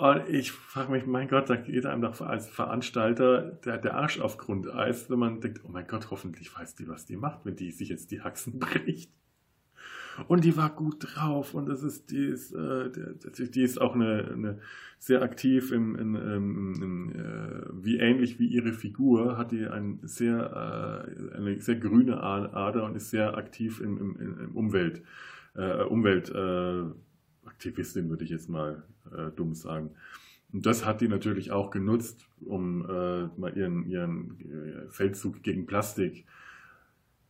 Und 0.00 0.30
ich 0.30 0.50
frage 0.50 0.92
mich, 0.92 1.04
mein 1.04 1.28
Gott, 1.28 1.50
da 1.50 1.56
geht 1.56 1.84
einem 1.84 2.00
doch 2.00 2.22
als 2.22 2.48
Veranstalter 2.48 3.42
der, 3.42 3.76
der 3.76 3.96
Arsch 3.96 4.18
auf 4.18 4.38
Grundeis, 4.38 5.10
wenn 5.10 5.18
man 5.18 5.42
denkt, 5.42 5.60
oh 5.62 5.68
mein 5.68 5.86
Gott, 5.86 6.10
hoffentlich 6.10 6.56
weiß 6.56 6.74
die, 6.74 6.88
was 6.88 7.04
die 7.04 7.18
macht, 7.18 7.44
wenn 7.44 7.54
die 7.54 7.70
sich 7.70 7.90
jetzt 7.90 8.10
die 8.10 8.22
Haxen 8.22 8.58
bricht. 8.58 9.12
Und 10.26 10.44
die 10.44 10.56
war 10.56 10.70
gut 10.70 10.96
drauf 11.00 11.52
und 11.52 11.68
das 11.68 11.82
ist, 11.82 12.10
die 12.10 12.24
ist, 12.24 12.54
äh, 12.54 12.90
die 12.90 13.62
ist 13.62 13.78
auch 13.78 13.94
eine, 13.94 14.30
eine 14.32 14.58
sehr 14.98 15.20
aktiv 15.20 15.70
im, 15.70 15.94
in, 15.96 16.14
in, 16.14 17.14
äh, 17.14 17.66
wie 17.72 17.98
ähnlich 17.98 18.38
wie 18.38 18.46
ihre 18.46 18.72
Figur, 18.72 19.36
hat 19.36 19.52
die 19.52 19.66
ein 19.66 19.98
sehr, 20.02 21.04
äh, 21.06 21.36
eine 21.36 21.60
sehr 21.60 21.76
grüne 21.76 22.22
Ader 22.22 22.84
und 22.84 22.96
ist 22.96 23.10
sehr 23.10 23.36
aktiv 23.36 23.82
im, 23.82 23.98
im, 23.98 24.40
im 24.40 24.56
Umwelt, 24.56 25.02
äh, 25.56 25.82
Umwelt 25.82 26.30
äh, 26.30 26.84
Aktivistin, 27.44 28.08
würde 28.10 28.24
ich 28.24 28.30
jetzt 28.30 28.48
mal 28.48 28.84
äh, 29.12 29.30
dumm 29.34 29.54
sagen. 29.54 29.90
Und 30.52 30.66
das 30.66 30.84
hat 30.84 31.00
die 31.00 31.08
natürlich 31.08 31.52
auch 31.52 31.70
genutzt, 31.70 32.26
um 32.40 32.84
äh, 32.84 33.26
mal 33.38 33.56
ihren, 33.56 33.86
ihren 33.86 34.40
äh, 34.40 34.90
Feldzug 34.90 35.42
gegen 35.42 35.66
Plastik 35.66 36.26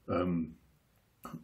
ähm, 0.08 0.56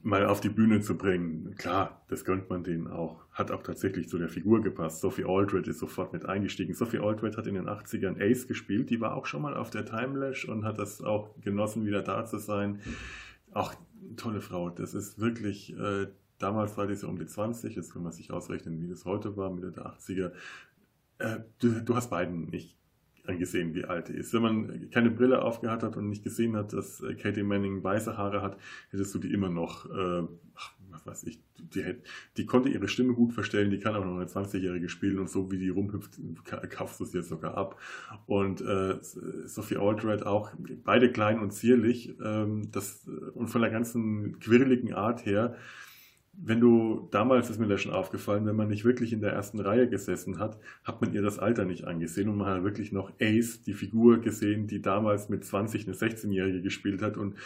mal 0.02 0.26
auf 0.26 0.40
die 0.40 0.48
Bühne 0.48 0.80
zu 0.80 0.96
bringen. 0.96 1.54
Klar, 1.56 2.02
das 2.08 2.24
gönnt 2.24 2.48
man 2.48 2.64
denen 2.64 2.88
auch. 2.88 3.24
Hat 3.30 3.50
auch 3.50 3.62
tatsächlich 3.62 4.08
zu 4.08 4.18
der 4.18 4.30
Figur 4.30 4.62
gepasst. 4.62 5.00
Sophie 5.00 5.24
Aldred 5.24 5.68
ist 5.68 5.78
sofort 5.78 6.12
mit 6.12 6.24
eingestiegen. 6.24 6.74
Sophie 6.74 6.98
Aldred 6.98 7.36
hat 7.36 7.46
in 7.46 7.54
den 7.54 7.68
80ern 7.68 8.18
Ace 8.18 8.46
gespielt. 8.46 8.88
Die 8.88 9.00
war 9.00 9.14
auch 9.14 9.26
schon 9.26 9.42
mal 9.42 9.54
auf 9.54 9.70
der 9.70 9.84
Timelash 9.84 10.48
und 10.48 10.64
hat 10.64 10.78
das 10.78 11.02
auch 11.02 11.30
genossen, 11.42 11.84
wieder 11.84 12.02
da 12.02 12.24
zu 12.24 12.38
sein. 12.38 12.80
Auch 13.52 13.74
tolle 14.16 14.40
Frau. 14.40 14.70
Das 14.70 14.94
ist 14.94 15.20
wirklich 15.20 15.76
äh, 15.78 16.06
Damals 16.38 16.76
war 16.76 16.86
die 16.86 16.94
so 16.94 17.08
um 17.08 17.18
die 17.18 17.26
20, 17.26 17.74
jetzt 17.74 17.92
kann 17.92 18.02
man 18.02 18.12
sich 18.12 18.30
ausrechnen, 18.30 18.80
wie 18.82 18.88
das 18.88 19.04
heute 19.04 19.36
war, 19.36 19.50
Mitte 19.50 19.72
der 19.72 19.86
80er. 19.86 20.32
Äh, 21.18 21.40
du, 21.58 21.80
du, 21.80 21.94
hast 21.96 22.10
beiden 22.10 22.50
nicht 22.50 22.76
angesehen, 23.26 23.74
wie 23.74 23.84
alt 23.84 24.08
die 24.08 24.14
ist. 24.14 24.32
Wenn 24.32 24.42
man 24.42 24.90
keine 24.90 25.10
Brille 25.10 25.42
aufgehabt 25.42 25.82
hat 25.82 25.96
und 25.96 26.08
nicht 26.08 26.24
gesehen 26.24 26.56
hat, 26.56 26.72
dass 26.72 27.00
äh, 27.00 27.14
Katie 27.14 27.42
Manning 27.42 27.82
weiße 27.82 28.16
Haare 28.16 28.42
hat, 28.42 28.58
hättest 28.90 29.14
du 29.14 29.18
die 29.18 29.32
immer 29.32 29.48
noch, 29.48 29.86
äh, 29.86 30.26
was 30.90 31.06
weiß 31.06 31.24
ich, 31.24 31.40
die, 31.58 31.96
die, 32.36 32.46
konnte 32.46 32.68
ihre 32.68 32.88
Stimme 32.88 33.14
gut 33.14 33.32
verstellen, 33.32 33.70
die 33.70 33.78
kann 33.78 33.96
auch 33.96 34.04
noch 34.04 34.16
eine 34.16 34.26
20-Jährige 34.26 34.88
spielen 34.88 35.18
und 35.18 35.30
so 35.30 35.50
wie 35.50 35.58
die 35.58 35.70
rumhüpft, 35.70 36.20
kaufst 36.70 37.00
du 37.00 37.04
sie 37.04 37.18
jetzt 37.18 37.28
sogar 37.28 37.56
ab. 37.56 37.80
Und 38.26 38.60
äh, 38.60 38.98
Sophie 39.00 39.78
Aldred 39.78 40.24
auch, 40.24 40.52
beide 40.84 41.10
klein 41.10 41.40
und 41.40 41.52
zierlich 41.52 42.14
ähm, 42.22 42.70
das, 42.70 43.08
und 43.34 43.48
von 43.48 43.62
der 43.62 43.70
ganzen 43.70 44.38
quirligen 44.38 44.92
Art 44.92 45.24
her, 45.26 45.56
wenn 46.38 46.60
du, 46.60 47.08
damals 47.10 47.50
ist 47.50 47.58
mir 47.58 47.66
das 47.66 47.80
schon 47.80 47.92
aufgefallen, 47.92 48.46
wenn 48.46 48.56
man 48.56 48.68
nicht 48.68 48.84
wirklich 48.84 49.12
in 49.12 49.20
der 49.20 49.32
ersten 49.32 49.60
Reihe 49.60 49.88
gesessen 49.88 50.38
hat, 50.38 50.58
hat 50.84 51.00
man 51.00 51.12
ihr 51.12 51.22
das 51.22 51.38
Alter 51.38 51.64
nicht 51.64 51.84
angesehen 51.84 52.28
und 52.28 52.36
man 52.36 52.48
hat 52.48 52.64
wirklich 52.64 52.92
noch 52.92 53.12
Ace, 53.20 53.62
die 53.62 53.72
Figur 53.72 54.20
gesehen, 54.20 54.66
die 54.66 54.82
damals 54.82 55.28
mit 55.28 55.44
20 55.44 55.86
eine 55.86 55.96
16-Jährige 55.96 56.62
gespielt 56.62 57.02
hat 57.02 57.16
und 57.16 57.36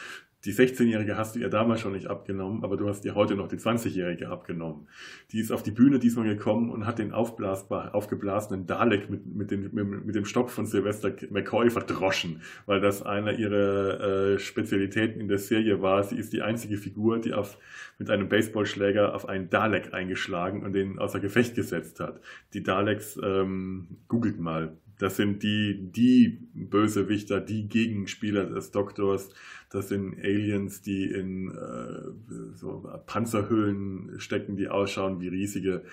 die 0.45 0.55
16-Jährige 0.55 1.19
hast 1.19 1.35
du 1.35 1.41
ihr 1.41 1.51
damals 1.51 1.81
schon 1.81 1.93
nicht 1.93 2.07
abgenommen, 2.07 2.65
aber 2.65 2.79
du 2.79 2.89
hast 2.89 3.05
ihr 3.05 3.15
heute 3.15 3.35
noch 3.35 3.49
die 3.49 3.57
20-Jährige 3.57 4.29
abgenommen. 4.31 4.89
Die 5.33 5.41
ist 5.41 5.51
auf 5.51 5.63
die 5.63 5.71
Bühne 5.71 5.99
diesmal 5.99 6.27
gekommen 6.27 6.71
und 6.71 6.87
hat 6.87 6.99
den 6.99 7.13
aufblasbar, 7.13 7.95
aufgeblasenen 7.95 8.67
Dalek 8.67 9.11
mit, 9.11 9.27
mit, 9.27 9.51
den, 9.51 9.71
mit, 9.75 10.15
dem 10.15 10.25
Stock 10.25 10.51
von 10.51 10.65
Sylvester 10.65 11.13
McCoy 11.31 11.69
verdroschen, 11.69 12.41
weil 12.65 12.81
das 12.81 13.03
einer 13.03 13.35
ihrer 13.35 14.01
äh, 14.01 14.39
Spezialitäten 14.39 15.21
in 15.21 15.29
der 15.29 15.39
Serie 15.39 15.83
war. 15.83 16.03
Sie 16.05 16.17
ist 16.17 16.33
die 16.33 16.41
einzige 16.41 16.79
Figur, 16.79 17.19
die 17.19 17.35
auf, 17.35 17.59
mit 17.99 18.09
einem 18.09 18.31
Baseballschläger 18.31 19.15
auf 19.15 19.29
einen 19.29 19.51
Dalek 19.51 19.93
eingeschlagen 19.93 20.63
und 20.63 20.73
den 20.73 20.99
außer 20.99 21.21
Gefecht 21.21 21.55
gesetzt 21.55 22.01
hat. 22.01 22.21
Die 22.55 22.63
Daleks, 22.63 23.21
ähm, 23.23 23.99
googelt 24.09 24.41
mal, 24.41 24.77
das 25.01 25.17
sind 25.17 25.43
die, 25.43 25.91
die 25.91 26.39
Bösewichter, 26.53 27.41
die 27.41 27.69
Gegenspieler 27.69 28.45
des 28.45 28.71
Doktors. 28.71 29.31
Das 29.71 29.89
sind 29.89 30.19
Aliens, 30.19 30.83
die 30.83 31.05
in 31.05 31.49
äh, 31.51 32.55
so 32.55 32.87
Panzerhüllen 33.07 34.21
stecken, 34.21 34.57
die 34.57 34.69
ausschauen 34.69 35.21
wie 35.21 35.29
riesige 35.29 35.85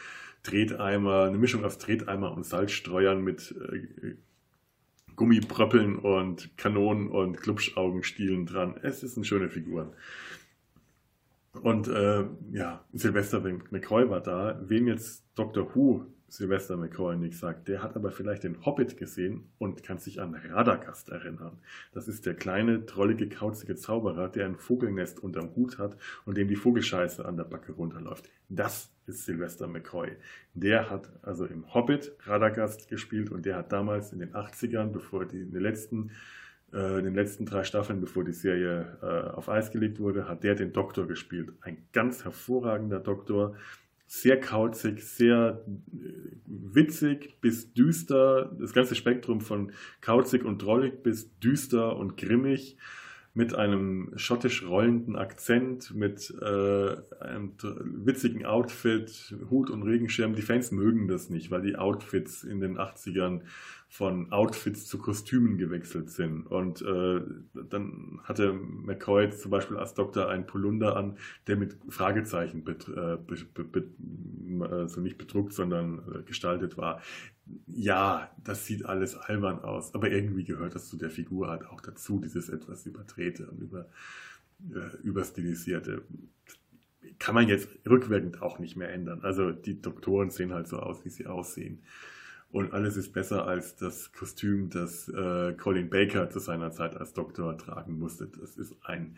Treteimer, 0.43 1.23
eine 1.23 1.37
Mischung 1.37 1.63
aus 1.63 1.77
Treteimer 1.77 2.33
und 2.33 2.45
Salzstreuern 2.45 3.23
mit 3.23 3.55
äh, 3.71 4.15
Gummipröppeln 5.15 5.97
und 5.97 6.57
Kanonen 6.57 7.07
und 7.07 7.37
Glubschaugenstielen 7.41 8.45
dran. 8.45 8.75
Es 8.81 9.03
ist 9.03 9.15
eine 9.15 9.25
schöne 9.25 9.49
Figur. 9.49 9.93
Und 11.61 11.87
äh, 11.87 12.25
ja, 12.51 12.85
Sylvester 12.93 13.39
McCoy 13.71 14.09
war 14.09 14.21
da. 14.21 14.61
Wem 14.67 14.87
jetzt 14.87 15.23
Dr. 15.35 15.73
Who 15.73 16.05
Sylvester 16.29 16.75
McCoy 16.75 17.15
nicht 17.15 17.37
sagt. 17.37 17.67
Der 17.67 17.81
hat 17.81 17.95
aber 17.95 18.11
vielleicht 18.11 18.43
den 18.43 18.65
Hobbit 18.65 18.97
gesehen 18.97 19.49
und 19.57 19.83
kann 19.83 19.97
sich 19.97 20.19
an 20.21 20.35
Radagast 20.35 21.09
erinnern. 21.09 21.59
Das 21.93 22.07
ist 22.07 22.25
der 22.25 22.33
kleine, 22.33 22.85
trollige, 22.85 23.29
kauzige 23.29 23.75
Zauberer, 23.75 24.29
der 24.29 24.45
ein 24.45 24.57
Vogelnest 24.57 25.19
unterm 25.23 25.55
Hut 25.55 25.77
hat 25.77 25.97
und 26.25 26.37
dem 26.37 26.47
die 26.47 26.55
Vogelscheiße 26.55 27.25
an 27.25 27.37
der 27.37 27.45
Backe 27.45 27.71
runterläuft. 27.71 28.29
Das 28.49 28.91
ist 29.05 29.25
Sylvester 29.25 29.67
McCoy. 29.67 30.11
Der 30.53 30.89
hat 30.89 31.09
also 31.21 31.45
im 31.45 31.73
Hobbit 31.73 32.11
Radagast 32.25 32.89
gespielt 32.89 33.31
und 33.31 33.45
der 33.45 33.55
hat 33.55 33.71
damals 33.71 34.11
in 34.11 34.19
den 34.19 34.33
80ern, 34.33 34.87
bevor 34.87 35.25
die, 35.25 35.41
in 35.41 35.51
den 35.51 35.61
letzten 35.61 36.11
äh, 36.73 36.99
in 36.99 37.05
den 37.05 37.15
letzten 37.15 37.45
drei 37.45 37.63
Staffeln, 37.63 38.01
bevor 38.01 38.25
die 38.25 38.33
Serie 38.33 38.97
äh, 39.01 39.35
auf 39.35 39.47
Eis 39.47 39.71
gelegt 39.71 39.99
wurde, 39.99 40.27
hat 40.27 40.43
der 40.43 40.55
den 40.55 40.73
Doktor 40.73 41.07
gespielt. 41.07 41.53
Ein 41.61 41.77
ganz 41.93 42.25
hervorragender 42.25 42.99
Doktor, 42.99 43.55
sehr 44.07 44.39
kauzig, 44.39 45.03
sehr 45.03 45.63
äh, 45.67 46.37
witzig 46.45 47.39
bis 47.41 47.73
düster, 47.73 48.55
das 48.57 48.73
ganze 48.73 48.95
Spektrum 48.95 49.41
von 49.41 49.73
kauzig 50.01 50.45
und 50.45 50.61
drollig 50.61 51.03
bis 51.03 51.37
düster 51.39 51.95
und 51.97 52.15
grimmig 52.17 52.77
mit 53.33 53.53
einem 53.53 54.13
schottisch 54.15 54.65
rollenden 54.65 55.15
Akzent, 55.15 55.93
mit 55.93 56.33
äh, 56.41 56.95
einem 57.19 57.53
witzigen 58.03 58.47
Outfit, 58.47 59.35
Hut 59.51 59.69
und 59.69 59.83
Regenschirm. 59.83 60.33
Die 60.33 60.41
Fans 60.41 60.71
mögen 60.71 61.07
das 61.07 61.29
nicht, 61.29 61.51
weil 61.51 61.61
die 61.61 61.75
Outfits 61.75 62.43
in 62.43 62.59
den 62.59 62.79
80ern 62.79 63.41
von 63.89 64.31
Outfits 64.31 64.85
zu 64.85 64.97
Kostümen 64.99 65.57
gewechselt 65.57 66.09
sind. 66.09 66.45
Und 66.45 66.81
äh, 66.81 67.21
dann 67.69 68.19
hatte 68.23 68.53
McCoy 68.53 69.29
zum 69.31 69.51
Beispiel 69.51 69.77
als 69.77 69.93
Doktor 69.93 70.29
einen 70.29 70.45
Polunder 70.45 70.97
an, 70.97 71.17
der 71.47 71.55
mit 71.55 71.77
Fragezeichen 71.89 72.65
äh, 72.67 73.17
also 74.63 75.01
nicht 75.01 75.17
bedruckt, 75.17 75.53
sondern 75.53 75.99
äh, 76.13 76.23
gestaltet 76.23 76.77
war 76.77 77.01
ja, 77.67 78.29
das 78.43 78.65
sieht 78.65 78.85
alles 78.85 79.15
albern 79.15 79.59
aus, 79.59 79.93
aber 79.93 80.11
irgendwie 80.11 80.43
gehört 80.43 80.75
das 80.75 80.87
zu 80.87 80.97
der 80.97 81.09
Figur 81.09 81.49
halt 81.49 81.65
auch 81.65 81.81
dazu, 81.81 82.19
dieses 82.19 82.49
etwas 82.49 82.85
überdrehte 82.85 83.47
und 83.47 83.61
über, 83.61 83.87
äh, 84.73 84.97
überstilisierte. 85.03 86.03
Kann 87.19 87.35
man 87.35 87.47
jetzt 87.47 87.69
rückwirkend 87.87 88.41
auch 88.41 88.59
nicht 88.59 88.75
mehr 88.75 88.91
ändern. 88.91 89.21
Also 89.21 89.51
die 89.51 89.81
Doktoren 89.81 90.29
sehen 90.29 90.53
halt 90.53 90.67
so 90.67 90.79
aus, 90.79 91.05
wie 91.05 91.09
sie 91.09 91.25
aussehen. 91.25 91.83
Und 92.49 92.73
alles 92.73 92.95
ist 92.95 93.11
besser 93.11 93.45
als 93.45 93.75
das 93.75 94.11
Kostüm, 94.13 94.69
das 94.69 95.09
äh, 95.09 95.53
Colin 95.53 95.89
Baker 95.89 96.29
zu 96.29 96.39
seiner 96.39 96.71
Zeit 96.71 96.95
als 96.95 97.13
Doktor 97.13 97.57
tragen 97.57 97.99
musste. 97.99 98.27
Das 98.27 98.55
ist 98.57 98.75
ein 98.83 99.17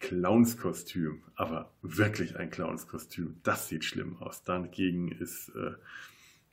Clownskostüm, 0.00 1.22
aber 1.34 1.72
wirklich 1.82 2.36
ein 2.36 2.50
Clownskostüm. 2.50 3.40
Das 3.42 3.68
sieht 3.68 3.84
schlimm 3.84 4.16
aus. 4.18 4.44
Dagegen 4.44 5.10
ist 5.10 5.48
äh, 5.50 5.72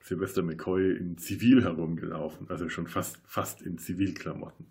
Sylvester 0.01 0.41
McCoy 0.41 0.95
in 0.97 1.17
Zivil 1.17 1.63
herumgelaufen, 1.63 2.49
also 2.49 2.69
schon 2.69 2.88
fast, 2.88 3.19
fast 3.26 3.61
in 3.61 3.78
Zivilklamotten. 3.78 4.67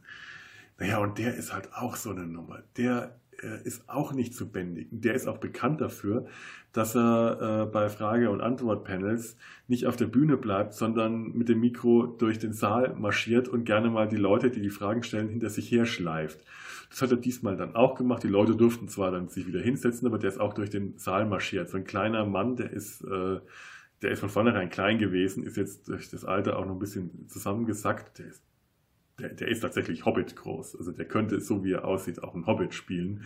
Naja, 0.78 0.98
und 0.98 1.18
der 1.18 1.34
ist 1.36 1.52
halt 1.52 1.72
auch 1.72 1.96
so 1.96 2.10
eine 2.10 2.26
Nummer. 2.26 2.62
Der 2.76 3.20
ist 3.64 3.88
auch 3.88 4.12
nicht 4.12 4.34
zu 4.34 4.50
bändigen. 4.50 5.00
Der 5.00 5.14
ist 5.14 5.26
auch 5.26 5.38
bekannt 5.38 5.80
dafür, 5.80 6.26
dass 6.72 6.96
er 6.96 7.64
äh, 7.64 7.70
bei 7.70 7.88
Frage- 7.88 8.30
und 8.30 8.40
Antwortpanels 8.40 9.36
nicht 9.68 9.86
auf 9.86 9.96
der 9.96 10.06
Bühne 10.06 10.36
bleibt, 10.36 10.74
sondern 10.74 11.32
mit 11.32 11.48
dem 11.48 11.60
Mikro 11.60 12.06
durch 12.06 12.38
den 12.38 12.52
Saal 12.52 12.94
marschiert 12.96 13.48
und 13.48 13.64
gerne 13.64 13.90
mal 13.90 14.08
die 14.08 14.16
Leute, 14.16 14.50
die 14.50 14.60
die 14.60 14.70
Fragen 14.70 15.02
stellen, 15.02 15.28
hinter 15.28 15.50
sich 15.50 15.70
her 15.70 15.86
schleift. 15.86 16.40
Das 16.90 17.02
hat 17.02 17.10
er 17.10 17.16
diesmal 17.16 17.56
dann 17.56 17.74
auch 17.74 17.94
gemacht. 17.94 18.22
Die 18.22 18.28
Leute 18.28 18.56
durften 18.56 18.88
zwar 18.88 19.10
dann 19.10 19.28
sich 19.28 19.46
wieder 19.46 19.60
hinsetzen, 19.60 20.06
aber 20.06 20.18
der 20.18 20.30
ist 20.30 20.40
auch 20.40 20.54
durch 20.54 20.70
den 20.70 20.98
Saal 20.98 21.26
marschiert. 21.26 21.68
So 21.68 21.76
ein 21.76 21.84
kleiner 21.84 22.24
Mann, 22.26 22.56
der 22.56 22.70
ist 22.72 23.02
äh, 23.02 23.40
der 24.04 24.10
ist 24.10 24.20
von 24.20 24.28
vornherein 24.28 24.68
klein 24.68 24.98
gewesen, 24.98 25.44
ist 25.44 25.56
jetzt 25.56 25.88
durch 25.88 26.10
das 26.10 26.24
Alter 26.26 26.58
auch 26.58 26.66
noch 26.66 26.74
ein 26.74 26.78
bisschen 26.78 27.26
zusammengesackt. 27.28 28.18
Der 28.18 28.26
ist, 28.26 28.42
der, 29.18 29.30
der 29.34 29.48
ist 29.48 29.60
tatsächlich 29.60 30.04
Hobbit 30.04 30.36
groß. 30.36 30.76
Also 30.76 30.92
der 30.92 31.06
könnte, 31.06 31.40
so 31.40 31.64
wie 31.64 31.72
er 31.72 31.84
aussieht, 31.84 32.22
auch 32.22 32.34
ein 32.34 32.46
Hobbit 32.46 32.74
spielen. 32.74 33.24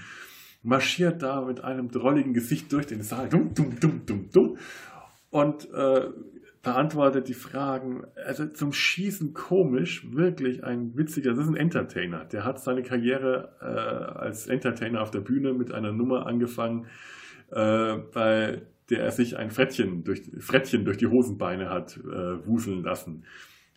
Marschiert 0.62 1.22
da 1.22 1.43
mit 1.43 1.62
einem 1.62 1.89
drolligen 1.89 2.34
Gesicht 2.34 2.72
durch 2.72 2.86
den 2.86 3.03
Saal. 3.03 3.28
Dumm, 3.28 3.55
dumm, 3.55 3.78
dumm, 3.80 4.03
dumm, 4.05 4.30
dumm. 4.30 4.59
Und 5.30 5.68
äh, 5.72 6.09
beantwortet 6.62 7.28
die 7.28 7.34
Fragen. 7.34 8.05
Also 8.16 8.47
zum 8.47 8.72
Schießen 8.72 9.32
komisch, 9.32 10.07
wirklich 10.12 10.64
ein 10.64 10.97
witziger, 10.97 11.30
das 11.30 11.45
ist 11.45 11.49
ein 11.49 11.57
Entertainer. 11.57 12.24
Der 12.26 12.45
hat 12.45 12.61
seine 12.61 12.82
Karriere 12.82 13.57
äh, 13.61 14.18
als 14.18 14.47
Entertainer 14.47 15.03
auf 15.03 15.11
der 15.11 15.20
Bühne 15.20 15.55
mit 15.55 15.72
einer 15.72 15.93
Nummer 15.93 16.26
angefangen, 16.26 16.86
äh, 17.51 17.97
bei 18.12 18.62
der 18.91 19.11
sich 19.11 19.36
ein 19.36 19.51
Frettchen 19.51 20.03
durch, 20.05 20.22
Frettchen 20.41 20.84
durch 20.84 20.97
die 20.97 21.07
Hosenbeine 21.07 21.68
hat 21.68 21.97
äh, 21.99 22.47
wuseln 22.47 22.82
lassen. 22.82 23.24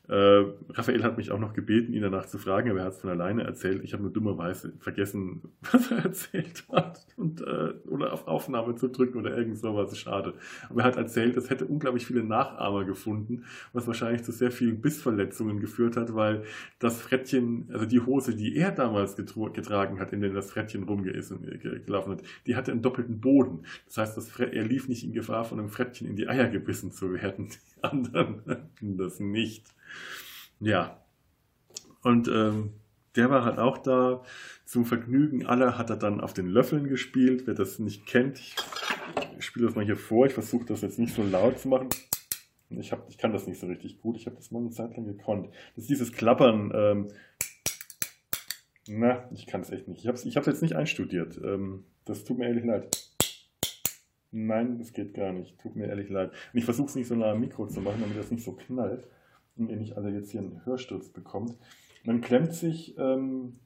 Äh, 0.08 0.44
Raphael 0.70 1.04
hat 1.04 1.18
mich 1.18 1.32
auch 1.32 1.40
noch 1.40 1.54
gebeten, 1.54 1.94
ihn 1.94 2.02
danach 2.02 2.26
zu 2.26 2.38
fragen, 2.38 2.70
aber 2.70 2.80
er 2.80 2.86
hat 2.86 2.94
es 2.94 3.02
von 3.02 3.10
alleine 3.10 3.44
erzählt. 3.44 3.84
Ich 3.84 3.94
habe 3.94 4.04
nur 4.04 4.12
dummerweise 4.12 4.74
vergessen, 4.80 5.42
was 5.72 5.92
er 5.92 6.00
erzählt 6.00 6.66
hat 6.72 7.06
und, 7.16 7.42
äh, 7.42 7.74
oder 7.88 8.12
auf 8.12 8.28
Aufnahme 8.28 8.76
zu 8.76 8.90
drücken 8.90 9.20
oder 9.20 9.38
irgend 9.38 9.58
sowas. 9.58 9.98
Schade. 9.98 10.34
Aber 10.70 10.82
er 10.82 10.88
hat 10.88 10.98
erzählt, 10.98 11.38
es 11.38 11.50
hätte 11.50 11.66
unglaublich 11.66 12.06
viele 12.06 12.24
Nachahmer 12.24 12.84
gefunden, 12.84 13.46
was 13.74 13.88
wahrscheinlich 13.88 14.24
zu 14.24 14.32
sehr 14.32 14.52
vielen 14.52 14.82
Bissverletzungen 14.82 15.60
geführt 15.60 15.96
hat, 15.96 16.16
weil 16.16 16.44
das 16.80 17.00
Frettchen, 17.00 17.70
also 17.72 17.86
die 17.86 18.02
Hose, 18.02 18.36
die 18.36 18.56
er 18.56 18.72
damals 18.72 19.16
getragen 19.16 20.00
hat, 20.00 20.14
in 20.14 20.22
der 20.22 20.32
das 20.32 20.52
Frettchen 20.52 20.84
rumgelaufen 20.84 22.12
hat, 22.12 22.24
die 22.48 22.56
hatte 22.56 22.72
einen 22.72 22.82
doppelten 22.82 23.22
Boden. 23.22 23.66
Das 23.86 23.98
heißt, 23.98 24.18
das 24.18 24.40
er 24.40 24.64
lief 24.64 24.88
nicht 24.88 25.04
in 25.04 25.14
Gefahr, 25.14 25.46
von 25.46 25.60
einem 25.60 25.70
Frettchen 25.70 26.08
in 26.08 26.16
die 26.16 26.28
Eier 26.28 26.48
gebissen 26.50 26.92
zu 26.92 27.14
werden. 27.14 27.50
Anderen 27.92 28.44
hatten 28.48 28.98
das 28.98 29.20
nicht. 29.20 29.66
Ja. 30.60 31.02
Und 32.04 32.28
ähm, 32.28 32.74
der 33.16 33.30
war 33.30 33.44
halt 33.44 33.60
auch 33.60 33.78
da 33.78 34.24
zum 34.66 34.86
Vergnügen 34.86 35.46
aller 35.46 35.78
hat 35.78 35.90
er 35.90 35.98
dann 35.98 36.22
auf 36.22 36.34
den 36.34 36.48
Löffeln 36.48 36.88
gespielt. 36.88 37.44
Wer 37.46 37.54
das 37.54 37.78
nicht 37.80 38.06
kennt, 38.06 38.40
ich, 38.40 38.56
ich 39.38 39.46
spiele 39.46 39.66
das 39.66 39.76
mal 39.76 39.84
hier 39.84 39.98
vor. 39.98 40.26
Ich 40.26 40.34
versuche 40.34 40.66
das 40.66 40.82
jetzt 40.82 40.98
nicht 40.98 41.14
so 41.14 41.24
laut 41.24 41.60
zu 41.60 41.68
machen. 41.68 41.90
Ich, 42.70 42.92
hab, 42.92 43.10
ich 43.10 43.18
kann 43.18 43.34
das 43.34 43.48
nicht 43.48 43.60
so 43.60 43.68
richtig 43.68 44.00
gut. 44.00 44.16
Ich 44.16 44.28
habe 44.28 44.38
das 44.38 44.50
mal 44.52 44.60
eine 44.60 44.70
Zeit 44.70 44.96
lang 44.96 45.06
gekonnt. 45.06 45.50
Das 45.76 45.84
ist 45.84 45.90
dieses 45.90 46.14
Klappern. 46.14 46.72
Ähm, 46.74 47.08
na, 48.88 49.30
ich 49.34 49.46
kann 49.46 49.62
es 49.62 49.72
echt 49.72 49.88
nicht. 49.88 50.00
Ich 50.00 50.08
habe 50.08 50.18
es 50.18 50.26
ich 50.26 50.34
jetzt 50.34 50.62
nicht 50.62 50.76
einstudiert. 50.76 51.40
Ähm, 51.44 51.84
das 52.06 52.24
tut 52.24 52.38
mir 52.38 52.48
ehrlich 52.48 52.64
leid. 52.64 52.98
Nein, 54.32 54.78
das 54.78 54.94
geht 54.94 55.14
gar 55.14 55.34
nicht. 55.34 55.60
Tut 55.60 55.76
mir 55.76 55.88
ehrlich 55.88 56.10
leid. 56.10 56.32
Und 56.32 56.60
ich 56.60 56.66
versuche 56.66 56.88
es 56.88 56.96
nicht 56.96 57.08
so 57.08 57.16
nah 57.16 57.32
am 57.32 57.42
Mikro 57.42 57.68
zu 57.68 57.82
machen, 57.82 58.02
damit 58.02 58.18
das 58.18 58.32
nicht 58.32 58.44
so 58.44 58.54
knallt 58.54 59.06
und 59.58 59.70
ihr 59.70 59.76
nicht 59.76 59.98
alle 59.98 60.10
jetzt 60.10 60.32
hier 60.32 60.40
einen 60.40 60.66
Hörsturz 60.66 61.10
bekommt. 61.10 61.58
Man 62.04 62.22
klemmt 62.22 62.54
sich, 62.54 62.98
ähm, 62.98 63.60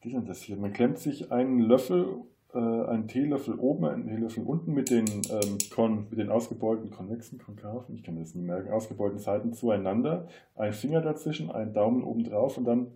wie 0.00 0.12
denn 0.12 0.26
das 0.26 0.42
hier? 0.42 0.56
Man 0.56 0.72
klemmt 0.72 0.98
sich 0.98 1.30
einen 1.30 1.58
Löffel, 1.58 2.22
äh, 2.54 2.58
einen 2.58 3.08
Teelöffel 3.08 3.54
oben, 3.58 3.84
einen 3.84 4.06
Teelöffel 4.06 4.44
unten 4.44 4.72
mit 4.72 4.90
den, 4.90 5.06
ähm, 5.06 5.58
kon, 5.74 6.06
mit 6.08 6.18
den 6.18 6.30
ausgebeulten 6.30 6.90
konvexen, 6.90 7.38
konkaven, 7.38 7.94
ich 7.94 8.02
kann 8.02 8.16
das 8.16 8.34
nicht 8.34 8.46
merken, 8.46 8.70
ausgebeulten 8.70 9.18
Seiten 9.18 9.52
zueinander, 9.52 10.28
ein 10.54 10.72
Finger 10.72 11.02
dazwischen, 11.02 11.50
einen 11.50 11.74
Daumen 11.74 12.02
oben 12.02 12.24
drauf 12.24 12.56
und 12.56 12.64
dann 12.64 12.92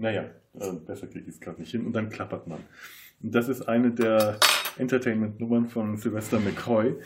Naja, 0.00 0.24
äh, 0.58 0.72
besser 0.72 1.06
kriege 1.06 1.28
ich 1.28 1.34
es 1.34 1.40
gerade 1.40 1.60
nicht 1.60 1.70
hin. 1.70 1.84
Und 1.84 1.92
dann 1.92 2.08
klappert 2.08 2.46
man. 2.46 2.60
Und 3.22 3.34
das 3.34 3.48
ist 3.48 3.68
eine 3.68 3.90
der 3.90 4.38
Entertainment-Nummern 4.78 5.68
von 5.68 5.98
Sylvester 5.98 6.40
McCoy. 6.40 6.96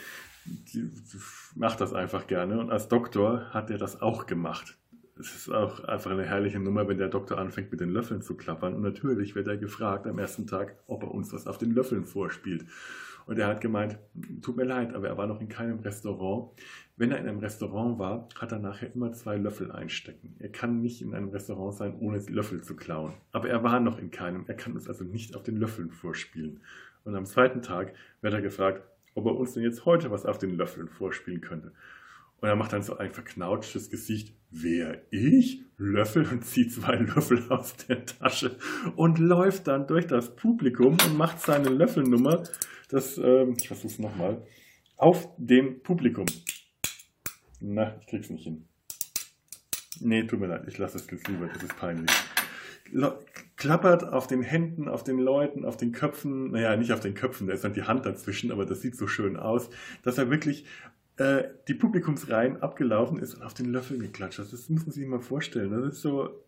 Die, 0.45 0.89
die 0.89 1.19
macht 1.57 1.81
das 1.81 1.93
einfach 1.93 2.29
gerne. 2.29 2.61
Und 2.61 2.71
als 2.71 2.89
Doktor 2.89 3.51
hat 3.51 3.71
er 3.71 3.79
das 3.79 4.01
auch 4.01 4.27
gemacht. 4.27 4.79
Es 5.19 5.35
ist 5.35 5.49
auch 5.49 5.83
einfach 5.85 6.13
eine 6.13 6.25
herrliche 6.25 6.61
Nummer, 6.61 6.87
wenn 6.87 6.99
der 6.99 7.09
Doktor 7.09 7.39
anfängt, 7.39 7.73
mit 7.73 7.81
den 7.81 7.91
Löffeln 7.91 8.23
zu 8.23 8.37
klappern. 8.37 8.75
Und 8.75 8.83
natürlich 8.83 9.35
wird 9.35 9.49
er 9.49 9.57
gefragt 9.57 10.07
am 10.07 10.19
ersten 10.19 10.47
Tag, 10.47 10.77
ob 10.87 11.03
er 11.03 11.11
uns 11.11 11.33
was 11.33 11.49
auf 11.49 11.59
den 11.59 11.73
Löffeln 11.73 12.05
vorspielt. 12.05 12.65
Und 13.27 13.39
er 13.39 13.47
hat 13.47 13.61
gemeint, 13.61 13.99
tut 14.43 14.57
mir 14.57 14.65
leid, 14.65 14.95
aber 14.95 15.09
er 15.09 15.17
war 15.17 15.27
noch 15.27 15.41
in 15.41 15.49
keinem 15.49 15.81
Restaurant. 15.81 16.51
Wenn 16.97 17.11
er 17.11 17.19
in 17.19 17.27
einem 17.27 17.39
Restaurant 17.39 17.99
war, 17.99 18.29
hat 18.39 18.53
er 18.53 18.59
nachher 18.59 18.95
immer 18.95 19.13
zwei 19.13 19.37
Löffel 19.37 19.73
einstecken. 19.73 20.37
Er 20.39 20.51
kann 20.51 20.81
nicht 20.81 21.03
in 21.03 21.15
einem 21.15 21.31
Restaurant 21.31 21.75
sein, 21.75 21.99
ohne 21.99 22.19
Löffel 22.19 22.63
zu 22.63 22.77
klauen. 22.77 23.15
Aber 23.33 23.49
er 23.49 23.63
war 23.63 23.81
noch 23.81 23.99
in 23.99 24.11
keinem. 24.11 24.45
Er 24.47 24.55
kann 24.55 24.75
uns 24.75 24.89
also 24.89 25.05
nicht 25.05 25.35
auf 25.35 25.43
den 25.43 25.57
Löffeln 25.57 25.91
vorspielen. 25.91 26.61
Und 27.05 27.17
am 27.17 27.27
zweiten 27.27 27.63
Tag 27.63 27.95
wird 28.21 28.35
er 28.35 28.43
gefragt, 28.43 28.83
ob 29.15 29.27
er 29.27 29.37
uns 29.37 29.55
denn 29.55 29.63
jetzt 29.63 29.85
heute 29.85 30.11
was 30.11 30.27
auf 30.27 30.39
den 30.39 30.57
Löffeln 30.57 30.89
vorspielen 30.89 31.41
könnte. 31.41 31.73
Und 32.41 32.49
er 32.49 32.57
macht 32.57 32.73
dann 32.73 32.83
so 32.83 32.99
ein 32.99 33.11
verknautschtes 33.11 33.91
Gesicht. 33.91 34.35
Wer? 34.51 35.01
Ich? 35.11 35.65
Löffel 35.79 36.27
und 36.31 36.45
zieht 36.45 36.73
zwei 36.73 36.97
Löffel 36.97 37.43
aus 37.49 37.75
der 37.89 38.05
Tasche 38.05 38.57
und 38.97 39.19
läuft 39.19 39.67
dann 39.67 39.87
durch 39.87 40.07
das 40.07 40.37
Publikum 40.37 40.97
und 41.07 41.17
macht 41.17 41.41
seine 41.41 41.71
Löffelnummer, 41.71 42.45
das, 42.89 43.19
ähm, 43.19 43.55
ich 43.59 43.69
versuch's 43.69 43.99
nochmal, 43.99 44.47
auf 44.97 45.29
dem 45.37 45.83
Publikum. 45.83 46.27
Na, 47.61 47.97
ich 48.01 48.07
krieg's 48.07 48.31
nicht 48.31 48.45
hin. 48.45 48.69
Nee, 50.01 50.25
tut 50.25 50.41
mir 50.41 50.47
leid, 50.49 50.65
ich 50.67 50.79
lasse 50.79 50.99
es 50.99 51.11
jetzt 51.11 51.29
lieber, 51.29 51.47
das 51.47 51.63
ist 51.63 51.77
peinlich. 51.77 52.11
Klappert 53.57 54.05
auf 54.05 54.27
den 54.27 54.43
Händen, 54.43 54.89
auf 54.89 55.05
den 55.05 55.19
Leuten, 55.19 55.65
auf 55.65 55.77
den 55.77 55.93
Köpfen, 55.93 56.51
naja, 56.51 56.77
nicht 56.77 56.93
auf 56.93 57.01
den 57.01 57.15
Köpfen, 57.15 57.47
da 57.47 57.55
ist 57.55 57.65
dann 57.65 57.75
die 57.75 57.85
Hand 57.85 58.05
dazwischen, 58.05 58.53
aber 58.53 58.67
das 58.67 58.81
sieht 58.81 58.97
so 58.97 59.07
schön 59.07 59.37
aus, 59.37 59.71
dass 60.03 60.19
er 60.19 60.31
wirklich 60.31 60.67
äh, 61.17 61.45
die 61.69 61.75
Publikumsreihen 61.75 62.61
abgelaufen 62.61 63.19
ist 63.19 63.35
und 63.35 63.43
auf 63.43 63.55
den 63.55 63.67
Löffel 63.67 63.99
geklatscht 63.99 64.39
hat. 64.39 64.53
Das 64.53 64.69
muss 64.69 64.85
man 64.85 64.93
sich 64.93 65.07
mal 65.07 65.21
vorstellen. 65.21 65.71
Das 65.71 65.95
ist 65.95 66.03
so, 66.03 66.45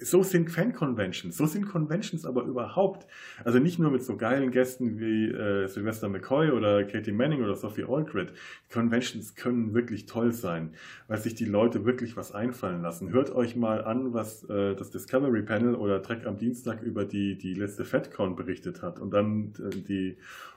so 0.00 0.22
sind 0.22 0.50
Fan-Conventions, 0.50 1.36
so 1.36 1.46
sind 1.46 1.66
Conventions 1.66 2.24
aber 2.24 2.42
überhaupt. 2.42 3.06
Also 3.44 3.58
nicht 3.58 3.78
nur 3.78 3.90
mit 3.90 4.02
so 4.02 4.16
geilen 4.16 4.50
Gästen 4.50 4.98
wie 4.98 5.30
äh, 5.30 5.66
Sylvester 5.66 6.08
McCoy 6.08 6.50
oder 6.50 6.84
Katie 6.84 7.12
Manning 7.12 7.42
oder 7.42 7.54
Sophie 7.54 7.84
Aldred. 7.84 8.32
Conventions 8.72 9.34
können 9.34 9.74
wirklich 9.74 10.06
toll 10.06 10.32
sein, 10.32 10.74
weil 11.08 11.18
sich 11.18 11.34
die 11.34 11.44
Leute 11.44 11.84
wirklich 11.84 12.16
was 12.16 12.32
einfallen 12.32 12.82
lassen. 12.82 13.10
Hört 13.10 13.34
euch 13.34 13.56
mal 13.56 13.84
an, 13.84 14.12
was 14.12 14.44
äh, 14.44 14.74
das 14.74 14.90
Discovery 14.90 15.42
Panel 15.42 15.74
oder 15.74 16.02
Trek 16.02 16.26
am 16.26 16.38
Dienstag 16.38 16.82
über 16.82 17.04
die, 17.04 17.36
die 17.36 17.54
letzte 17.54 17.84
FedCon 17.84 18.36
berichtet 18.36 18.82
hat 18.82 18.98
und 18.98 19.12
dann 19.12 19.52
äh, 19.58 19.70
die 19.70 20.16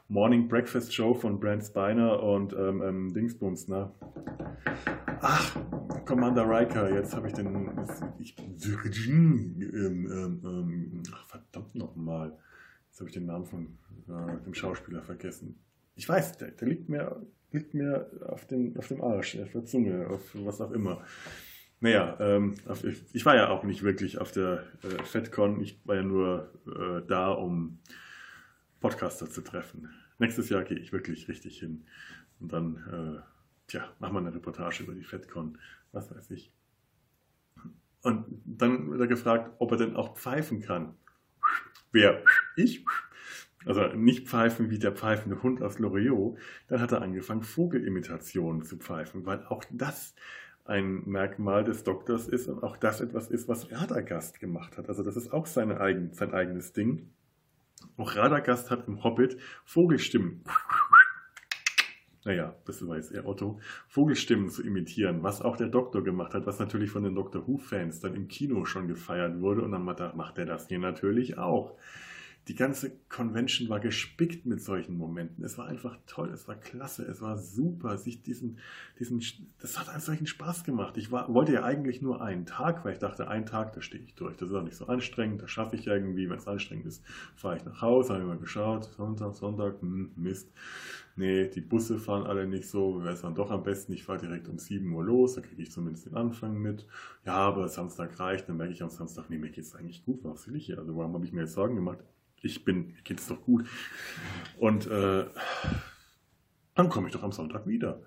Morning 0.09 0.47
Breakfast 0.47 0.93
Show 0.93 1.13
von 1.13 1.37
Brent 1.37 1.65
Spiner 1.65 2.23
und 2.23 2.53
ähm, 2.53 2.81
ähm, 2.81 3.13
Dingsbums, 3.13 3.67
ne? 3.67 3.91
Ach, 5.19 5.57
Commander 6.05 6.47
Riker, 6.47 6.93
jetzt 6.93 7.13
habe 7.13 7.27
ich 7.27 7.33
den. 7.33 7.69
Ich, 8.17 8.37
ähm, 8.39 9.59
ähm, 9.59 10.41
ähm, 10.45 11.03
ach, 11.13 11.27
verdammt 11.27 11.75
nochmal. 11.75 12.37
Jetzt 12.87 13.01
habe 13.01 13.09
ich 13.09 13.15
den 13.15 13.25
Namen 13.25 13.45
von 13.45 13.77
äh, 14.07 14.43
dem 14.45 14.53
Schauspieler 14.53 15.03
vergessen. 15.03 15.59
Ich 15.95 16.07
weiß, 16.07 16.37
der, 16.37 16.51
der, 16.51 16.69
liegt, 16.69 16.87
mir, 16.87 17.21
liegt 17.51 17.73
mir 17.73 18.09
auf 18.27 18.45
dem, 18.47 18.77
auf 18.77 18.87
dem 18.87 19.01
Arsch, 19.01 19.37
auf 19.39 19.51
der 19.51 19.65
Zunge, 19.65 20.07
auf 20.07 20.21
was 20.35 20.61
auch 20.61 20.71
immer. 20.71 21.03
Naja, 21.81 22.17
ähm, 22.21 22.55
ich, 23.11 23.25
war 23.25 23.35
ja 23.35 23.49
auch 23.49 23.65
nicht 23.65 23.83
wirklich 23.83 24.19
auf 24.19 24.31
der 24.31 24.63
äh, 24.83 25.03
FedCon. 25.03 25.59
Ich 25.59 25.81
war 25.85 25.97
ja 25.97 26.03
nur 26.03 26.53
äh, 26.65 27.05
da, 27.05 27.33
um 27.33 27.79
Podcaster 28.79 29.29
zu 29.29 29.41
treffen. 29.41 29.89
Nächstes 30.19 30.49
Jahr 30.49 30.63
gehe 30.63 30.77
ich 30.77 30.91
wirklich 30.91 31.27
richtig 31.27 31.59
hin. 31.59 31.85
Und 32.39 32.51
dann, 32.53 32.75
äh, 32.91 33.21
tja, 33.67 33.91
machen 33.99 34.13
wir 34.13 34.19
eine 34.19 34.33
Reportage 34.33 34.83
über 34.83 34.93
die 34.93 35.03
FedCon, 35.03 35.57
was 35.91 36.13
weiß 36.13 36.31
ich. 36.31 36.51
Und 38.01 38.25
dann 38.45 38.91
wird 38.91 39.01
er 39.01 39.07
gefragt, 39.07 39.55
ob 39.59 39.71
er 39.71 39.77
denn 39.77 39.95
auch 39.95 40.15
pfeifen 40.15 40.61
kann. 40.61 40.95
Wer? 41.91 42.23
Ich? 42.55 42.85
Also 43.65 43.87
nicht 43.87 44.29
pfeifen 44.29 44.69
wie 44.69 44.79
der 44.79 44.93
pfeifende 44.93 45.41
Hund 45.43 45.61
aus 45.61 45.79
Loriot. 45.79 46.37
Dann 46.67 46.79
hat 46.79 46.91
er 46.91 47.01
angefangen, 47.01 47.43
Vogelimitationen 47.43 48.63
zu 48.63 48.77
pfeifen, 48.77 49.25
weil 49.25 49.43
auch 49.45 49.63
das 49.71 50.15
ein 50.63 51.03
Merkmal 51.05 51.63
des 51.63 51.83
Doktors 51.83 52.27
ist 52.27 52.47
und 52.47 52.63
auch 52.63 52.77
das 52.77 53.01
etwas 53.01 53.29
ist, 53.29 53.47
was 53.47 53.71
Radagast 53.71 54.39
gemacht 54.39 54.77
hat. 54.77 54.89
Also 54.89 55.03
das 55.03 55.15
ist 55.15 55.33
auch 55.33 55.45
seine 55.45 55.79
eigen, 55.79 56.13
sein 56.13 56.33
eigenes 56.33 56.73
Ding. 56.73 57.09
Auch 57.97 58.15
Radagast 58.15 58.71
hat 58.71 58.87
im 58.87 59.03
Hobbit 59.03 59.37
Vogelstimmen. 59.65 60.43
Naja, 62.25 62.55
das 62.65 62.85
war 62.85 62.97
jetzt 62.97 63.15
Otto. 63.25 63.59
Vogelstimmen 63.87 64.49
zu 64.49 64.61
imitieren, 64.61 65.23
was 65.23 65.41
auch 65.41 65.55
der 65.55 65.67
Doktor 65.67 66.03
gemacht 66.03 66.33
hat, 66.33 66.45
was 66.45 66.59
natürlich 66.59 66.91
von 66.91 67.03
den 67.03 67.15
Doctor 67.15 67.47
Who-Fans 67.47 68.01
dann 68.01 68.15
im 68.15 68.27
Kino 68.27 68.65
schon 68.65 68.87
gefeiert 68.87 69.39
wurde. 69.39 69.61
Und 69.61 69.71
dann 69.71 69.83
macht 69.83 70.37
er 70.37 70.45
das 70.45 70.67
hier 70.67 70.79
natürlich 70.79 71.37
auch 71.37 71.77
die 72.47 72.55
ganze 72.55 72.91
Convention 73.09 73.67
war 73.67 73.81
gespickt 73.81 74.45
mit 74.45 74.61
solchen 74.61 74.97
Momenten. 74.97 75.43
Es 75.43 75.57
war 75.57 75.67
einfach 75.67 75.97
toll, 76.07 76.29
es 76.29 76.47
war 76.47 76.55
klasse, 76.55 77.03
es 77.03 77.21
war 77.21 77.37
super, 77.37 77.97
sich 77.97 78.21
diesen, 78.21 78.59
diesen, 78.99 79.21
das 79.59 79.77
hat 79.77 79.89
einen 79.89 79.99
solchen 79.99 80.27
Spaß 80.27 80.63
gemacht. 80.63 80.95
Ich 80.97 81.11
war, 81.11 81.33
wollte 81.33 81.51
ja 81.51 81.63
eigentlich 81.63 82.01
nur 82.01 82.21
einen 82.21 82.45
Tag, 82.45 82.85
weil 82.85 82.93
ich 82.93 82.99
dachte, 82.99 83.27
einen 83.27 83.45
Tag, 83.45 83.73
da 83.73 83.81
stehe 83.81 84.01
ich 84.01 84.15
durch. 84.15 84.37
Das 84.37 84.49
ist 84.49 84.55
auch 84.55 84.63
nicht 84.63 84.77
so 84.77 84.87
anstrengend, 84.87 85.41
das 85.41 85.51
schaffe 85.51 85.75
ich 85.75 85.87
irgendwie. 85.87 86.29
Wenn 86.29 86.37
es 86.37 86.47
anstrengend 86.47 86.85
ist, 86.85 87.03
fahre 87.35 87.57
ich 87.57 87.65
nach 87.65 87.81
Hause, 87.81 88.13
habe 88.13 88.21
ich 88.21 88.27
mal 88.27 88.37
geschaut, 88.37 88.85
Sonntag, 88.95 89.35
Sonntag, 89.35 89.81
hm, 89.81 90.11
Mist. 90.15 90.49
Nee, 91.17 91.47
die 91.47 91.61
Busse 91.61 91.97
fahren 91.99 92.27
alle 92.27 92.47
nicht 92.47 92.69
so, 92.69 93.03
wäre 93.03 93.15
es 93.15 93.21
dann 93.21 93.35
doch 93.35 93.51
am 93.51 93.63
besten, 93.63 93.91
ich 93.91 94.03
fahre 94.03 94.19
direkt 94.19 94.47
um 94.47 94.59
7 94.59 94.89
Uhr 94.93 95.03
los, 95.03 95.33
da 95.33 95.41
kriege 95.41 95.63
ich 95.63 95.71
zumindest 95.71 96.05
den 96.05 96.15
Anfang 96.15 96.61
mit. 96.61 96.85
Ja, 97.25 97.33
aber 97.33 97.67
Samstag 97.67 98.19
reicht, 98.19 98.47
dann 98.47 98.57
merke 98.57 98.71
ich 98.71 98.83
am 98.83 98.89
Samstag, 98.89 99.29
nee, 99.29 99.37
mir 99.39 99.49
geht 99.49 99.65
es 99.65 99.75
eigentlich 99.75 100.05
gut, 100.05 100.19
was 100.23 100.47
will 100.47 100.55
ich 100.55 100.67
hier? 100.67 100.77
Also 100.77 100.95
warum 100.95 101.13
habe 101.13 101.25
ich 101.25 101.33
mir 101.33 101.41
jetzt 101.41 101.53
Sorgen 101.53 101.75
gemacht? 101.75 101.97
Ich 102.41 102.63
bin, 102.63 102.87
mir 102.87 103.01
geht's 103.03 103.27
doch 103.27 103.41
gut. 103.41 103.65
Und 104.57 104.87
äh, 104.87 105.25
dann 106.75 106.89
komme 106.89 107.07
ich 107.07 107.13
doch 107.13 107.23
am 107.23 107.31
Sonntag 107.31 107.67
wieder. 107.67 108.01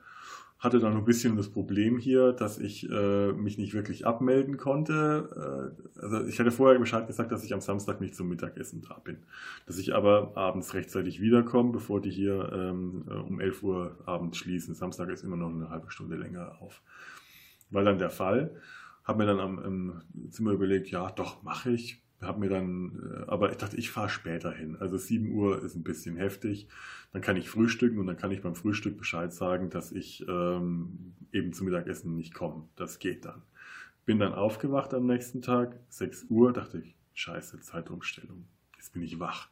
Hatte 0.58 0.78
dann 0.78 0.94
ein 0.94 1.04
bisschen 1.06 1.36
das 1.36 1.48
Problem 1.48 1.96
hier, 1.96 2.32
dass 2.32 2.58
ich 2.58 2.88
äh, 2.90 3.32
mich 3.32 3.56
nicht 3.56 3.72
wirklich 3.72 4.06
abmelden 4.06 4.58
konnte. 4.58 5.74
Äh, 5.98 6.00
also 6.00 6.26
ich 6.26 6.38
hatte 6.38 6.50
vorher 6.50 6.78
Bescheid 6.78 7.06
gesagt, 7.06 7.32
dass 7.32 7.44
ich 7.44 7.54
am 7.54 7.62
Samstag 7.62 8.00
nicht 8.00 8.14
zum 8.14 8.28
Mittagessen 8.28 8.82
da 8.86 8.98
bin. 9.02 9.18
Dass 9.66 9.78
ich 9.78 9.94
aber 9.94 10.36
abends 10.36 10.74
rechtzeitig 10.74 11.20
wiederkomme, 11.20 11.72
bevor 11.72 12.02
die 12.02 12.10
hier 12.10 12.52
ähm, 12.52 13.04
äh, 13.08 13.14
um 13.14 13.40
11 13.40 13.62
Uhr 13.62 13.96
abends 14.04 14.36
schließen. 14.36 14.74
Samstag 14.74 15.08
ist 15.08 15.24
immer 15.24 15.36
noch 15.36 15.48
eine 15.48 15.70
halbe 15.70 15.90
Stunde 15.90 16.16
länger 16.16 16.60
auf. 16.60 16.82
War 17.70 17.82
dann 17.82 17.98
der 17.98 18.10
Fall. 18.10 18.54
Habe 19.04 19.18
mir 19.18 19.26
dann 19.26 19.40
am 19.40 19.64
im 19.64 20.30
Zimmer 20.30 20.50
überlegt, 20.52 20.90
ja 20.90 21.10
doch, 21.10 21.42
mache 21.42 21.70
ich 21.70 22.02
habe 22.22 22.40
mir 22.40 22.48
dann, 22.48 23.00
äh, 23.02 23.30
aber 23.30 23.50
ich 23.50 23.56
dachte, 23.56 23.76
ich 23.76 23.90
fahre 23.90 24.08
später 24.08 24.52
hin. 24.52 24.76
Also 24.78 24.96
7 24.96 25.32
Uhr 25.32 25.62
ist 25.62 25.74
ein 25.74 25.82
bisschen 25.82 26.16
heftig. 26.16 26.68
Dann 27.12 27.22
kann 27.22 27.36
ich 27.36 27.48
frühstücken 27.48 27.98
und 27.98 28.06
dann 28.06 28.16
kann 28.16 28.30
ich 28.30 28.42
beim 28.42 28.54
Frühstück 28.54 28.98
Bescheid 28.98 29.32
sagen, 29.32 29.70
dass 29.70 29.92
ich 29.92 30.26
ähm, 30.28 31.14
eben 31.32 31.52
zum 31.52 31.66
Mittagessen 31.66 32.16
nicht 32.16 32.34
komme. 32.34 32.68
Das 32.76 32.98
geht 32.98 33.24
dann. 33.24 33.42
Bin 34.04 34.18
dann 34.18 34.34
aufgewacht 34.34 34.94
am 34.94 35.06
nächsten 35.06 35.42
Tag, 35.42 35.78
6 35.88 36.26
Uhr, 36.28 36.52
dachte 36.52 36.78
ich, 36.78 36.94
scheiße, 37.14 37.60
Zeitumstellung. 37.60 38.46
Jetzt 38.76 38.92
bin 38.92 39.02
ich 39.02 39.18
wach. 39.18 39.48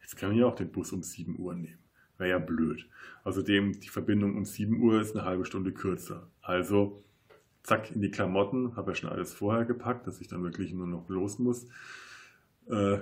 Jetzt 0.00 0.16
kann 0.16 0.32
ich 0.32 0.42
auch 0.42 0.54
den 0.54 0.72
Bus 0.72 0.92
um 0.92 1.02
7 1.02 1.38
Uhr 1.38 1.54
nehmen. 1.54 1.78
Wäre 2.18 2.30
ja 2.30 2.38
blöd. 2.38 2.88
Außerdem, 3.24 3.80
die 3.80 3.88
Verbindung 3.88 4.36
um 4.36 4.44
7 4.44 4.80
Uhr 4.80 5.00
ist 5.00 5.16
eine 5.16 5.24
halbe 5.24 5.44
Stunde 5.44 5.72
kürzer. 5.72 6.30
Also 6.40 7.04
zack 7.62 7.94
in 7.94 8.00
die 8.00 8.10
Klamotten, 8.10 8.76
habe 8.76 8.90
ja 8.90 8.94
schon 8.94 9.10
alles 9.10 9.32
vorher 9.32 9.64
gepackt, 9.64 10.06
dass 10.06 10.20
ich 10.20 10.28
dann 10.28 10.42
wirklich 10.42 10.72
nur 10.72 10.86
noch 10.86 11.08
los 11.08 11.38
muss. 11.38 11.66
Äh, 12.68 12.98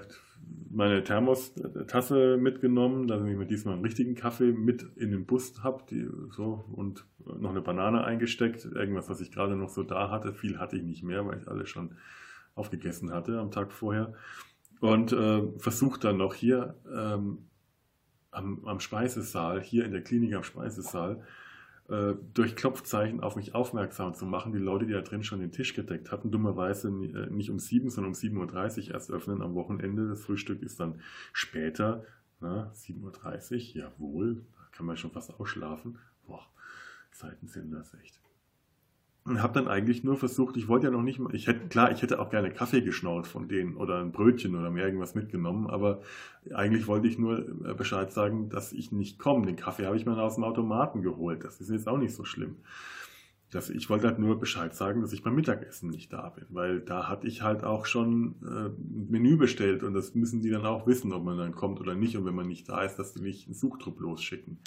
meine 0.70 1.02
Thermostasse 1.04 2.38
mitgenommen, 2.38 3.06
dass 3.06 3.22
ich 3.22 3.36
mir 3.36 3.46
diesmal 3.46 3.74
einen 3.74 3.84
richtigen 3.84 4.14
Kaffee 4.14 4.52
mit 4.52 4.86
in 4.96 5.10
den 5.10 5.26
Bus 5.26 5.62
habe 5.62 5.84
so, 6.30 6.64
und 6.72 7.04
noch 7.38 7.50
eine 7.50 7.60
Banane 7.60 8.04
eingesteckt, 8.04 8.64
irgendwas, 8.64 9.10
was 9.10 9.20
ich 9.20 9.30
gerade 9.30 9.56
noch 9.56 9.68
so 9.68 9.82
da 9.82 10.10
hatte. 10.10 10.32
Viel 10.32 10.58
hatte 10.58 10.76
ich 10.76 10.82
nicht 10.82 11.02
mehr, 11.02 11.26
weil 11.26 11.38
ich 11.38 11.48
alles 11.48 11.68
schon 11.68 11.96
aufgegessen 12.54 13.12
hatte 13.12 13.38
am 13.38 13.50
Tag 13.50 13.72
vorher. 13.72 14.14
Und 14.80 15.12
äh, 15.12 15.42
versucht 15.58 16.04
dann 16.04 16.16
noch 16.16 16.34
hier 16.34 16.74
ähm, 16.90 17.46
am, 18.30 18.64
am 18.64 18.80
Speisesaal, 18.80 19.60
hier 19.60 19.84
in 19.84 19.92
der 19.92 20.02
Klinik 20.02 20.34
am 20.34 20.42
Speisesaal, 20.42 21.22
äh, 21.90 22.14
durch 22.34 22.54
Klopfzeichen 22.54 23.20
auf 23.20 23.36
mich 23.36 23.54
aufmerksam 23.54 24.14
zu 24.14 24.24
machen. 24.24 24.52
Die 24.52 24.58
Leute, 24.58 24.86
die 24.86 24.92
da 24.92 25.00
drin 25.00 25.24
schon 25.24 25.40
den 25.40 25.50
Tisch 25.50 25.74
gedeckt 25.74 26.12
hatten, 26.12 26.30
dummerweise 26.30 26.88
äh, 26.88 27.30
nicht 27.30 27.50
um 27.50 27.58
7, 27.58 27.90
sondern 27.90 28.12
um 28.12 28.18
7.30 28.18 28.86
Uhr 28.88 28.94
erst 28.94 29.10
öffnen 29.10 29.42
am 29.42 29.54
Wochenende. 29.54 30.08
Das 30.08 30.22
Frühstück 30.22 30.62
ist 30.62 30.78
dann 30.78 31.00
später, 31.32 32.04
7.30 32.40 33.76
Uhr, 33.76 33.82
jawohl, 33.82 34.36
da 34.56 34.68
kann 34.72 34.86
man 34.86 34.96
schon 34.96 35.10
fast 35.10 35.38
ausschlafen. 35.38 35.98
Boah, 36.26 36.46
Zeiten 37.12 37.48
sind 37.48 37.72
das 37.72 37.92
echt 37.94 38.20
und 39.30 39.42
habe 39.42 39.54
dann 39.54 39.68
eigentlich 39.68 40.02
nur 40.02 40.16
versucht, 40.16 40.56
ich 40.56 40.66
wollte 40.66 40.88
ja 40.88 40.92
noch 40.92 41.02
nicht 41.02 41.20
mal, 41.20 41.34
ich 41.34 41.46
hätte, 41.46 41.68
klar, 41.68 41.92
ich 41.92 42.02
hätte 42.02 42.18
auch 42.18 42.30
gerne 42.30 42.50
Kaffee 42.50 42.82
geschnaut 42.82 43.28
von 43.28 43.48
denen 43.48 43.76
oder 43.76 44.00
ein 44.00 44.10
Brötchen 44.10 44.56
oder 44.56 44.70
mir 44.70 44.84
irgendwas 44.84 45.14
mitgenommen, 45.14 45.68
aber 45.68 46.02
eigentlich 46.52 46.88
wollte 46.88 47.06
ich 47.06 47.18
nur 47.18 47.38
äh, 47.64 47.74
Bescheid 47.74 48.12
sagen, 48.12 48.48
dass 48.48 48.72
ich 48.72 48.90
nicht 48.90 49.18
komme. 49.18 49.46
Den 49.46 49.56
Kaffee 49.56 49.86
habe 49.86 49.96
ich 49.96 50.04
mir 50.04 50.20
aus 50.20 50.34
dem 50.34 50.44
Automaten 50.44 51.02
geholt. 51.02 51.44
Das 51.44 51.60
ist 51.60 51.70
jetzt 51.70 51.88
auch 51.88 51.96
nicht 51.96 52.14
so 52.14 52.24
schlimm. 52.24 52.56
Das, 53.52 53.70
ich 53.70 53.88
wollte 53.88 54.08
halt 54.08 54.18
nur 54.18 54.38
Bescheid 54.38 54.74
sagen, 54.74 55.00
dass 55.00 55.12
ich 55.12 55.22
beim 55.22 55.34
Mittagessen 55.34 55.90
nicht 55.90 56.12
da 56.12 56.30
bin, 56.30 56.46
weil 56.50 56.80
da 56.80 57.08
hatte 57.08 57.26
ich 57.26 57.42
halt 57.42 57.62
auch 57.62 57.86
schon 57.86 58.34
äh, 58.42 58.66
ein 58.66 59.06
Menü 59.10 59.36
bestellt 59.36 59.84
und 59.84 59.94
das 59.94 60.14
müssen 60.14 60.40
die 60.40 60.50
dann 60.50 60.66
auch 60.66 60.86
wissen, 60.86 61.12
ob 61.12 61.24
man 61.24 61.38
dann 61.38 61.54
kommt 61.54 61.80
oder 61.80 61.94
nicht 61.94 62.16
und 62.16 62.24
wenn 62.24 62.34
man 62.34 62.48
nicht 62.48 62.68
da 62.68 62.82
ist, 62.82 62.96
dass 62.96 63.12
die 63.12 63.22
nicht 63.22 63.46
einen 63.46 63.54
Suchtrupp 63.54 64.00
losschicken. 64.00 64.58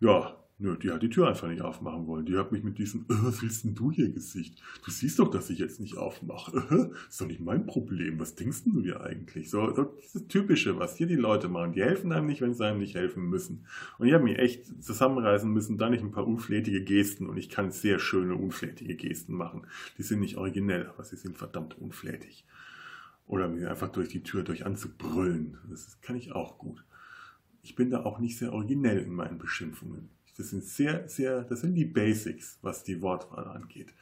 Ja, 0.00 0.36
Nö, 0.60 0.76
die 0.76 0.90
hat 0.90 1.04
die 1.04 1.08
Tür 1.08 1.28
einfach 1.28 1.46
nicht 1.46 1.62
aufmachen 1.62 2.08
wollen. 2.08 2.26
Die 2.26 2.36
hat 2.36 2.50
mich 2.50 2.64
mit 2.64 2.78
diesem, 2.78 3.02
äh, 3.02 3.14
was 3.22 3.42
willst 3.42 3.62
denn 3.62 3.76
du 3.76 3.92
hier 3.92 4.10
Gesicht? 4.10 4.60
Du 4.84 4.90
siehst 4.90 5.20
doch, 5.20 5.30
dass 5.30 5.50
ich 5.50 5.60
jetzt 5.60 5.78
nicht 5.78 5.96
aufmache. 5.96 6.66
Äh, 6.70 7.08
ist 7.08 7.20
doch 7.20 7.26
nicht 7.26 7.40
mein 7.40 7.64
Problem. 7.66 8.18
Was 8.18 8.34
denkst 8.34 8.64
denn 8.64 8.72
du 8.72 8.80
dir 8.80 9.00
eigentlich? 9.00 9.50
So, 9.50 9.72
so 9.72 9.84
dieses 9.84 10.26
Typische, 10.26 10.76
was 10.76 10.96
hier 10.96 11.06
die 11.06 11.14
Leute 11.14 11.48
machen. 11.48 11.72
Die 11.72 11.82
helfen 11.82 12.10
einem 12.10 12.26
nicht, 12.26 12.40
wenn 12.40 12.54
sie 12.54 12.66
einem 12.66 12.80
nicht 12.80 12.96
helfen 12.96 13.28
müssen. 13.28 13.66
Und 13.98 14.08
ich 14.08 14.14
habe 14.14 14.24
mich 14.24 14.38
echt 14.38 14.82
zusammenreißen 14.82 15.48
müssen, 15.48 15.78
da 15.78 15.88
nicht 15.90 16.02
ein 16.02 16.10
paar 16.10 16.26
unflätige 16.26 16.82
Gesten. 16.82 17.28
Und 17.28 17.36
ich 17.36 17.50
kann 17.50 17.70
sehr 17.70 18.00
schöne 18.00 18.34
unflätige 18.34 18.96
Gesten 18.96 19.34
machen. 19.34 19.64
Die 19.96 20.02
sind 20.02 20.18
nicht 20.18 20.38
originell, 20.38 20.88
aber 20.88 21.04
sie 21.04 21.16
sind 21.16 21.38
verdammt 21.38 21.78
unflätig. 21.78 22.44
Oder 23.26 23.46
mir 23.46 23.70
einfach 23.70 23.90
durch 23.90 24.08
die 24.08 24.24
Tür 24.24 24.42
durch 24.42 24.66
anzubrüllen. 24.66 25.58
Das 25.70 26.00
kann 26.00 26.16
ich 26.16 26.32
auch 26.32 26.58
gut. 26.58 26.84
Ich 27.62 27.76
bin 27.76 27.90
da 27.90 28.02
auch 28.02 28.18
nicht 28.18 28.38
sehr 28.38 28.52
originell 28.52 28.98
in 28.98 29.12
meinen 29.12 29.38
Beschimpfungen. 29.38 30.17
Das 30.38 30.50
sind 30.50 30.64
sehr, 30.64 31.08
sehr, 31.08 31.42
das 31.42 31.60
sind 31.60 31.74
die 31.74 31.84
Basics, 31.84 32.58
was 32.62 32.84
die 32.84 33.02
Wortwahl 33.02 33.48
angeht. 33.48 33.92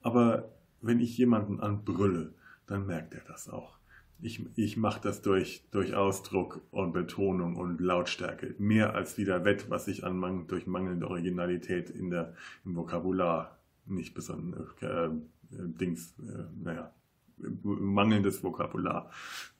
Aber 0.00 0.50
wenn 0.80 0.98
ich 0.98 1.16
jemanden 1.16 1.60
anbrülle, 1.60 2.34
dann 2.66 2.86
merkt 2.86 3.14
er 3.14 3.22
das 3.28 3.48
auch. 3.48 3.78
Ich, 4.20 4.44
ich 4.56 4.76
mache 4.76 5.00
das 5.02 5.20
durch, 5.20 5.64
durch 5.70 5.94
Ausdruck 5.94 6.62
und 6.70 6.92
Betonung 6.92 7.56
und 7.56 7.80
Lautstärke. 7.80 8.54
Mehr 8.58 8.94
als 8.94 9.18
wieder 9.18 9.44
wett, 9.44 9.68
was 9.68 9.86
ich 9.86 10.04
an 10.04 10.16
Mang 10.16 10.46
durch 10.46 10.66
mangelnde 10.66 11.08
Originalität 11.08 11.90
in 11.90 12.10
der, 12.10 12.34
im 12.64 12.74
Vokabular 12.74 13.58
nicht 13.84 14.14
besonders 14.14 14.68
äh, 14.80 15.06
äh, 15.06 15.10
Dings, 15.50 16.14
äh, 16.20 16.44
naja, 16.62 16.92
mangelndes 17.36 18.42
Vokabular. 18.42 19.10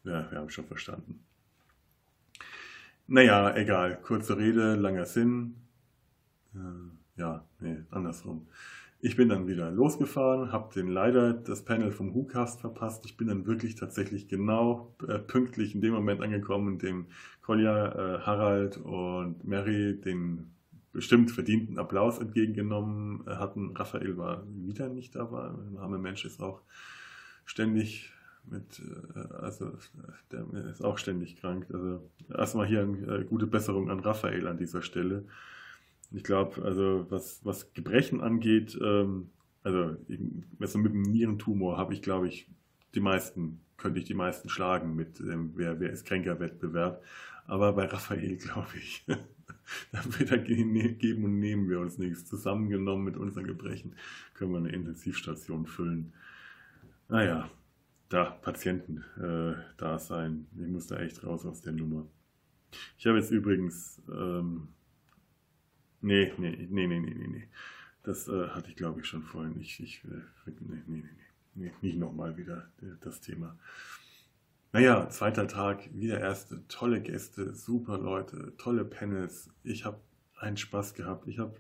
Ja, 0.04 0.30
wir 0.30 0.38
haben 0.38 0.50
schon 0.50 0.66
verstanden. 0.66 1.20
Naja, 3.06 3.54
egal. 3.56 4.00
Kurze 4.00 4.38
Rede, 4.38 4.76
langer 4.76 5.06
Sinn. 5.06 5.56
Äh, 6.54 7.20
ja, 7.20 7.44
nee, 7.60 7.78
andersrum. 7.90 8.46
Ich 9.04 9.16
bin 9.16 9.28
dann 9.28 9.48
wieder 9.48 9.70
losgefahren, 9.70 10.52
habe 10.52 10.72
den 10.72 10.86
leider 10.86 11.32
das 11.32 11.64
Panel 11.64 11.90
vom 11.90 12.14
WhoCast 12.14 12.60
verpasst. 12.60 13.04
Ich 13.04 13.16
bin 13.16 13.26
dann 13.26 13.46
wirklich 13.46 13.74
tatsächlich 13.74 14.28
genau 14.28 14.94
äh, 15.08 15.18
pünktlich 15.18 15.74
in 15.74 15.80
dem 15.80 15.92
Moment 15.92 16.22
angekommen, 16.22 16.74
in 16.74 16.78
dem 16.78 17.06
Kolja, 17.40 17.88
äh, 17.88 18.20
Harald 18.20 18.76
und 18.76 19.44
Mary 19.44 20.00
den 20.00 20.52
bestimmt 20.92 21.30
verdienten 21.32 21.78
Applaus 21.78 22.18
entgegengenommen 22.18 23.24
hatten. 23.26 23.76
Raphael 23.76 24.16
war 24.18 24.44
wieder 24.46 24.88
nicht 24.88 25.16
dabei. 25.16 25.48
Ein 25.48 25.78
armer 25.78 25.98
Mensch 25.98 26.24
ist 26.24 26.40
auch 26.40 26.60
ständig 27.44 28.12
mit, 28.44 28.80
äh, 29.16 29.34
also 29.34 29.72
der 30.30 30.46
ist 30.70 30.84
auch 30.84 30.98
ständig 30.98 31.36
krank. 31.36 31.66
Also 31.72 32.08
erstmal 32.32 32.66
hier 32.66 32.82
eine 32.82 33.16
äh, 33.16 33.24
gute 33.24 33.46
Besserung 33.46 33.90
an 33.90 34.00
Raphael 34.00 34.46
an 34.46 34.58
dieser 34.58 34.82
Stelle. 34.82 35.24
Ich 36.14 36.24
glaube, 36.24 36.62
also 36.62 37.06
was, 37.08 37.44
was 37.44 37.72
Gebrechen 37.74 38.20
angeht, 38.20 38.78
ähm, 38.82 39.30
also 39.62 39.96
also 40.60 40.78
mit 40.78 40.92
dem 40.92 41.02
Nierentumor 41.02 41.78
habe 41.78 41.94
ich, 41.94 42.02
glaube 42.02 42.28
ich, 42.28 42.48
die 42.94 43.00
meisten, 43.00 43.60
könnte 43.76 43.98
ich 43.98 44.04
die 44.04 44.14
meisten 44.14 44.48
schlagen 44.48 44.94
mit 44.94 45.18
dem 45.18 45.56
Wer, 45.56 45.80
wer 45.80 45.90
ist 45.90 46.04
Kränker-Wettbewerb. 46.04 47.02
Aber 47.46 47.72
bei 47.72 47.86
Raphael, 47.86 48.36
glaube 48.36 48.68
ich, 48.76 49.04
da 49.92 50.00
weder 50.18 50.38
geben 50.38 51.24
und 51.24 51.38
nehmen 51.38 51.68
wir 51.68 51.80
uns 51.80 51.98
nichts. 51.98 52.24
Zusammengenommen 52.26 53.04
mit 53.04 53.16
unseren 53.16 53.46
Gebrechen 53.46 53.96
können 54.34 54.52
wir 54.52 54.58
eine 54.58 54.72
Intensivstation 54.72 55.66
füllen. 55.66 56.12
Naja, 57.08 57.50
da 58.08 58.24
Patienten 58.24 59.04
äh, 59.18 59.54
da 59.76 59.98
sein. 59.98 60.46
Ich 60.60 60.68
muss 60.68 60.86
da 60.86 60.96
echt 60.98 61.24
raus 61.24 61.46
aus 61.46 61.62
der 61.62 61.72
Nummer. 61.72 62.06
Ich 62.98 63.06
habe 63.06 63.18
jetzt 63.18 63.30
übrigens 63.30 64.02
ähm, 64.08 64.68
Nee, 66.02 66.32
nee, 66.36 66.68
nee, 66.68 66.86
nee, 66.86 67.00
nee, 67.00 67.28
nee. 67.28 67.48
Das 68.02 68.28
äh, 68.28 68.48
hatte 68.48 68.68
ich, 68.68 68.76
glaube 68.76 69.00
ich, 69.00 69.06
schon 69.06 69.22
vorhin. 69.22 69.58
Ich, 69.60 69.80
ich, 69.80 70.02
äh, 70.04 70.50
nee, 70.60 70.82
nee, 70.86 71.02
nee, 71.04 71.04
nee, 71.54 71.72
nicht 71.80 71.98
nochmal 71.98 72.36
wieder 72.36 72.68
äh, 72.82 72.86
das 73.00 73.20
Thema. 73.20 73.56
Naja, 74.72 75.08
zweiter 75.10 75.46
Tag, 75.46 75.88
wieder 75.94 76.18
erste, 76.18 76.66
tolle 76.66 77.00
Gäste, 77.00 77.54
super 77.54 77.98
Leute, 77.98 78.52
tolle 78.56 78.84
Panels. 78.84 79.50
Ich 79.62 79.84
habe 79.84 80.00
einen 80.42 80.56
Spaß 80.56 80.94
gehabt. 80.94 81.28
Ich 81.28 81.38
habe 81.38 81.54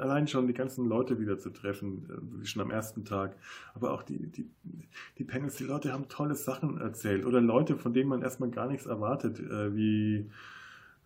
allein 0.00 0.26
schon 0.26 0.46
die 0.46 0.54
ganzen 0.54 0.86
Leute 0.86 1.20
wieder 1.20 1.38
zu 1.38 1.50
treffen, 1.50 2.40
äh, 2.42 2.46
schon 2.46 2.62
am 2.62 2.70
ersten 2.70 3.04
Tag. 3.04 3.36
Aber 3.74 3.92
auch 3.92 4.02
die, 4.02 4.26
die, 4.28 4.48
die 5.18 5.24
Panels, 5.24 5.56
die 5.56 5.64
Leute 5.64 5.92
haben 5.92 6.08
tolle 6.08 6.34
Sachen 6.34 6.80
erzählt. 6.80 7.26
Oder 7.26 7.42
Leute, 7.42 7.76
von 7.76 7.92
denen 7.92 8.08
man 8.08 8.22
erstmal 8.22 8.50
gar 8.50 8.68
nichts 8.68 8.86
erwartet, 8.86 9.38
äh, 9.38 9.76
wie 9.76 10.30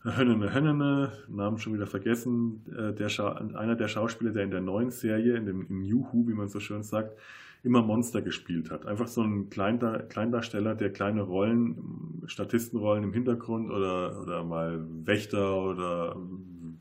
Hönnene 0.07 0.55
Hönnene, 0.55 1.13
Namen 1.29 1.59
schon 1.59 1.75
wieder 1.75 1.87
vergessen, 1.87 2.63
äh, 2.77 2.93
der 2.93 3.09
einer 3.57 3.75
der 3.75 3.89
Schauspieler, 3.89 4.33
der 4.33 4.45
in 4.45 4.51
der 4.51 4.61
neuen 4.61 4.91
Serie, 4.91 5.37
in 5.37 5.47
dem 5.47 5.67
in 5.69 5.85
Juhu, 5.85 6.29
wie 6.29 6.35
man 6.35 6.49
so 6.49 6.61
schön 6.61 6.85
sagt, 6.85 7.19
immer 7.65 7.83
Monster 7.83 8.23
gespielt 8.23 8.71
hat. 8.71 8.87
Einfach 8.87 9.09
so 9.09 9.23
ein 9.23 9.51
Kleindar 9.51 9.99
Kleindarsteller, 10.01 10.77
der 10.77 10.93
kleine 10.93 11.23
Rollen, 11.23 12.23
Statistenrollen 12.27 13.03
im 13.03 13.13
Hintergrund 13.13 13.71
oder, 13.71 14.21
oder 14.23 14.45
mal 14.45 14.87
Wächter 15.05 15.57
oder 15.57 16.17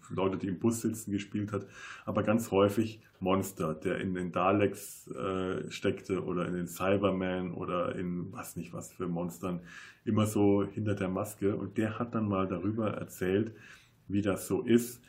Leute, 0.10 0.38
die 0.38 0.48
im 0.48 0.60
Bus 0.60 0.82
sitzen, 0.82 1.12
gespielt 1.12 1.52
hat, 1.52 1.66
aber 2.06 2.24
ganz 2.24 2.52
häufig 2.52 3.02
Monster, 3.20 3.74
der 3.74 4.00
in 4.00 4.14
den 4.14 4.32
Daleks 4.32 5.08
äh, 5.08 5.70
steckte 5.72 6.24
oder 6.24 6.48
in 6.48 6.54
den 6.54 6.68
Cyberman 6.68 7.54
oder 7.54 7.96
in 7.96 8.32
was 8.32 8.56
nicht 8.56 8.74
was 8.74 8.92
für 8.92 9.08
Monstern, 9.08 9.62
immer 10.04 10.26
so 10.26 10.66
hinter 10.66 10.96
der 10.96 11.10
Maske. 11.10 11.56
Und 11.56 11.78
der 11.78 11.98
hat 11.98 12.14
dann 12.14 12.28
mal 12.28 12.48
darüber 12.48 12.92
erzählt, 12.92 13.54
wie 14.08 14.22
das 14.22 14.48
so 14.48 14.62
ist, 14.62 15.02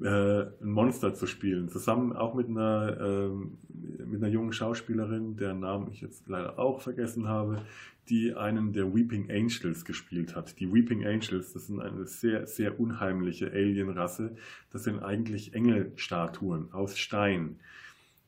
ein 0.00 0.52
Monster 0.60 1.14
zu 1.14 1.26
spielen. 1.26 1.68
Zusammen 1.68 2.14
auch 2.14 2.34
mit 2.34 2.48
einer, 2.48 3.00
äh, 3.00 4.04
mit 4.04 4.22
einer 4.22 4.32
jungen 4.32 4.52
Schauspielerin, 4.52 5.36
deren 5.36 5.60
Namen 5.60 5.90
ich 5.90 6.00
jetzt 6.00 6.28
leider 6.28 6.58
auch 6.58 6.80
vergessen 6.80 7.28
habe, 7.28 7.62
die 8.08 8.34
einen 8.34 8.72
der 8.72 8.94
Weeping 8.94 9.30
Angels 9.30 9.84
gespielt 9.84 10.36
hat. 10.36 10.60
Die 10.60 10.72
Weeping 10.72 11.04
Angels, 11.04 11.52
das 11.52 11.66
sind 11.66 11.80
eine 11.80 12.06
sehr, 12.06 12.46
sehr 12.46 12.78
unheimliche 12.78 13.50
Alienrasse. 13.50 14.36
Das 14.70 14.84
sind 14.84 15.00
eigentlich 15.02 15.54
Engelstatuen 15.54 16.72
aus 16.72 16.98
Stein, 16.98 17.58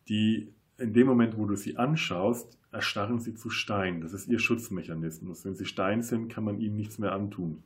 die 0.09 0.53
in 0.79 0.93
dem 0.93 1.07
Moment, 1.07 1.37
wo 1.37 1.45
du 1.45 1.55
sie 1.55 1.77
anschaust, 1.77 2.59
erstarren 2.73 3.19
sie 3.19 3.35
zu 3.35 3.51
Stein. 3.51 4.01
Das 4.01 4.13
ist 4.13 4.29
ihr 4.29 4.39
Schutzmechanismus. 4.39 5.45
Wenn 5.45 5.55
sie 5.55 5.67
Stein 5.67 6.03
sind, 6.03 6.29
kann 6.29 6.45
man 6.45 6.61
ihnen 6.61 6.77
nichts 6.77 6.99
mehr 6.99 7.13
antun. 7.13 7.63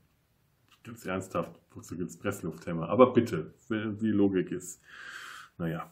Ganz 0.85 1.07
ernsthaft, 1.07 1.61
wozu 1.75 1.97
gibt 1.97 2.11
es 2.11 2.17
Presslufthämmer? 2.17 2.89
Aber 2.89 3.13
bitte, 3.13 3.55
die 3.71 4.09
Logik 4.09 4.51
ist, 4.51 4.81
naja. 5.59 5.91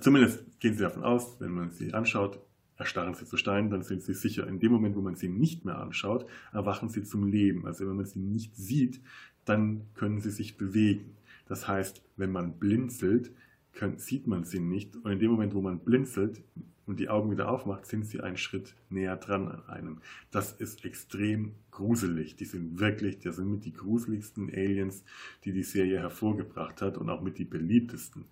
Zumindest 0.00 0.44
gehen 0.60 0.74
sie 0.74 0.82
davon 0.82 1.04
aus, 1.04 1.40
wenn 1.40 1.52
man 1.52 1.70
sie 1.70 1.94
anschaut, 1.94 2.38
erstarren 2.76 3.14
sie 3.14 3.24
zu 3.24 3.36
Stein, 3.36 3.70
dann 3.70 3.82
sind 3.82 4.02
sie 4.02 4.14
sicher. 4.14 4.46
In 4.46 4.60
dem 4.60 4.72
Moment, 4.72 4.94
wo 4.94 5.00
man 5.00 5.16
sie 5.16 5.28
nicht 5.28 5.64
mehr 5.64 5.78
anschaut, 5.78 6.26
erwachen 6.52 6.88
sie 6.88 7.02
zum 7.02 7.26
Leben. 7.26 7.66
Also 7.66 7.88
wenn 7.88 7.96
man 7.96 8.06
sie 8.06 8.20
nicht 8.20 8.56
sieht, 8.56 9.00
dann 9.44 9.86
können 9.94 10.20
sie 10.20 10.30
sich 10.30 10.56
bewegen. 10.56 11.16
Das 11.46 11.66
heißt, 11.66 12.02
wenn 12.16 12.30
man 12.30 12.58
blinzelt, 12.58 13.32
kann, 13.72 13.98
sieht 13.98 14.26
man 14.26 14.44
sie 14.44 14.60
nicht. 14.60 14.96
Und 14.96 15.10
in 15.10 15.18
dem 15.18 15.30
Moment, 15.30 15.54
wo 15.54 15.60
man 15.60 15.80
blinzelt 15.80 16.42
und 16.88 16.98
die 16.98 17.10
Augen 17.10 17.30
wieder 17.30 17.50
aufmacht, 17.50 17.86
sind 17.86 18.06
sie 18.06 18.20
einen 18.20 18.38
Schritt 18.38 18.74
näher 18.88 19.16
dran 19.16 19.48
an 19.48 19.62
einem. 19.68 19.98
Das 20.30 20.52
ist 20.52 20.84
extrem 20.84 21.52
gruselig. 21.70 22.36
Die 22.36 22.46
sind 22.46 22.80
wirklich, 22.80 23.18
das 23.18 23.36
sind 23.36 23.50
mit 23.50 23.64
die 23.66 23.74
gruseligsten 23.74 24.48
Aliens, 24.48 25.04
die 25.44 25.52
die 25.52 25.62
Serie 25.62 26.00
hervorgebracht 26.00 26.80
hat 26.80 26.96
und 26.96 27.10
auch 27.10 27.20
mit 27.20 27.38
die 27.38 27.44
beliebtesten. 27.44 28.24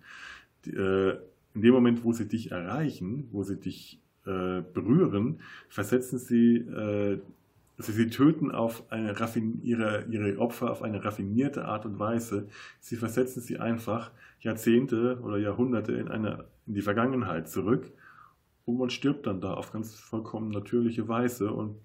Die, 0.65 0.71
äh, 0.71 1.17
in 1.53 1.61
dem 1.61 1.73
Moment, 1.73 2.03
wo 2.03 2.13
sie 2.13 2.27
dich 2.27 2.51
erreichen, 2.51 3.27
wo 3.31 3.43
sie 3.43 3.57
dich 3.57 4.01
äh, 4.25 4.61
berühren, 4.73 5.39
versetzen 5.69 6.17
sie, 6.17 6.57
äh, 6.57 7.19
also 7.77 7.91
sie 7.91 8.09
töten 8.09 8.51
auf 8.51 8.91
eine 8.91 9.15
ihre, 9.61 10.05
ihre 10.09 10.39
Opfer 10.39 10.71
auf 10.71 10.81
eine 10.81 11.05
raffinierte 11.05 11.65
Art 11.65 11.85
und 11.85 11.99
Weise. 11.99 12.47
Sie 12.79 12.95
versetzen 12.95 13.39
sie 13.41 13.59
einfach 13.59 14.11
Jahrzehnte 14.39 15.19
oder 15.21 15.37
Jahrhunderte 15.37 15.93
in, 15.93 16.07
eine, 16.07 16.45
in 16.65 16.73
die 16.73 16.81
Vergangenheit 16.81 17.49
zurück 17.49 17.91
man 18.73 18.89
stirbt 18.89 19.27
dann 19.27 19.41
da 19.41 19.53
auf 19.53 19.71
ganz 19.71 19.95
vollkommen 19.95 20.49
natürliche 20.49 21.07
Weise 21.07 21.51
und 21.51 21.79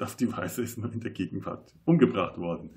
auf 0.00 0.16
die 0.16 0.32
Weise 0.32 0.62
ist 0.62 0.78
man 0.78 0.92
in 0.92 1.00
der 1.00 1.10
Gegenwart 1.10 1.74
umgebracht 1.84 2.38
worden. 2.38 2.70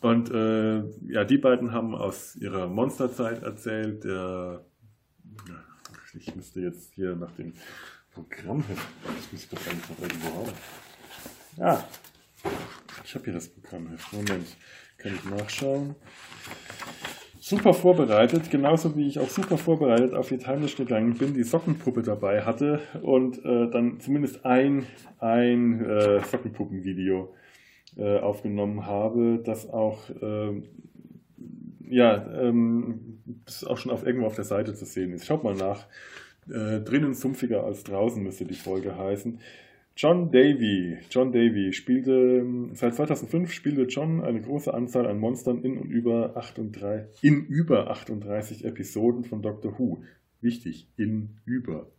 Und 0.00 0.30
äh, 0.30 0.78
ja, 1.08 1.24
die 1.24 1.38
beiden 1.38 1.72
haben 1.72 1.94
aus 1.94 2.36
ihrer 2.36 2.68
Monsterzeit 2.68 3.42
erzählt. 3.42 4.04
Der 4.04 4.64
ich 6.14 6.34
müsste 6.34 6.60
jetzt 6.60 6.92
hier 6.94 7.14
nach 7.14 7.30
dem 7.32 7.52
Programm. 8.12 8.64
Das 9.04 9.32
müsste 9.32 9.56
ich 9.56 9.62
doch 9.62 9.70
eigentlich 9.70 9.90
noch 9.90 9.98
irgendwo 10.00 10.46
haben. 10.46 10.52
Ja, 11.56 11.88
ich 13.04 13.14
habe 13.14 13.24
hier 13.24 13.34
das 13.34 13.48
Programmheft. 13.48 14.12
Moment, 14.12 14.56
kann 14.98 15.14
ich 15.14 15.24
nachschauen. 15.24 15.94
Super 17.50 17.74
vorbereitet, 17.74 18.48
genauso 18.48 18.96
wie 18.96 19.08
ich 19.08 19.18
auch 19.18 19.28
super 19.28 19.58
vorbereitet 19.58 20.14
auf 20.14 20.28
die 20.28 20.38
Timeless 20.38 20.76
gegangen 20.76 21.14
bin, 21.14 21.34
die 21.34 21.42
Sockenpuppe 21.42 22.02
dabei 22.02 22.42
hatte 22.42 22.78
und 23.02 23.44
äh, 23.44 23.68
dann 23.68 23.98
zumindest 23.98 24.44
ein, 24.44 24.86
ein 25.18 25.84
äh, 25.84 26.20
Sockenpuppenvideo 26.20 27.34
äh, 27.96 28.20
aufgenommen 28.20 28.86
habe, 28.86 29.42
das 29.44 29.68
auch 29.68 29.98
ähm, 30.22 30.62
ja, 31.88 32.24
ähm, 32.40 33.18
das 33.44 33.64
auch 33.64 33.78
schon 33.78 33.90
auf 33.90 34.06
irgendwo 34.06 34.28
auf 34.28 34.36
der 34.36 34.44
Seite 34.44 34.72
zu 34.74 34.84
sehen 34.84 35.12
ist. 35.12 35.26
Schaut 35.26 35.42
mal 35.42 35.56
nach. 35.56 35.88
Äh, 36.48 36.78
drinnen 36.82 37.14
sumpfiger 37.14 37.64
als 37.64 37.82
draußen 37.82 38.22
müsste 38.22 38.44
die 38.44 38.54
Folge 38.54 38.96
heißen. 38.96 39.40
John 39.96 40.30
Davy. 40.30 40.98
John 41.10 41.32
Davy 41.32 41.72
spielte, 41.72 42.46
seit 42.72 42.94
2005 42.94 43.52
spielte 43.52 43.82
John 43.82 44.22
eine 44.22 44.40
große 44.40 44.72
Anzahl 44.72 45.06
an 45.06 45.18
Monstern 45.18 45.62
in 45.62 45.76
und 45.76 45.90
über 45.90 46.36
38, 46.36 47.22
in 47.22 47.44
über 47.46 47.90
38 47.90 48.64
Episoden 48.64 49.24
von 49.24 49.42
Doctor 49.42 49.78
Who. 49.78 50.02
Wichtig, 50.40 50.88
in 50.96 51.36
über. 51.44 51.90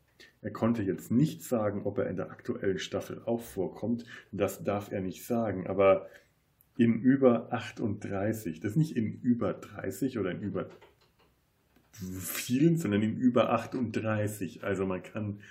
Er 0.42 0.52
konnte 0.52 0.82
jetzt 0.82 1.12
nicht 1.12 1.44
sagen, 1.44 1.84
ob 1.84 2.00
er 2.00 2.10
in 2.10 2.16
der 2.16 2.32
aktuellen 2.32 2.80
Staffel 2.80 3.22
auch 3.26 3.42
vorkommt. 3.42 4.06
Das 4.32 4.64
darf 4.64 4.92
er 4.92 5.02
nicht 5.02 5.26
sagen, 5.26 5.68
aber 5.68 6.08
in 6.78 7.00
über 7.00 7.54
38. 7.54 8.60
Das 8.60 8.72
ist 8.72 8.78
nicht 8.78 8.96
in 8.96 9.22
über 9.22 9.54
30 9.54 10.18
oder 10.18 10.32
in 10.32 10.42
über 10.42 10.70
vielen, 11.92 12.78
sondern 12.78 13.04
in 13.04 13.18
über 13.18 13.52
38. 13.52 14.64
Also 14.64 14.86
man 14.86 15.04
kann, 15.04 15.42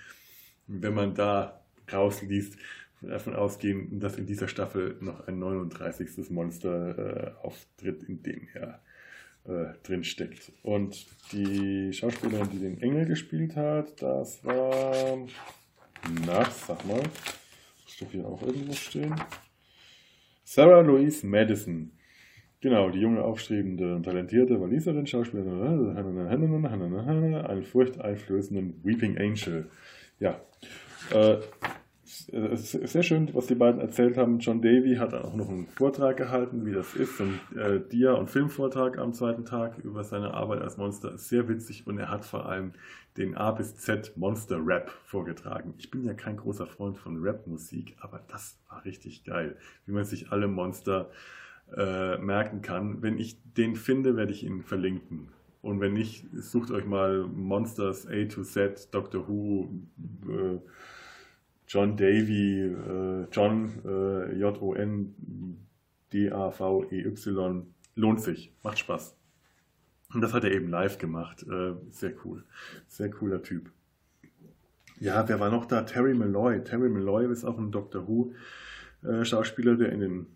wenn 0.66 0.95
man 0.95 1.14
da 1.14 1.59
rausliest, 1.93 2.57
davon 3.03 3.34
ausgehen, 3.34 3.99
dass 4.01 4.16
in 4.16 4.26
dieser 4.26 4.49
Staffel 4.49 4.97
noch 5.01 5.26
ein 5.26 5.38
39. 5.38 6.30
Monster 6.30 7.34
äh, 7.43 7.47
auftritt, 7.47 8.03
in 8.05 8.22
dem 8.22 8.49
er 8.55 8.80
äh, 9.45 9.72
drin 9.82 10.05
steckt. 10.05 10.53
Und 10.62 11.07
die 11.32 11.93
Schauspielerin, 11.93 12.51
die 12.51 12.59
den 12.59 12.82
Engel 12.82 13.07
gespielt 13.07 13.57
hat, 13.57 14.01
das 14.03 14.45
war 14.45 15.18
nach, 16.26 16.51
sag 16.51 16.84
mal. 16.86 17.03
Muss 17.03 17.97
doch 17.99 18.11
hier 18.11 18.26
auch 18.26 18.43
irgendwo 18.43 18.72
stehen. 18.72 19.14
Sarah 20.45 20.80
Louise 20.80 21.26
Madison. 21.26 21.93
Genau, 22.61 22.91
die 22.91 23.01
junge, 23.01 23.22
aufstrebende 23.22 23.97
und 23.97 24.03
talentierte 24.03 24.61
Waliserin, 24.61 25.07
Schauspielerin, 25.07 25.97
einen 25.97 27.62
furchteinflößenden 27.62 28.84
Weeping 28.84 29.16
Angel. 29.16 29.70
Ja, 30.18 30.38
äh, 31.11 31.38
es 32.29 32.75
ist 32.75 32.93
sehr 32.93 33.03
schön, 33.03 33.33
was 33.35 33.47
die 33.47 33.55
beiden 33.55 33.81
erzählt 33.81 34.16
haben. 34.16 34.39
John 34.39 34.61
Davy 34.61 34.97
hat 34.97 35.14
auch 35.14 35.35
noch 35.35 35.49
einen 35.49 35.66
Vortrag 35.66 36.16
gehalten, 36.16 36.66
wie 36.66 36.73
das 36.73 36.95
ist, 36.95 37.21
ein 37.21 37.41
äh, 37.57 37.81
Dia- 37.81 38.14
und 38.14 38.31
Filmvortrag 38.31 38.99
am 38.99 39.12
zweiten 39.12 39.45
Tag 39.45 39.79
über 39.79 40.05
seine 40.05 40.35
Arbeit 40.35 40.62
als 40.62 40.77
Monster. 40.77 41.16
Sehr 41.18 41.49
witzig 41.49 41.87
und 41.87 41.99
er 41.99 42.11
hat 42.11 42.25
vor 42.25 42.47
allem 42.47 42.73
den 43.16 43.37
A 43.37 43.51
bis 43.51 43.77
Z 43.77 44.16
Monster 44.16 44.61
Rap 44.64 44.91
vorgetragen. 45.05 45.75
Ich 45.79 45.91
bin 45.91 46.05
ja 46.05 46.14
kein 46.14 46.37
großer 46.37 46.66
Freund 46.66 46.97
von 46.97 47.21
Rap-Musik, 47.21 47.97
aber 48.01 48.21
das 48.29 48.59
war 48.68 48.85
richtig 48.85 49.25
geil, 49.25 49.57
wie 49.87 49.93
man 49.93 50.05
sich 50.05 50.31
alle 50.31 50.49
Monster 50.49 51.11
äh, 51.77 52.18
merken 52.18 52.62
kann. 52.62 53.03
Wenn 53.03 53.18
ich 53.18 53.39
den 53.57 53.77
finde, 53.77 54.16
werde 54.16 54.33
ich 54.33 54.45
ihn 54.45 54.62
verlinken. 54.62 55.29
Und 55.62 55.81
wenn 55.81 55.93
nicht, 55.93 56.27
sucht 56.33 56.71
euch 56.71 56.87
mal 56.87 57.27
Monsters 57.27 58.07
A 58.07 58.25
to 58.25 58.43
Z, 58.43 58.89
Doctor 58.93 59.29
Who, 59.29 59.71
äh, 60.29 60.59
John 61.71 61.97
Davy, 61.97 62.62
äh, 62.62 63.29
John 63.31 63.71
äh, 63.85 64.35
J-O-N 64.35 65.14
D-A-V-E-Y. 66.12 67.62
Lohnt 67.95 68.21
sich, 68.21 68.53
macht 68.64 68.81
Spaß. 68.81 69.16
Und 70.12 70.21
das 70.21 70.35
hat 70.35 70.43
er 70.43 70.51
eben 70.51 70.68
live 70.68 70.99
gemacht. 70.99 71.45
Äh, 71.45 71.75
sehr 71.91 72.12
cool. 72.25 72.45
Sehr 72.89 73.09
cooler 73.11 73.45
Typ. 73.45 73.71
Ja, 74.99 75.29
wer 75.29 75.39
war 75.39 75.51
noch 75.51 75.64
da? 75.64 75.83
Terry 75.83 76.12
Malloy. 76.12 76.64
Terry 76.64 76.89
Malloy 76.89 77.31
ist 77.31 77.45
auch 77.45 77.57
ein 77.57 77.71
Doctor 77.71 78.09
Who 78.09 78.33
äh, 79.05 79.25
Schauspieler, 79.25 79.77
der 79.77 79.93
in, 79.93 80.01
den, 80.01 80.27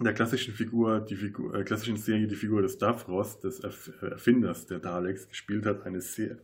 der 0.00 0.14
klassischen 0.14 0.54
Figur, 0.54 1.00
die 1.00 1.16
Figur, 1.16 1.54
äh, 1.54 1.64
klassischen 1.64 1.98
Serie 1.98 2.28
die 2.28 2.34
Figur 2.34 2.62
des 2.62 2.78
Davros, 2.78 3.40
des 3.40 3.60
Erfinders 3.60 4.64
der 4.64 4.78
Daleks, 4.78 5.28
gespielt 5.28 5.66
hat. 5.66 5.84
Eine 5.84 6.00
sehr 6.00 6.38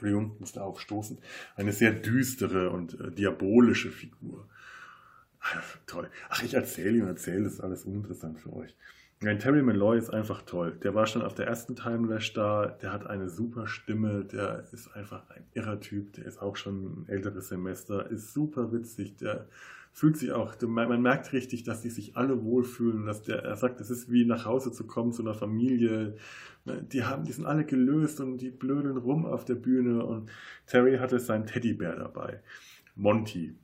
Entschuldigung, 0.00 0.36
musste 0.38 0.62
aufstoßen, 0.62 1.18
eine 1.56 1.72
sehr 1.72 1.92
düstere 1.92 2.70
und 2.70 2.98
äh, 2.98 3.10
diabolische 3.10 3.90
Figur. 3.90 4.48
Ach, 5.40 5.76
toll. 5.86 6.08
Ach, 6.30 6.42
ich 6.42 6.54
erzähle 6.54 6.98
ihm, 6.98 7.06
erzähle, 7.06 7.44
das 7.44 7.54
ist 7.54 7.60
alles 7.60 7.84
uninteressant 7.84 8.40
für 8.40 8.52
euch. 8.54 8.74
Nein, 9.20 9.38
Terry 9.38 9.62
Malloy 9.62 9.98
ist 9.98 10.08
einfach 10.08 10.40
toll. 10.42 10.78
Der 10.82 10.94
war 10.94 11.06
schon 11.06 11.20
auf 11.20 11.34
der 11.34 11.46
ersten 11.46 11.76
Timelash 11.76 12.32
da, 12.32 12.66
der 12.80 12.92
hat 12.92 13.06
eine 13.06 13.28
super 13.28 13.66
Stimme, 13.66 14.24
der 14.24 14.64
ist 14.72 14.88
einfach 14.96 15.28
ein 15.28 15.44
irrer 15.52 15.78
Typ, 15.80 16.14
der 16.14 16.24
ist 16.24 16.40
auch 16.40 16.56
schon 16.56 17.02
ein 17.02 17.08
älteres 17.08 17.48
Semester, 17.48 18.10
ist 18.10 18.32
super 18.32 18.72
witzig, 18.72 19.16
der 19.16 19.48
fühlt 19.92 20.16
sich 20.16 20.32
auch, 20.32 20.54
man 20.62 21.02
merkt 21.02 21.32
richtig, 21.32 21.64
dass 21.64 21.82
die 21.82 21.90
sich 21.90 22.16
alle 22.16 22.44
wohlfühlen, 22.44 23.06
dass 23.06 23.22
der, 23.22 23.44
er 23.44 23.56
sagt, 23.56 23.80
es 23.80 23.90
ist 23.90 24.10
wie 24.10 24.24
nach 24.24 24.44
Hause 24.44 24.72
zu 24.72 24.86
kommen 24.86 25.12
zu 25.12 25.22
einer 25.22 25.34
Familie. 25.34 26.16
Die 26.64 27.04
haben, 27.04 27.24
die 27.24 27.32
sind 27.32 27.46
alle 27.46 27.64
gelöst 27.64 28.20
und 28.20 28.38
die 28.38 28.50
blödeln 28.50 28.96
rum 28.96 29.26
auf 29.26 29.44
der 29.44 29.56
Bühne 29.56 30.04
und 30.04 30.30
Terry 30.66 30.98
hatte 30.98 31.18
seinen 31.18 31.46
Teddybär 31.46 31.96
dabei. 31.96 32.40
Monty. 32.94 33.54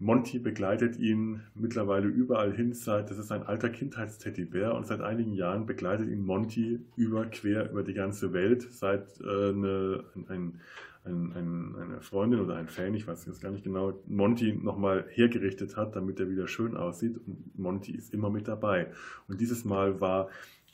Monty 0.00 0.38
begleitet 0.38 0.98
ihn 0.98 1.42
mittlerweile 1.54 2.08
überall 2.08 2.54
hin, 2.54 2.72
seit, 2.72 3.10
das 3.10 3.18
ist 3.18 3.30
ein 3.30 3.42
alter 3.42 3.68
Kindheitsteddybär 3.68 4.74
und 4.74 4.86
seit 4.86 5.02
einigen 5.02 5.34
Jahren 5.34 5.66
begleitet 5.66 6.08
ihn 6.08 6.24
Monty 6.24 6.80
über, 6.96 7.26
quer 7.26 7.70
über 7.70 7.82
die 7.82 7.92
ganze 7.92 8.32
Welt, 8.32 8.62
seit 8.62 9.20
äh, 9.20 9.50
eine, 9.50 10.04
ein, 10.16 10.28
ein, 10.28 10.60
ein, 11.04 11.76
eine 11.80 12.00
Freundin 12.00 12.40
oder 12.40 12.56
ein 12.56 12.68
Fan, 12.68 12.94
ich 12.94 13.06
weiß 13.06 13.26
jetzt 13.26 13.40
gar 13.40 13.50
nicht 13.50 13.64
genau, 13.64 14.00
Monty 14.06 14.52
nochmal 14.52 15.06
hergerichtet 15.08 15.76
hat, 15.76 15.96
damit 15.96 16.20
er 16.20 16.28
wieder 16.28 16.46
schön 16.46 16.76
aussieht. 16.76 17.18
Und 17.26 17.58
Monty 17.58 17.92
ist 17.92 18.12
immer 18.12 18.30
mit 18.30 18.48
dabei. 18.48 18.92
Und 19.26 19.40
dieses 19.40 19.64
Mal 19.64 20.00
war 20.00 20.28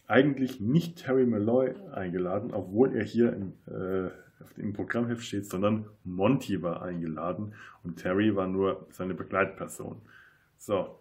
eigentlich 0.06 0.60
nicht 0.60 0.98
Terry 0.98 1.26
Malloy 1.26 1.74
eingeladen, 1.92 2.52
obwohl 2.52 2.94
er 2.94 3.04
hier 3.04 3.32
im, 3.32 3.52
äh, 3.66 4.10
im 4.56 4.72
Programmheft 4.72 5.22
steht, 5.24 5.46
sondern 5.46 5.86
Monty 6.04 6.62
war 6.62 6.82
eingeladen 6.82 7.54
und 7.82 7.96
Terry 7.96 8.34
war 8.34 8.46
nur 8.46 8.86
seine 8.90 9.14
Begleitperson. 9.14 10.00
So. 10.58 11.00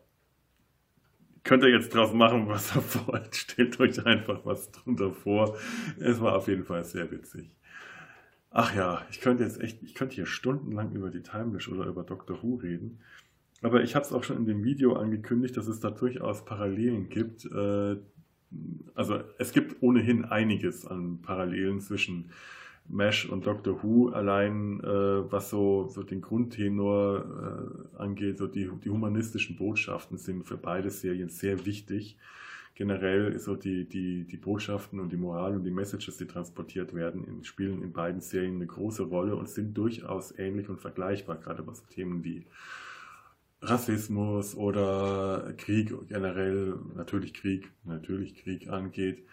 Könnt 1.44 1.62
ihr 1.62 1.70
jetzt 1.70 1.94
draus 1.94 2.12
machen, 2.12 2.48
was 2.48 2.76
ihr 2.76 2.82
wollt. 3.08 3.36
Stellt 3.36 3.80
euch 3.80 4.04
einfach 4.04 4.44
was 4.46 4.72
drunter 4.72 5.12
vor. 5.12 5.56
Es 6.00 6.20
war 6.20 6.36
auf 6.36 6.48
jeden 6.48 6.64
Fall 6.64 6.84
sehr 6.84 7.12
witzig. 7.12 7.56
Ach 8.58 8.74
ja, 8.74 9.06
ich 9.12 9.20
könnte 9.20 9.43
jetzt 9.43 9.60
echt, 9.60 9.84
ich 9.84 9.95
könnte 9.95 10.16
hier 10.16 10.26
stundenlang 10.26 10.93
über 10.93 11.10
die 11.10 11.22
Timelash 11.22 11.68
oder 11.68 11.88
über 11.88 12.03
Doctor 12.03 12.41
Who 12.41 12.56
reden. 12.56 13.01
Aber 13.62 13.84
ich 13.84 13.95
habe 13.95 14.06
es 14.06 14.14
auch 14.14 14.24
schon 14.24 14.38
in 14.38 14.45
dem 14.45 14.64
Video 14.64 14.93
angekündigt, 14.93 15.58
dass 15.58 15.68
es 15.68 15.82
da 15.82 15.89
durchaus 15.89 16.45
Parallelen 16.45 17.10
gibt. 17.10 17.43
Äh, 17.51 17.97
also 18.93 19.20
es 19.39 19.51
gibt 19.51 19.84
ohnehin 19.84 20.24
einiges 20.24 20.86
an 20.86 21.22
Parallelen 21.22 21.82
zwischen 21.82 22.32
Mesh 22.88 23.26
und 23.26 23.45
Doctor 23.45 23.84
Who, 23.84 24.12
allein 24.12 24.80
äh, 24.80 25.30
was 25.30 25.49
so, 25.49 25.89
so 25.89 26.03
den 26.03 26.22
Grundtenor 26.22 27.91
äh, 27.97 27.97
angeht, 27.97 28.38
so 28.38 28.47
die, 28.47 28.70
die 28.86 28.89
humanistischen 28.89 29.58
Botschaften 29.58 30.18
sind 30.18 30.45
für 30.45 30.56
beide 30.56 30.91
Serien 30.91 31.28
sehr 31.28 31.66
wichtig 31.66 32.18
generell 32.76 33.40
so 33.40 33.56
die, 33.56 33.88
die, 33.88 34.26
die 34.26 34.38
Botschaften 34.38 35.00
und 35.00 35.12
die 35.12 35.18
Moral 35.18 35.56
und 35.56 35.64
die 35.64 35.72
Messages, 35.72 36.18
die 36.18 36.28
transportiert 36.28 36.94
werden, 36.94 37.24
in, 37.24 37.44
spielen 37.44 37.82
in 37.82 37.94
beiden 37.94 38.22
Serien 38.22 38.56
eine 38.56 38.68
große 38.68 39.04
Rolle 39.04 39.36
und 39.36 39.50
sind 39.50 39.76
durchaus 39.78 40.38
ähnlich 40.38 40.70
und 40.70 40.80
vergleichbar, 40.80 41.38
gerade 41.38 41.66
was 41.66 41.86
Themen 41.88 42.24
wie 42.24 42.46
Rassismus 43.62 44.56
oder 44.56 45.54
Krieg 45.58 45.94
generell, 46.08 46.78
natürlich 46.96 47.34
Krieg, 47.34 47.72
natürlich 47.86 48.36
Krieg 48.36 48.70
angeht. 48.70 49.26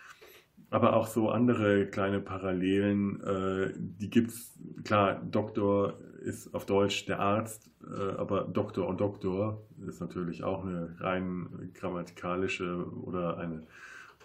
Aber 0.72 0.96
auch 0.96 1.06
so 1.06 1.28
andere 1.28 1.86
kleine 1.86 2.18
Parallelen, 2.18 3.20
äh, 3.20 3.74
die 3.76 4.08
gibt's. 4.08 4.58
Klar, 4.84 5.22
Doktor 5.22 5.98
ist 6.22 6.54
auf 6.54 6.64
Deutsch 6.64 7.04
der 7.04 7.20
Arzt, 7.20 7.70
äh, 7.84 8.16
aber 8.16 8.44
Doktor 8.44 8.88
und 8.88 8.98
Doktor 8.98 9.62
ist 9.86 10.00
natürlich 10.00 10.42
auch 10.44 10.64
eine 10.64 10.96
rein 10.98 11.70
grammatikalische 11.74 12.90
oder 13.02 13.36
eine 13.36 13.66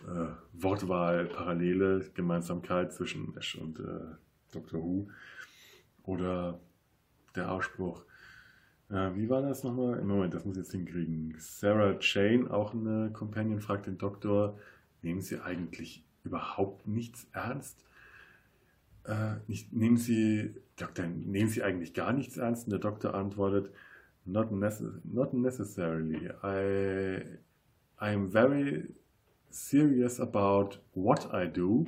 äh, 0.07 0.29
Wortwahl-Parallele, 0.53 2.11
Gemeinsamkeit 2.13 2.93
zwischen 2.93 3.35
Ash 3.35 3.55
und 3.55 3.81
äh, 3.81 4.15
Doctor 4.53 4.81
Who. 4.81 5.09
Oder 6.03 6.61
der 7.35 7.51
Ausspruch, 7.51 8.05
äh, 8.89 9.13
wie 9.15 9.29
war 9.29 9.41
das 9.41 9.65
nochmal? 9.65 10.01
Moment, 10.01 10.33
das 10.33 10.45
muss 10.45 10.55
ich 10.55 10.63
jetzt 10.63 10.71
hinkriegen. 10.71 11.35
Sarah 11.39 11.97
Jane, 11.99 12.49
auch 12.49 12.73
eine 12.73 13.11
Companion, 13.11 13.59
fragt 13.59 13.87
den 13.87 13.97
Doktor, 13.97 14.57
nehmen 15.01 15.19
Sie 15.19 15.41
eigentlich 15.41 16.06
überhaupt 16.27 16.87
nichts 16.87 17.27
ernst? 17.33 17.83
Äh, 19.05 19.35
nicht, 19.47 19.73
nehmen 19.73 19.97
Sie, 19.97 20.53
Doktor, 20.75 21.07
nehmen 21.07 21.49
Sie 21.49 21.63
eigentlich 21.63 21.93
gar 21.93 22.13
nichts 22.13 22.37
ernst? 22.37 22.65
Und 22.65 22.71
der 22.71 22.79
Doktor 22.79 23.15
antwortet, 23.15 23.71
not, 24.25 24.51
necess 24.51 25.01
not 25.03 25.33
necessarily. 25.33 26.29
I, 26.43 27.23
I'm 27.99 28.29
very 28.29 28.93
serious 29.49 30.19
about 30.19 30.77
what 30.93 31.33
I 31.33 31.47
do, 31.47 31.85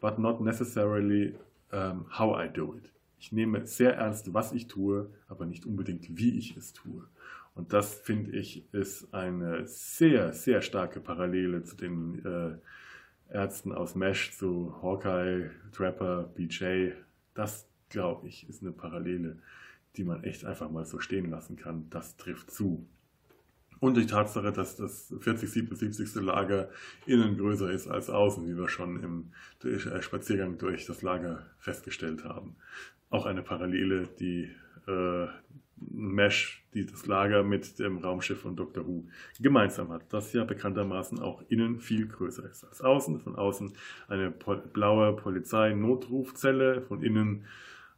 but 0.00 0.18
not 0.18 0.40
necessarily 0.40 1.34
um, 1.72 2.06
how 2.10 2.34
I 2.34 2.48
do 2.48 2.74
it. 2.76 2.92
Ich 3.18 3.32
nehme 3.32 3.66
sehr 3.66 3.96
ernst, 3.96 4.34
was 4.34 4.52
ich 4.52 4.66
tue, 4.66 5.08
aber 5.28 5.46
nicht 5.46 5.64
unbedingt, 5.64 6.16
wie 6.18 6.38
ich 6.38 6.56
es 6.56 6.72
tue. 6.72 7.04
Und 7.54 7.72
das, 7.72 7.94
finde 7.94 8.32
ich, 8.32 8.64
ist 8.72 9.14
eine 9.14 9.66
sehr, 9.66 10.34
sehr 10.34 10.60
starke 10.60 11.00
Parallele 11.00 11.62
zu 11.62 11.74
den 11.74 12.24
äh, 12.24 12.58
Ärzten 13.28 13.72
aus 13.72 13.94
Mesh 13.94 14.32
zu 14.36 14.74
Hawkeye, 14.82 15.50
Trapper, 15.72 16.24
BJ. 16.34 16.92
Das, 17.34 17.68
glaube 17.88 18.28
ich, 18.28 18.48
ist 18.48 18.62
eine 18.62 18.72
Parallele, 18.72 19.38
die 19.96 20.04
man 20.04 20.24
echt 20.24 20.44
einfach 20.44 20.70
mal 20.70 20.84
so 20.84 21.00
stehen 21.00 21.30
lassen 21.30 21.56
kann. 21.56 21.90
Das 21.90 22.16
trifft 22.16 22.50
zu. 22.50 22.86
Und 23.78 23.96
die 23.96 24.06
Tatsache, 24.06 24.52
dass 24.52 24.76
das 24.76 25.14
40, 25.20 25.50
77. 25.50 26.14
Lager 26.22 26.70
innen 27.04 27.36
größer 27.36 27.70
ist 27.70 27.88
als 27.88 28.08
außen, 28.08 28.46
wie 28.46 28.56
wir 28.56 28.68
schon 28.68 29.02
im 29.02 29.32
Spaziergang 30.00 30.56
durch 30.56 30.86
das 30.86 31.02
Lager 31.02 31.46
festgestellt 31.58 32.24
haben. 32.24 32.56
Auch 33.10 33.26
eine 33.26 33.42
Parallele, 33.42 34.08
die 34.18 34.50
äh, 34.86 35.26
Mesh, 35.78 36.64
die 36.72 36.86
das 36.86 37.06
Lager 37.06 37.42
mit 37.42 37.78
dem 37.78 37.98
Raumschiff 37.98 38.40
von 38.40 38.56
Dr. 38.56 38.86
Who 38.86 39.08
gemeinsam 39.40 39.90
hat, 39.90 40.12
das 40.12 40.32
ja 40.32 40.44
bekanntermaßen 40.44 41.20
auch 41.20 41.42
innen 41.48 41.80
viel 41.80 42.06
größer 42.06 42.48
ist 42.48 42.64
als 42.64 42.80
außen. 42.80 43.20
Von 43.20 43.36
außen 43.36 43.74
eine 44.08 44.30
pol 44.30 44.58
blaue 44.72 45.14
Polizei-Notrufzelle, 45.14 46.82
von 46.82 47.02
innen 47.02 47.44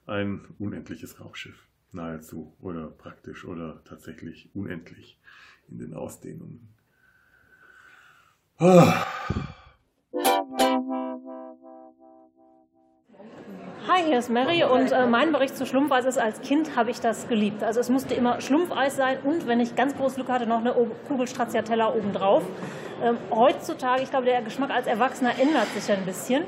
ein 0.06 0.40
unendliches 0.58 1.20
Raumschiff. 1.20 1.68
Nahezu 1.92 2.54
oder 2.60 2.88
praktisch 2.88 3.44
oder 3.44 3.82
tatsächlich 3.84 4.50
unendlich 4.54 5.18
in 5.68 5.78
den 5.78 5.94
Ausdehnungen. 5.94 6.68
Hi, 8.58 9.54
hier 14.08 14.18
ist 14.18 14.30
Mary 14.30 14.64
und 14.64 14.90
äh, 14.90 15.06
mein 15.06 15.32
Bericht 15.32 15.56
zu 15.56 15.66
Schlumpfeis 15.66 16.06
ist, 16.06 16.18
als 16.18 16.40
Kind 16.40 16.76
habe 16.76 16.90
ich 16.90 17.00
das 17.00 17.28
geliebt. 17.28 17.62
Also 17.62 17.78
es 17.80 17.90
musste 17.90 18.14
immer 18.14 18.40
Schlumpfeis 18.40 18.96
sein 18.96 19.18
und, 19.22 19.46
wenn 19.46 19.60
ich 19.60 19.76
ganz 19.76 19.96
groß 19.96 20.14
Glück 20.14 20.28
hatte, 20.28 20.46
noch 20.46 20.60
eine 20.60 20.74
Kugel 21.06 21.26
Stracciatella 21.26 21.92
obendrauf. 21.92 22.42
Ähm, 23.04 23.18
heutzutage, 23.30 24.02
ich 24.02 24.10
glaube, 24.10 24.24
der 24.24 24.42
Geschmack 24.42 24.70
als 24.70 24.86
Erwachsener 24.86 25.32
ändert 25.38 25.68
sich 25.68 25.94
ein 25.94 26.04
bisschen. 26.04 26.44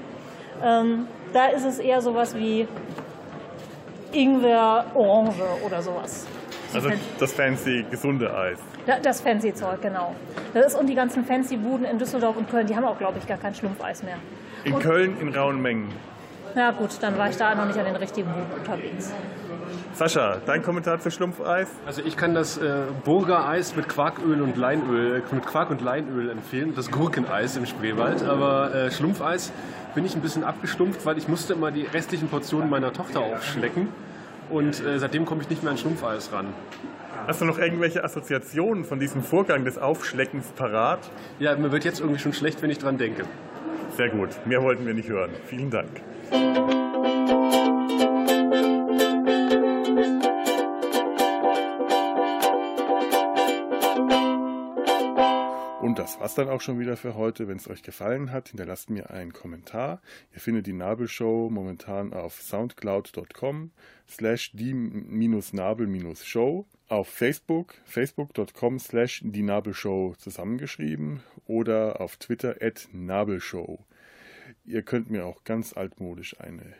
Ähm, 0.63 1.07
da 1.33 1.47
ist 1.47 1.65
es 1.65 1.79
eher 1.79 2.01
sowas 2.01 2.35
wie 2.35 2.67
Ingwer, 4.13 4.87
Orange 4.95 5.43
oder 5.65 5.83
sowas. 5.83 6.27
Also 6.73 6.91
das 7.19 7.33
fancy, 7.33 7.85
gesunde 7.91 8.35
Eis. 8.35 8.59
Das 9.03 9.21
fancy 9.21 9.53
Zeug, 9.53 9.83
genau. 9.83 10.15
Das 10.55 10.67
ist, 10.67 10.75
und 10.75 10.87
die 10.87 10.95
ganzen 10.95 11.25
fancy 11.25 11.57
Buden 11.57 11.85
in 11.85 11.99
Düsseldorf 11.99 12.37
und 12.37 12.51
Köln, 12.51 12.67
die 12.67 12.75
haben 12.75 12.85
auch, 12.85 12.99
glaube 12.99 13.19
ich, 13.19 13.27
gar 13.27 13.39
kein 13.39 13.55
Schlumpfeis 13.55 14.03
mehr. 14.03 14.17
In 14.65 14.75
und, 14.75 14.83
Köln 14.83 15.17
in 15.21 15.35
rauen 15.35 15.61
Mengen. 15.61 15.93
Na 16.55 16.71
gut, 16.73 16.91
dann 17.01 17.17
war 17.17 17.31
ich 17.31 17.37
da 17.37 17.55
noch 17.55 17.67
nicht 17.67 17.79
an 17.79 17.85
den 17.85 17.97
richtigen 17.97 18.29
Buden 18.29 18.53
unterwegs. 18.59 19.13
Sascha, 19.93 20.39
dein 20.47 20.63
Kommentar 20.63 21.01
zu 21.01 21.11
Schlumpfeis? 21.11 21.69
Also 21.87 22.03
ich 22.05 22.17
kann 22.17 22.35
das 22.35 22.59
äh, 22.59 22.85
Burger-Eis 23.05 23.77
mit 23.77 23.89
Quarköl 23.89 24.41
und 24.41 24.57
Leinöl, 24.57 25.23
äh, 25.23 25.35
mit 25.35 25.47
Quark 25.47 25.71
und 25.71 25.81
Leinöl 25.83 26.31
empfehlen, 26.31 26.75
das 26.75 26.91
Gurkeneis 26.91 27.57
im 27.57 27.67
Spreewald. 27.67 28.23
Aber 28.23 28.75
äh, 28.75 28.91
Schlumpfeis 28.91 29.53
bin 29.95 30.05
ich 30.05 30.15
ein 30.15 30.23
bisschen 30.23 30.45
abgestumpft, 30.45 31.05
weil 31.05 31.19
ich 31.19 31.29
musste 31.29 31.53
immer 31.53 31.71
die 31.71 31.83
restlichen 31.83 32.29
Portionen 32.29 32.71
meiner 32.71 32.93
Tochter 32.93 33.21
aufschlecken. 33.21 33.89
Und 34.49 34.85
äh, 34.85 34.99
seitdem 34.99 35.27
komme 35.27 35.43
ich 35.43 35.51
nicht 35.51 35.63
mehr 35.63 35.73
an 35.73 35.79
Schlumpfeis 35.79 36.33
ran. 36.33 36.47
Hast 37.27 37.41
du 37.41 37.45
noch 37.45 37.59
irgendwelche 37.59 38.03
Assoziationen 38.03 38.85
von 38.85 38.99
diesem 38.99 39.23
Vorgang 39.23 39.65
des 39.65 39.79
Aufschleckens 39.79 40.47
parat? 40.57 41.01
Ja, 41.39 41.55
mir 41.57 41.71
wird 41.71 41.85
jetzt 41.85 42.01
irgendwie 42.01 42.19
schon 42.19 42.33
schlecht, 42.33 42.63
wenn 42.63 42.71
ich 42.71 42.79
dran 42.79 42.99
denke. 42.99 43.25
Sehr 43.97 44.09
gut. 44.09 44.31
Mehr 44.47 44.63
wollten 44.63 44.87
wir 44.87 44.95
nicht 44.95 45.09
hören. 45.09 45.31
Vielen 45.47 45.71
Dank. 45.71 45.91
Und 55.91 55.99
das 55.99 56.21
war's 56.21 56.37
dann 56.37 56.49
auch 56.49 56.61
schon 56.61 56.79
wieder 56.79 56.97
für 56.97 57.17
heute. 57.17 57.49
Wenn 57.49 57.57
es 57.57 57.69
euch 57.69 57.83
gefallen 57.83 58.31
hat, 58.31 58.51
hinterlasst 58.51 58.91
mir 58.91 59.11
einen 59.11 59.33
Kommentar. 59.33 60.01
Ihr 60.33 60.39
findet 60.39 60.69
die 60.69 60.73
Nabelshow 60.73 61.51
momentan 61.51 62.13
auf 62.13 62.41
soundcloud.com 62.41 63.73
slash 64.09 64.53
die-nabel-show, 64.53 66.65
auf 66.89 67.09
Facebook, 67.09 67.75
facebook.com 67.87 68.79
slash 68.79 69.21
die 69.25 69.43
Nabelshow 69.43 70.15
zusammengeschrieben 70.17 71.25
oder 71.47 72.01
auf 72.01 72.19
Twitter 72.19 72.55
at 72.61 72.89
Nabelshow. 72.93 73.85
Ihr 74.65 74.83
könnt 74.83 75.11
mir 75.11 75.27
auch 75.27 75.45
ganz 75.45 75.77
altmodisch 75.77 76.41
eine 76.41 76.75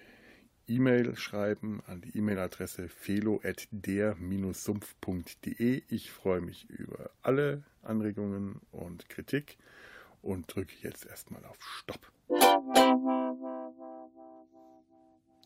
E-Mail 0.71 1.15
schreiben 1.17 1.83
an 1.87 2.01
die 2.01 2.17
E-Mail-Adresse 2.17 2.89
felo.der-sumpf.de. 2.89 5.83
Ich 5.89 6.11
freue 6.13 6.41
mich 6.41 6.71
über 6.71 7.11
alle 7.23 7.65
Anregungen 7.83 8.61
und 8.71 9.09
Kritik 9.09 9.59
und 10.23 10.55
drücke 10.55 10.75
jetzt 10.83 11.07
erstmal 11.07 11.45
auf 11.45 11.57
Stopp. 11.61 12.13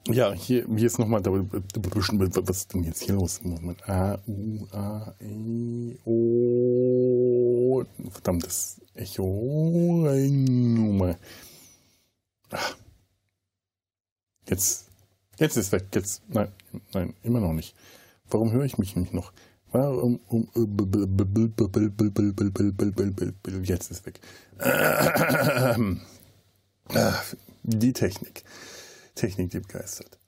Ja, 0.09 0.35
hier, 0.35 0.67
hier 0.67 0.87
ist 0.87 0.99
nochmal, 0.99 1.25
was 1.25 2.59
ist 2.59 2.75
denn 2.75 2.85
jetzt 2.85 3.03
hier 3.03 3.15
los? 3.15 3.41
A, 3.87 4.19
U, 4.27 4.67
A, 4.71 5.15
E, 5.19 5.97
O, 6.05 7.83
verdammtes 8.11 8.83
Echo, 8.95 10.07
Nummer. 10.29 11.17
Ach. 12.55 12.77
Jetzt, 14.49 14.89
jetzt 15.39 15.57
ist 15.57 15.73
weg, 15.73 15.87
jetzt, 15.95 16.23
nein, 16.29 16.53
nein, 16.93 17.15
immer 17.23 17.41
noch 17.41 17.53
nicht. 17.53 17.75
Warum 18.31 18.53
höre 18.53 18.65
ich 18.65 18.79
mich 18.79 18.95
nicht 18.95 19.13
noch? 19.13 19.33
Warum, 19.73 20.21
um, 20.29 20.49
jetzt 23.65 23.91
ist 23.91 24.07
weg. 24.07 24.21
Die 27.65 27.93
Technik. 27.93 28.45
Technik, 29.17 29.51
die 29.51 29.61
begeistert. 29.61 30.19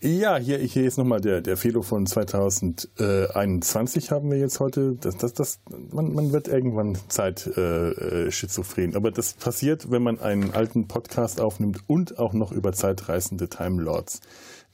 Ja, 0.00 0.36
hier, 0.36 0.58
hier 0.58 0.86
ist 0.86 0.96
nochmal 0.96 1.20
der, 1.20 1.40
der 1.40 1.56
Fehler 1.56 1.82
von 1.82 2.06
2021 2.06 4.12
haben 4.12 4.30
wir 4.30 4.38
jetzt 4.38 4.60
heute. 4.60 4.94
Das, 4.94 5.16
das, 5.16 5.32
das, 5.32 5.58
man, 5.90 6.14
man 6.14 6.32
wird 6.32 6.46
irgendwann 6.46 6.96
Zeit 7.08 7.50
äh, 7.56 8.26
äh, 8.26 8.30
schizophren. 8.30 8.94
Aber 8.94 9.10
das 9.10 9.32
passiert, 9.32 9.90
wenn 9.90 10.04
man 10.04 10.20
einen 10.20 10.54
alten 10.54 10.86
Podcast 10.86 11.40
aufnimmt 11.40 11.80
und 11.88 12.20
auch 12.20 12.32
noch 12.32 12.52
über 12.52 12.72
zeitreisende 12.72 13.48
Time 13.48 13.82
Lords 13.82 14.20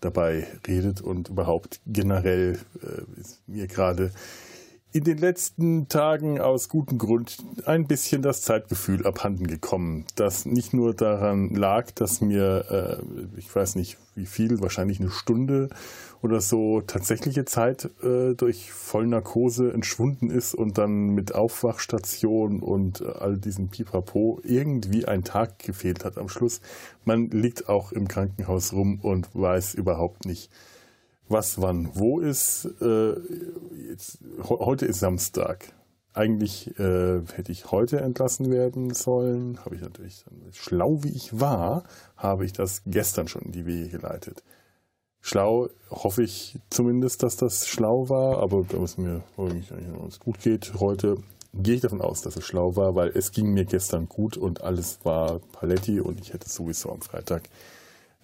dabei 0.00 0.46
redet 0.66 1.00
und 1.00 1.30
überhaupt 1.30 1.80
generell 1.86 2.58
äh, 2.82 3.04
ist 3.18 3.48
mir 3.48 3.66
gerade 3.66 4.10
in 4.94 5.02
den 5.02 5.18
letzten 5.18 5.88
Tagen 5.88 6.40
aus 6.40 6.68
gutem 6.68 6.98
Grund 6.98 7.38
ein 7.66 7.88
bisschen 7.88 8.22
das 8.22 8.42
Zeitgefühl 8.42 9.04
abhanden 9.04 9.48
gekommen, 9.48 10.06
das 10.14 10.46
nicht 10.46 10.72
nur 10.72 10.94
daran 10.94 11.52
lag, 11.52 11.90
dass 11.90 12.20
mir, 12.20 13.00
äh, 13.02 13.36
ich 13.36 13.52
weiß 13.54 13.74
nicht 13.74 13.98
wie 14.14 14.26
viel, 14.26 14.60
wahrscheinlich 14.60 15.00
eine 15.00 15.10
Stunde 15.10 15.68
oder 16.22 16.40
so 16.40 16.80
tatsächliche 16.80 17.44
Zeit 17.44 17.90
äh, 18.04 18.34
durch 18.34 18.70
Vollnarkose 18.70 19.72
entschwunden 19.72 20.30
ist 20.30 20.54
und 20.54 20.78
dann 20.78 21.08
mit 21.08 21.34
Aufwachstation 21.34 22.60
und 22.60 23.00
äh, 23.00 23.06
all 23.18 23.36
diesem 23.36 23.70
Pipapo 23.70 24.40
irgendwie 24.44 25.06
ein 25.06 25.24
Tag 25.24 25.58
gefehlt 25.58 26.04
hat 26.04 26.18
am 26.18 26.28
Schluss. 26.28 26.60
Man 27.04 27.30
liegt 27.30 27.68
auch 27.68 27.90
im 27.90 28.06
Krankenhaus 28.06 28.72
rum 28.72 29.00
und 29.02 29.28
weiß 29.34 29.74
überhaupt 29.74 30.24
nicht, 30.24 30.52
was 31.28 31.60
wann 31.60 31.90
wo 31.94 32.20
ist. 32.20 32.66
Äh, 32.80 33.14
jetzt, 33.88 34.18
heute 34.42 34.86
ist 34.86 35.00
Samstag. 35.00 35.72
Eigentlich 36.12 36.78
äh, 36.78 37.22
hätte 37.34 37.50
ich 37.50 37.72
heute 37.72 38.00
entlassen 38.00 38.50
werden 38.50 38.94
sollen. 38.94 39.58
Habe 39.64 39.74
ich 39.74 39.82
natürlich, 39.82 40.24
schlau 40.52 41.02
wie 41.02 41.10
ich 41.10 41.40
war, 41.40 41.84
habe 42.16 42.44
ich 42.44 42.52
das 42.52 42.82
gestern 42.86 43.26
schon 43.26 43.42
in 43.42 43.52
die 43.52 43.66
Wege 43.66 43.88
geleitet. 43.88 44.44
Schlau 45.20 45.68
hoffe 45.90 46.22
ich 46.22 46.58
zumindest, 46.68 47.22
dass 47.22 47.36
das 47.36 47.66
schlau 47.66 48.10
war, 48.10 48.42
aber 48.42 48.62
da 48.68 48.76
es 48.82 48.98
mir 48.98 49.22
gut 50.20 50.38
geht 50.40 50.74
heute, 50.78 51.16
gehe 51.54 51.76
ich 51.76 51.80
davon 51.80 52.02
aus, 52.02 52.20
dass 52.20 52.36
es 52.36 52.44
schlau 52.44 52.76
war, 52.76 52.94
weil 52.94 53.08
es 53.08 53.32
ging 53.32 53.52
mir 53.52 53.64
gestern 53.64 54.06
gut 54.06 54.36
und 54.36 54.62
alles 54.62 54.98
war 55.04 55.40
Paletti 55.52 56.00
und 56.00 56.20
ich 56.20 56.32
hätte 56.32 56.48
sowieso 56.48 56.90
am 56.90 57.00
Freitag 57.00 57.44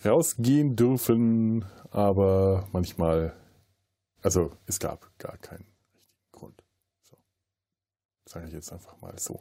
rausgehen 0.05 0.77
dürfen, 0.77 1.65
aber 1.91 2.69
manchmal, 2.73 3.35
also 4.23 4.53
es 4.67 4.79
gab 4.79 5.11
gar 5.19 5.37
keinen 5.39 5.67
richtigen 5.95 6.31
Grund. 6.33 6.63
So. 7.03 7.17
Sage 8.27 8.47
ich 8.47 8.53
jetzt 8.53 8.73
einfach 8.73 9.01
mal 9.01 9.19
so. 9.19 9.41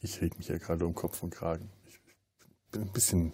Ich 0.00 0.20
rede 0.20 0.36
mich 0.38 0.48
ja 0.48 0.58
gerade 0.58 0.86
um 0.86 0.94
Kopf 0.94 1.22
und 1.22 1.30
Kragen. 1.30 1.70
Ich 1.86 2.00
bin 2.70 2.82
ein 2.82 2.92
bisschen, 2.92 3.32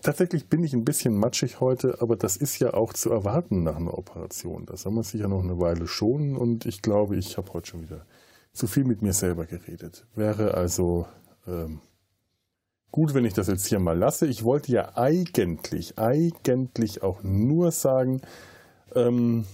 tatsächlich 0.00 0.48
bin 0.48 0.64
ich 0.64 0.72
ein 0.72 0.84
bisschen 0.84 1.16
matschig 1.16 1.60
heute, 1.60 2.00
aber 2.00 2.16
das 2.16 2.36
ist 2.36 2.58
ja 2.58 2.74
auch 2.74 2.92
zu 2.92 3.10
erwarten 3.10 3.62
nach 3.62 3.76
einer 3.76 3.96
Operation. 3.96 4.66
Da 4.66 4.76
soll 4.76 4.92
man 4.92 5.04
sich 5.04 5.20
ja 5.20 5.28
noch 5.28 5.42
eine 5.42 5.58
Weile 5.58 5.86
schonen 5.86 6.36
und 6.36 6.66
ich 6.66 6.82
glaube, 6.82 7.16
ich 7.16 7.36
habe 7.36 7.52
heute 7.52 7.68
schon 7.68 7.82
wieder 7.82 8.06
zu 8.52 8.66
viel 8.66 8.84
mit 8.84 9.02
mir 9.02 9.12
selber 9.12 9.46
geredet. 9.46 10.06
Wäre 10.14 10.54
also 10.54 11.06
ähm, 11.46 11.80
gut, 12.90 13.14
wenn 13.14 13.24
ich 13.24 13.34
das 13.34 13.48
jetzt 13.48 13.66
hier 13.66 13.80
mal 13.80 13.96
lasse. 13.96 14.26
Ich 14.26 14.44
wollte 14.44 14.72
ja 14.72 14.96
eigentlich, 14.96 15.98
eigentlich 15.98 17.02
auch 17.02 17.22
nur 17.22 17.70
sagen, 17.70 18.22
ähm, 18.94 19.44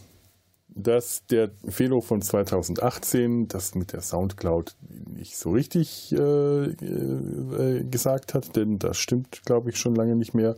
dass 0.69 1.25
der 1.27 1.51
Fehler 1.69 2.03
von 2.03 2.21
2018 2.21 3.49
das 3.49 3.75
mit 3.75 3.93
der 3.93 4.03
Soundcloud 4.03 4.77
nicht 5.07 5.39
so 5.39 5.51
richtig 5.51 6.13
äh, 6.13 6.65
äh, 6.67 7.85
gesagt 7.85 8.35
hat, 8.35 8.57
denn 8.57 8.79
das 8.79 8.99
stimmt, 8.99 9.43
glaube 9.47 9.71
ich, 9.71 9.79
schon 9.79 9.95
lange 9.95 10.17
nicht 10.17 10.35
mehr. 10.35 10.55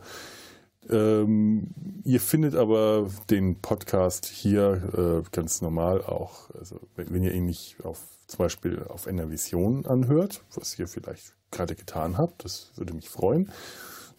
Ähm, 0.89 1.69
ihr 2.03 2.19
findet 2.19 2.55
aber 2.55 3.09
den 3.29 3.61
Podcast 3.61 4.25
hier 4.25 5.21
äh, 5.23 5.29
ganz 5.31 5.61
normal 5.61 6.01
auch, 6.01 6.49
also 6.55 6.79
wenn, 6.95 7.13
wenn 7.13 7.23
ihr 7.23 7.33
ihn 7.33 7.45
nicht 7.45 7.77
auf 7.83 8.18
zum 8.29 8.39
Beispiel 8.39 8.83
auf 8.87 9.07
Enervision 9.07 9.85
anhört, 9.85 10.43
was 10.55 10.77
ihr 10.79 10.87
vielleicht 10.87 11.33
gerade 11.51 11.75
getan 11.75 12.17
habt, 12.17 12.45
das 12.45 12.71
würde 12.75 12.93
mich 12.93 13.09
freuen, 13.09 13.49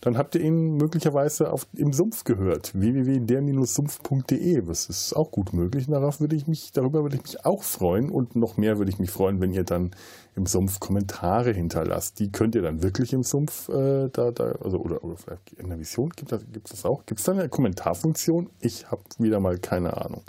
dann 0.00 0.16
habt 0.16 0.34
ihr 0.34 0.40
ihn 0.40 0.76
möglicherweise 0.76 1.52
auf, 1.52 1.66
im 1.76 1.92
Sumpf 1.92 2.24
gehört, 2.24 2.72
www.der-sumpf.de. 2.74 4.62
Das 4.62 4.86
ist 4.88 5.14
auch 5.14 5.30
gut 5.30 5.52
möglich. 5.52 5.88
darauf 5.88 6.20
würde 6.20 6.36
ich 6.36 6.46
mich, 6.46 6.72
darüber 6.72 7.02
würde 7.02 7.16
ich 7.16 7.22
mich 7.22 7.44
auch 7.44 7.62
freuen. 7.62 8.11
Und 8.11 8.34
noch 8.34 8.56
mehr 8.56 8.78
würde 8.78 8.90
ich 8.90 8.98
mich 8.98 9.11
freuen, 9.11 9.42
wenn 9.42 9.52
ihr 9.52 9.64
dann 9.64 9.90
im 10.36 10.46
Sumpf 10.46 10.80
Kommentare 10.80 11.52
hinterlasst. 11.52 12.18
Die 12.18 12.30
könnt 12.30 12.54
ihr 12.54 12.62
dann 12.62 12.82
wirklich 12.82 13.12
im 13.12 13.22
Sumpf 13.22 13.68
äh, 13.68 14.08
da, 14.11 14.30
da, 14.30 14.52
also 14.62 14.78
oder, 14.78 15.04
oder 15.04 15.18
vielleicht 15.18 15.52
in 15.58 15.68
der 15.68 15.78
Vision 15.78 16.08
gibt 16.16 16.32
es 16.32 16.38
das, 16.50 16.62
das 16.70 16.86
auch. 16.86 17.04
Gibt 17.04 17.20
es 17.20 17.26
da 17.26 17.32
eine 17.32 17.50
Kommentarfunktion? 17.50 18.48
Ich 18.61 18.90
habe 18.90 19.02
wieder 19.18 19.38
mal 19.38 19.58
keine 19.58 19.98
Ahnung. 19.98 20.22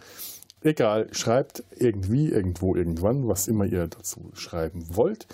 Egal, 0.64 1.12
schreibt 1.12 1.64
irgendwie, 1.76 2.30
irgendwo, 2.30 2.76
irgendwann, 2.76 3.28
was 3.28 3.48
immer 3.48 3.66
ihr 3.66 3.88
dazu 3.88 4.32
schreiben 4.34 4.96
wollt. 4.96 5.28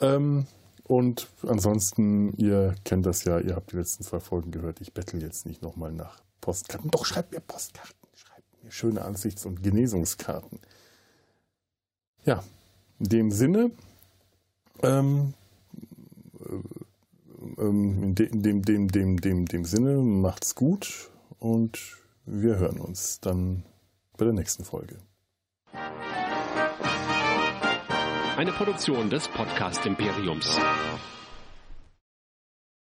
Ähm, 0.00 0.46
und 0.84 1.28
ansonsten, 1.46 2.32
ihr 2.36 2.74
kennt 2.84 3.06
das 3.06 3.24
ja, 3.24 3.38
ihr 3.38 3.54
habt 3.54 3.72
die 3.72 3.76
letzten 3.76 4.04
zwei 4.04 4.20
Folgen 4.20 4.52
gehört. 4.52 4.80
Ich 4.80 4.94
bettel 4.94 5.20
jetzt 5.22 5.44
nicht 5.44 5.60
nochmal 5.62 5.92
nach 5.92 6.20
Postkarten. 6.40 6.90
Doch, 6.90 7.04
schreibt 7.04 7.32
mir 7.32 7.40
Postkarten. 7.40 7.94
Schreibt 8.14 8.64
mir 8.64 8.70
schöne 8.70 9.04
Ansichts- 9.04 9.44
und 9.44 9.62
Genesungskarten. 9.62 10.60
Ja, 12.24 12.42
in 12.98 13.08
dem 13.08 13.30
Sinne, 13.30 13.72
ähm, 14.82 15.34
äh, 16.40 17.62
ähm, 17.62 18.02
in, 18.02 18.14
de, 18.14 18.26
in 18.28 18.42
dem, 18.42 18.62
dem, 18.62 18.88
dem, 18.88 19.20
dem, 19.20 19.46
dem 19.46 19.64
Sinne, 19.64 19.96
macht's 19.98 20.54
gut 20.54 21.10
und 21.40 21.78
wir 22.24 22.58
hören 22.58 22.80
uns 22.80 23.20
dann 23.20 23.64
bei 24.16 24.24
der 24.24 24.34
nächsten 24.34 24.64
Folge. 24.64 24.98
Eine 28.36 28.52
Produktion 28.52 29.08
des 29.08 29.28
Podcast 29.28 29.86
Imperiums. 29.86 30.58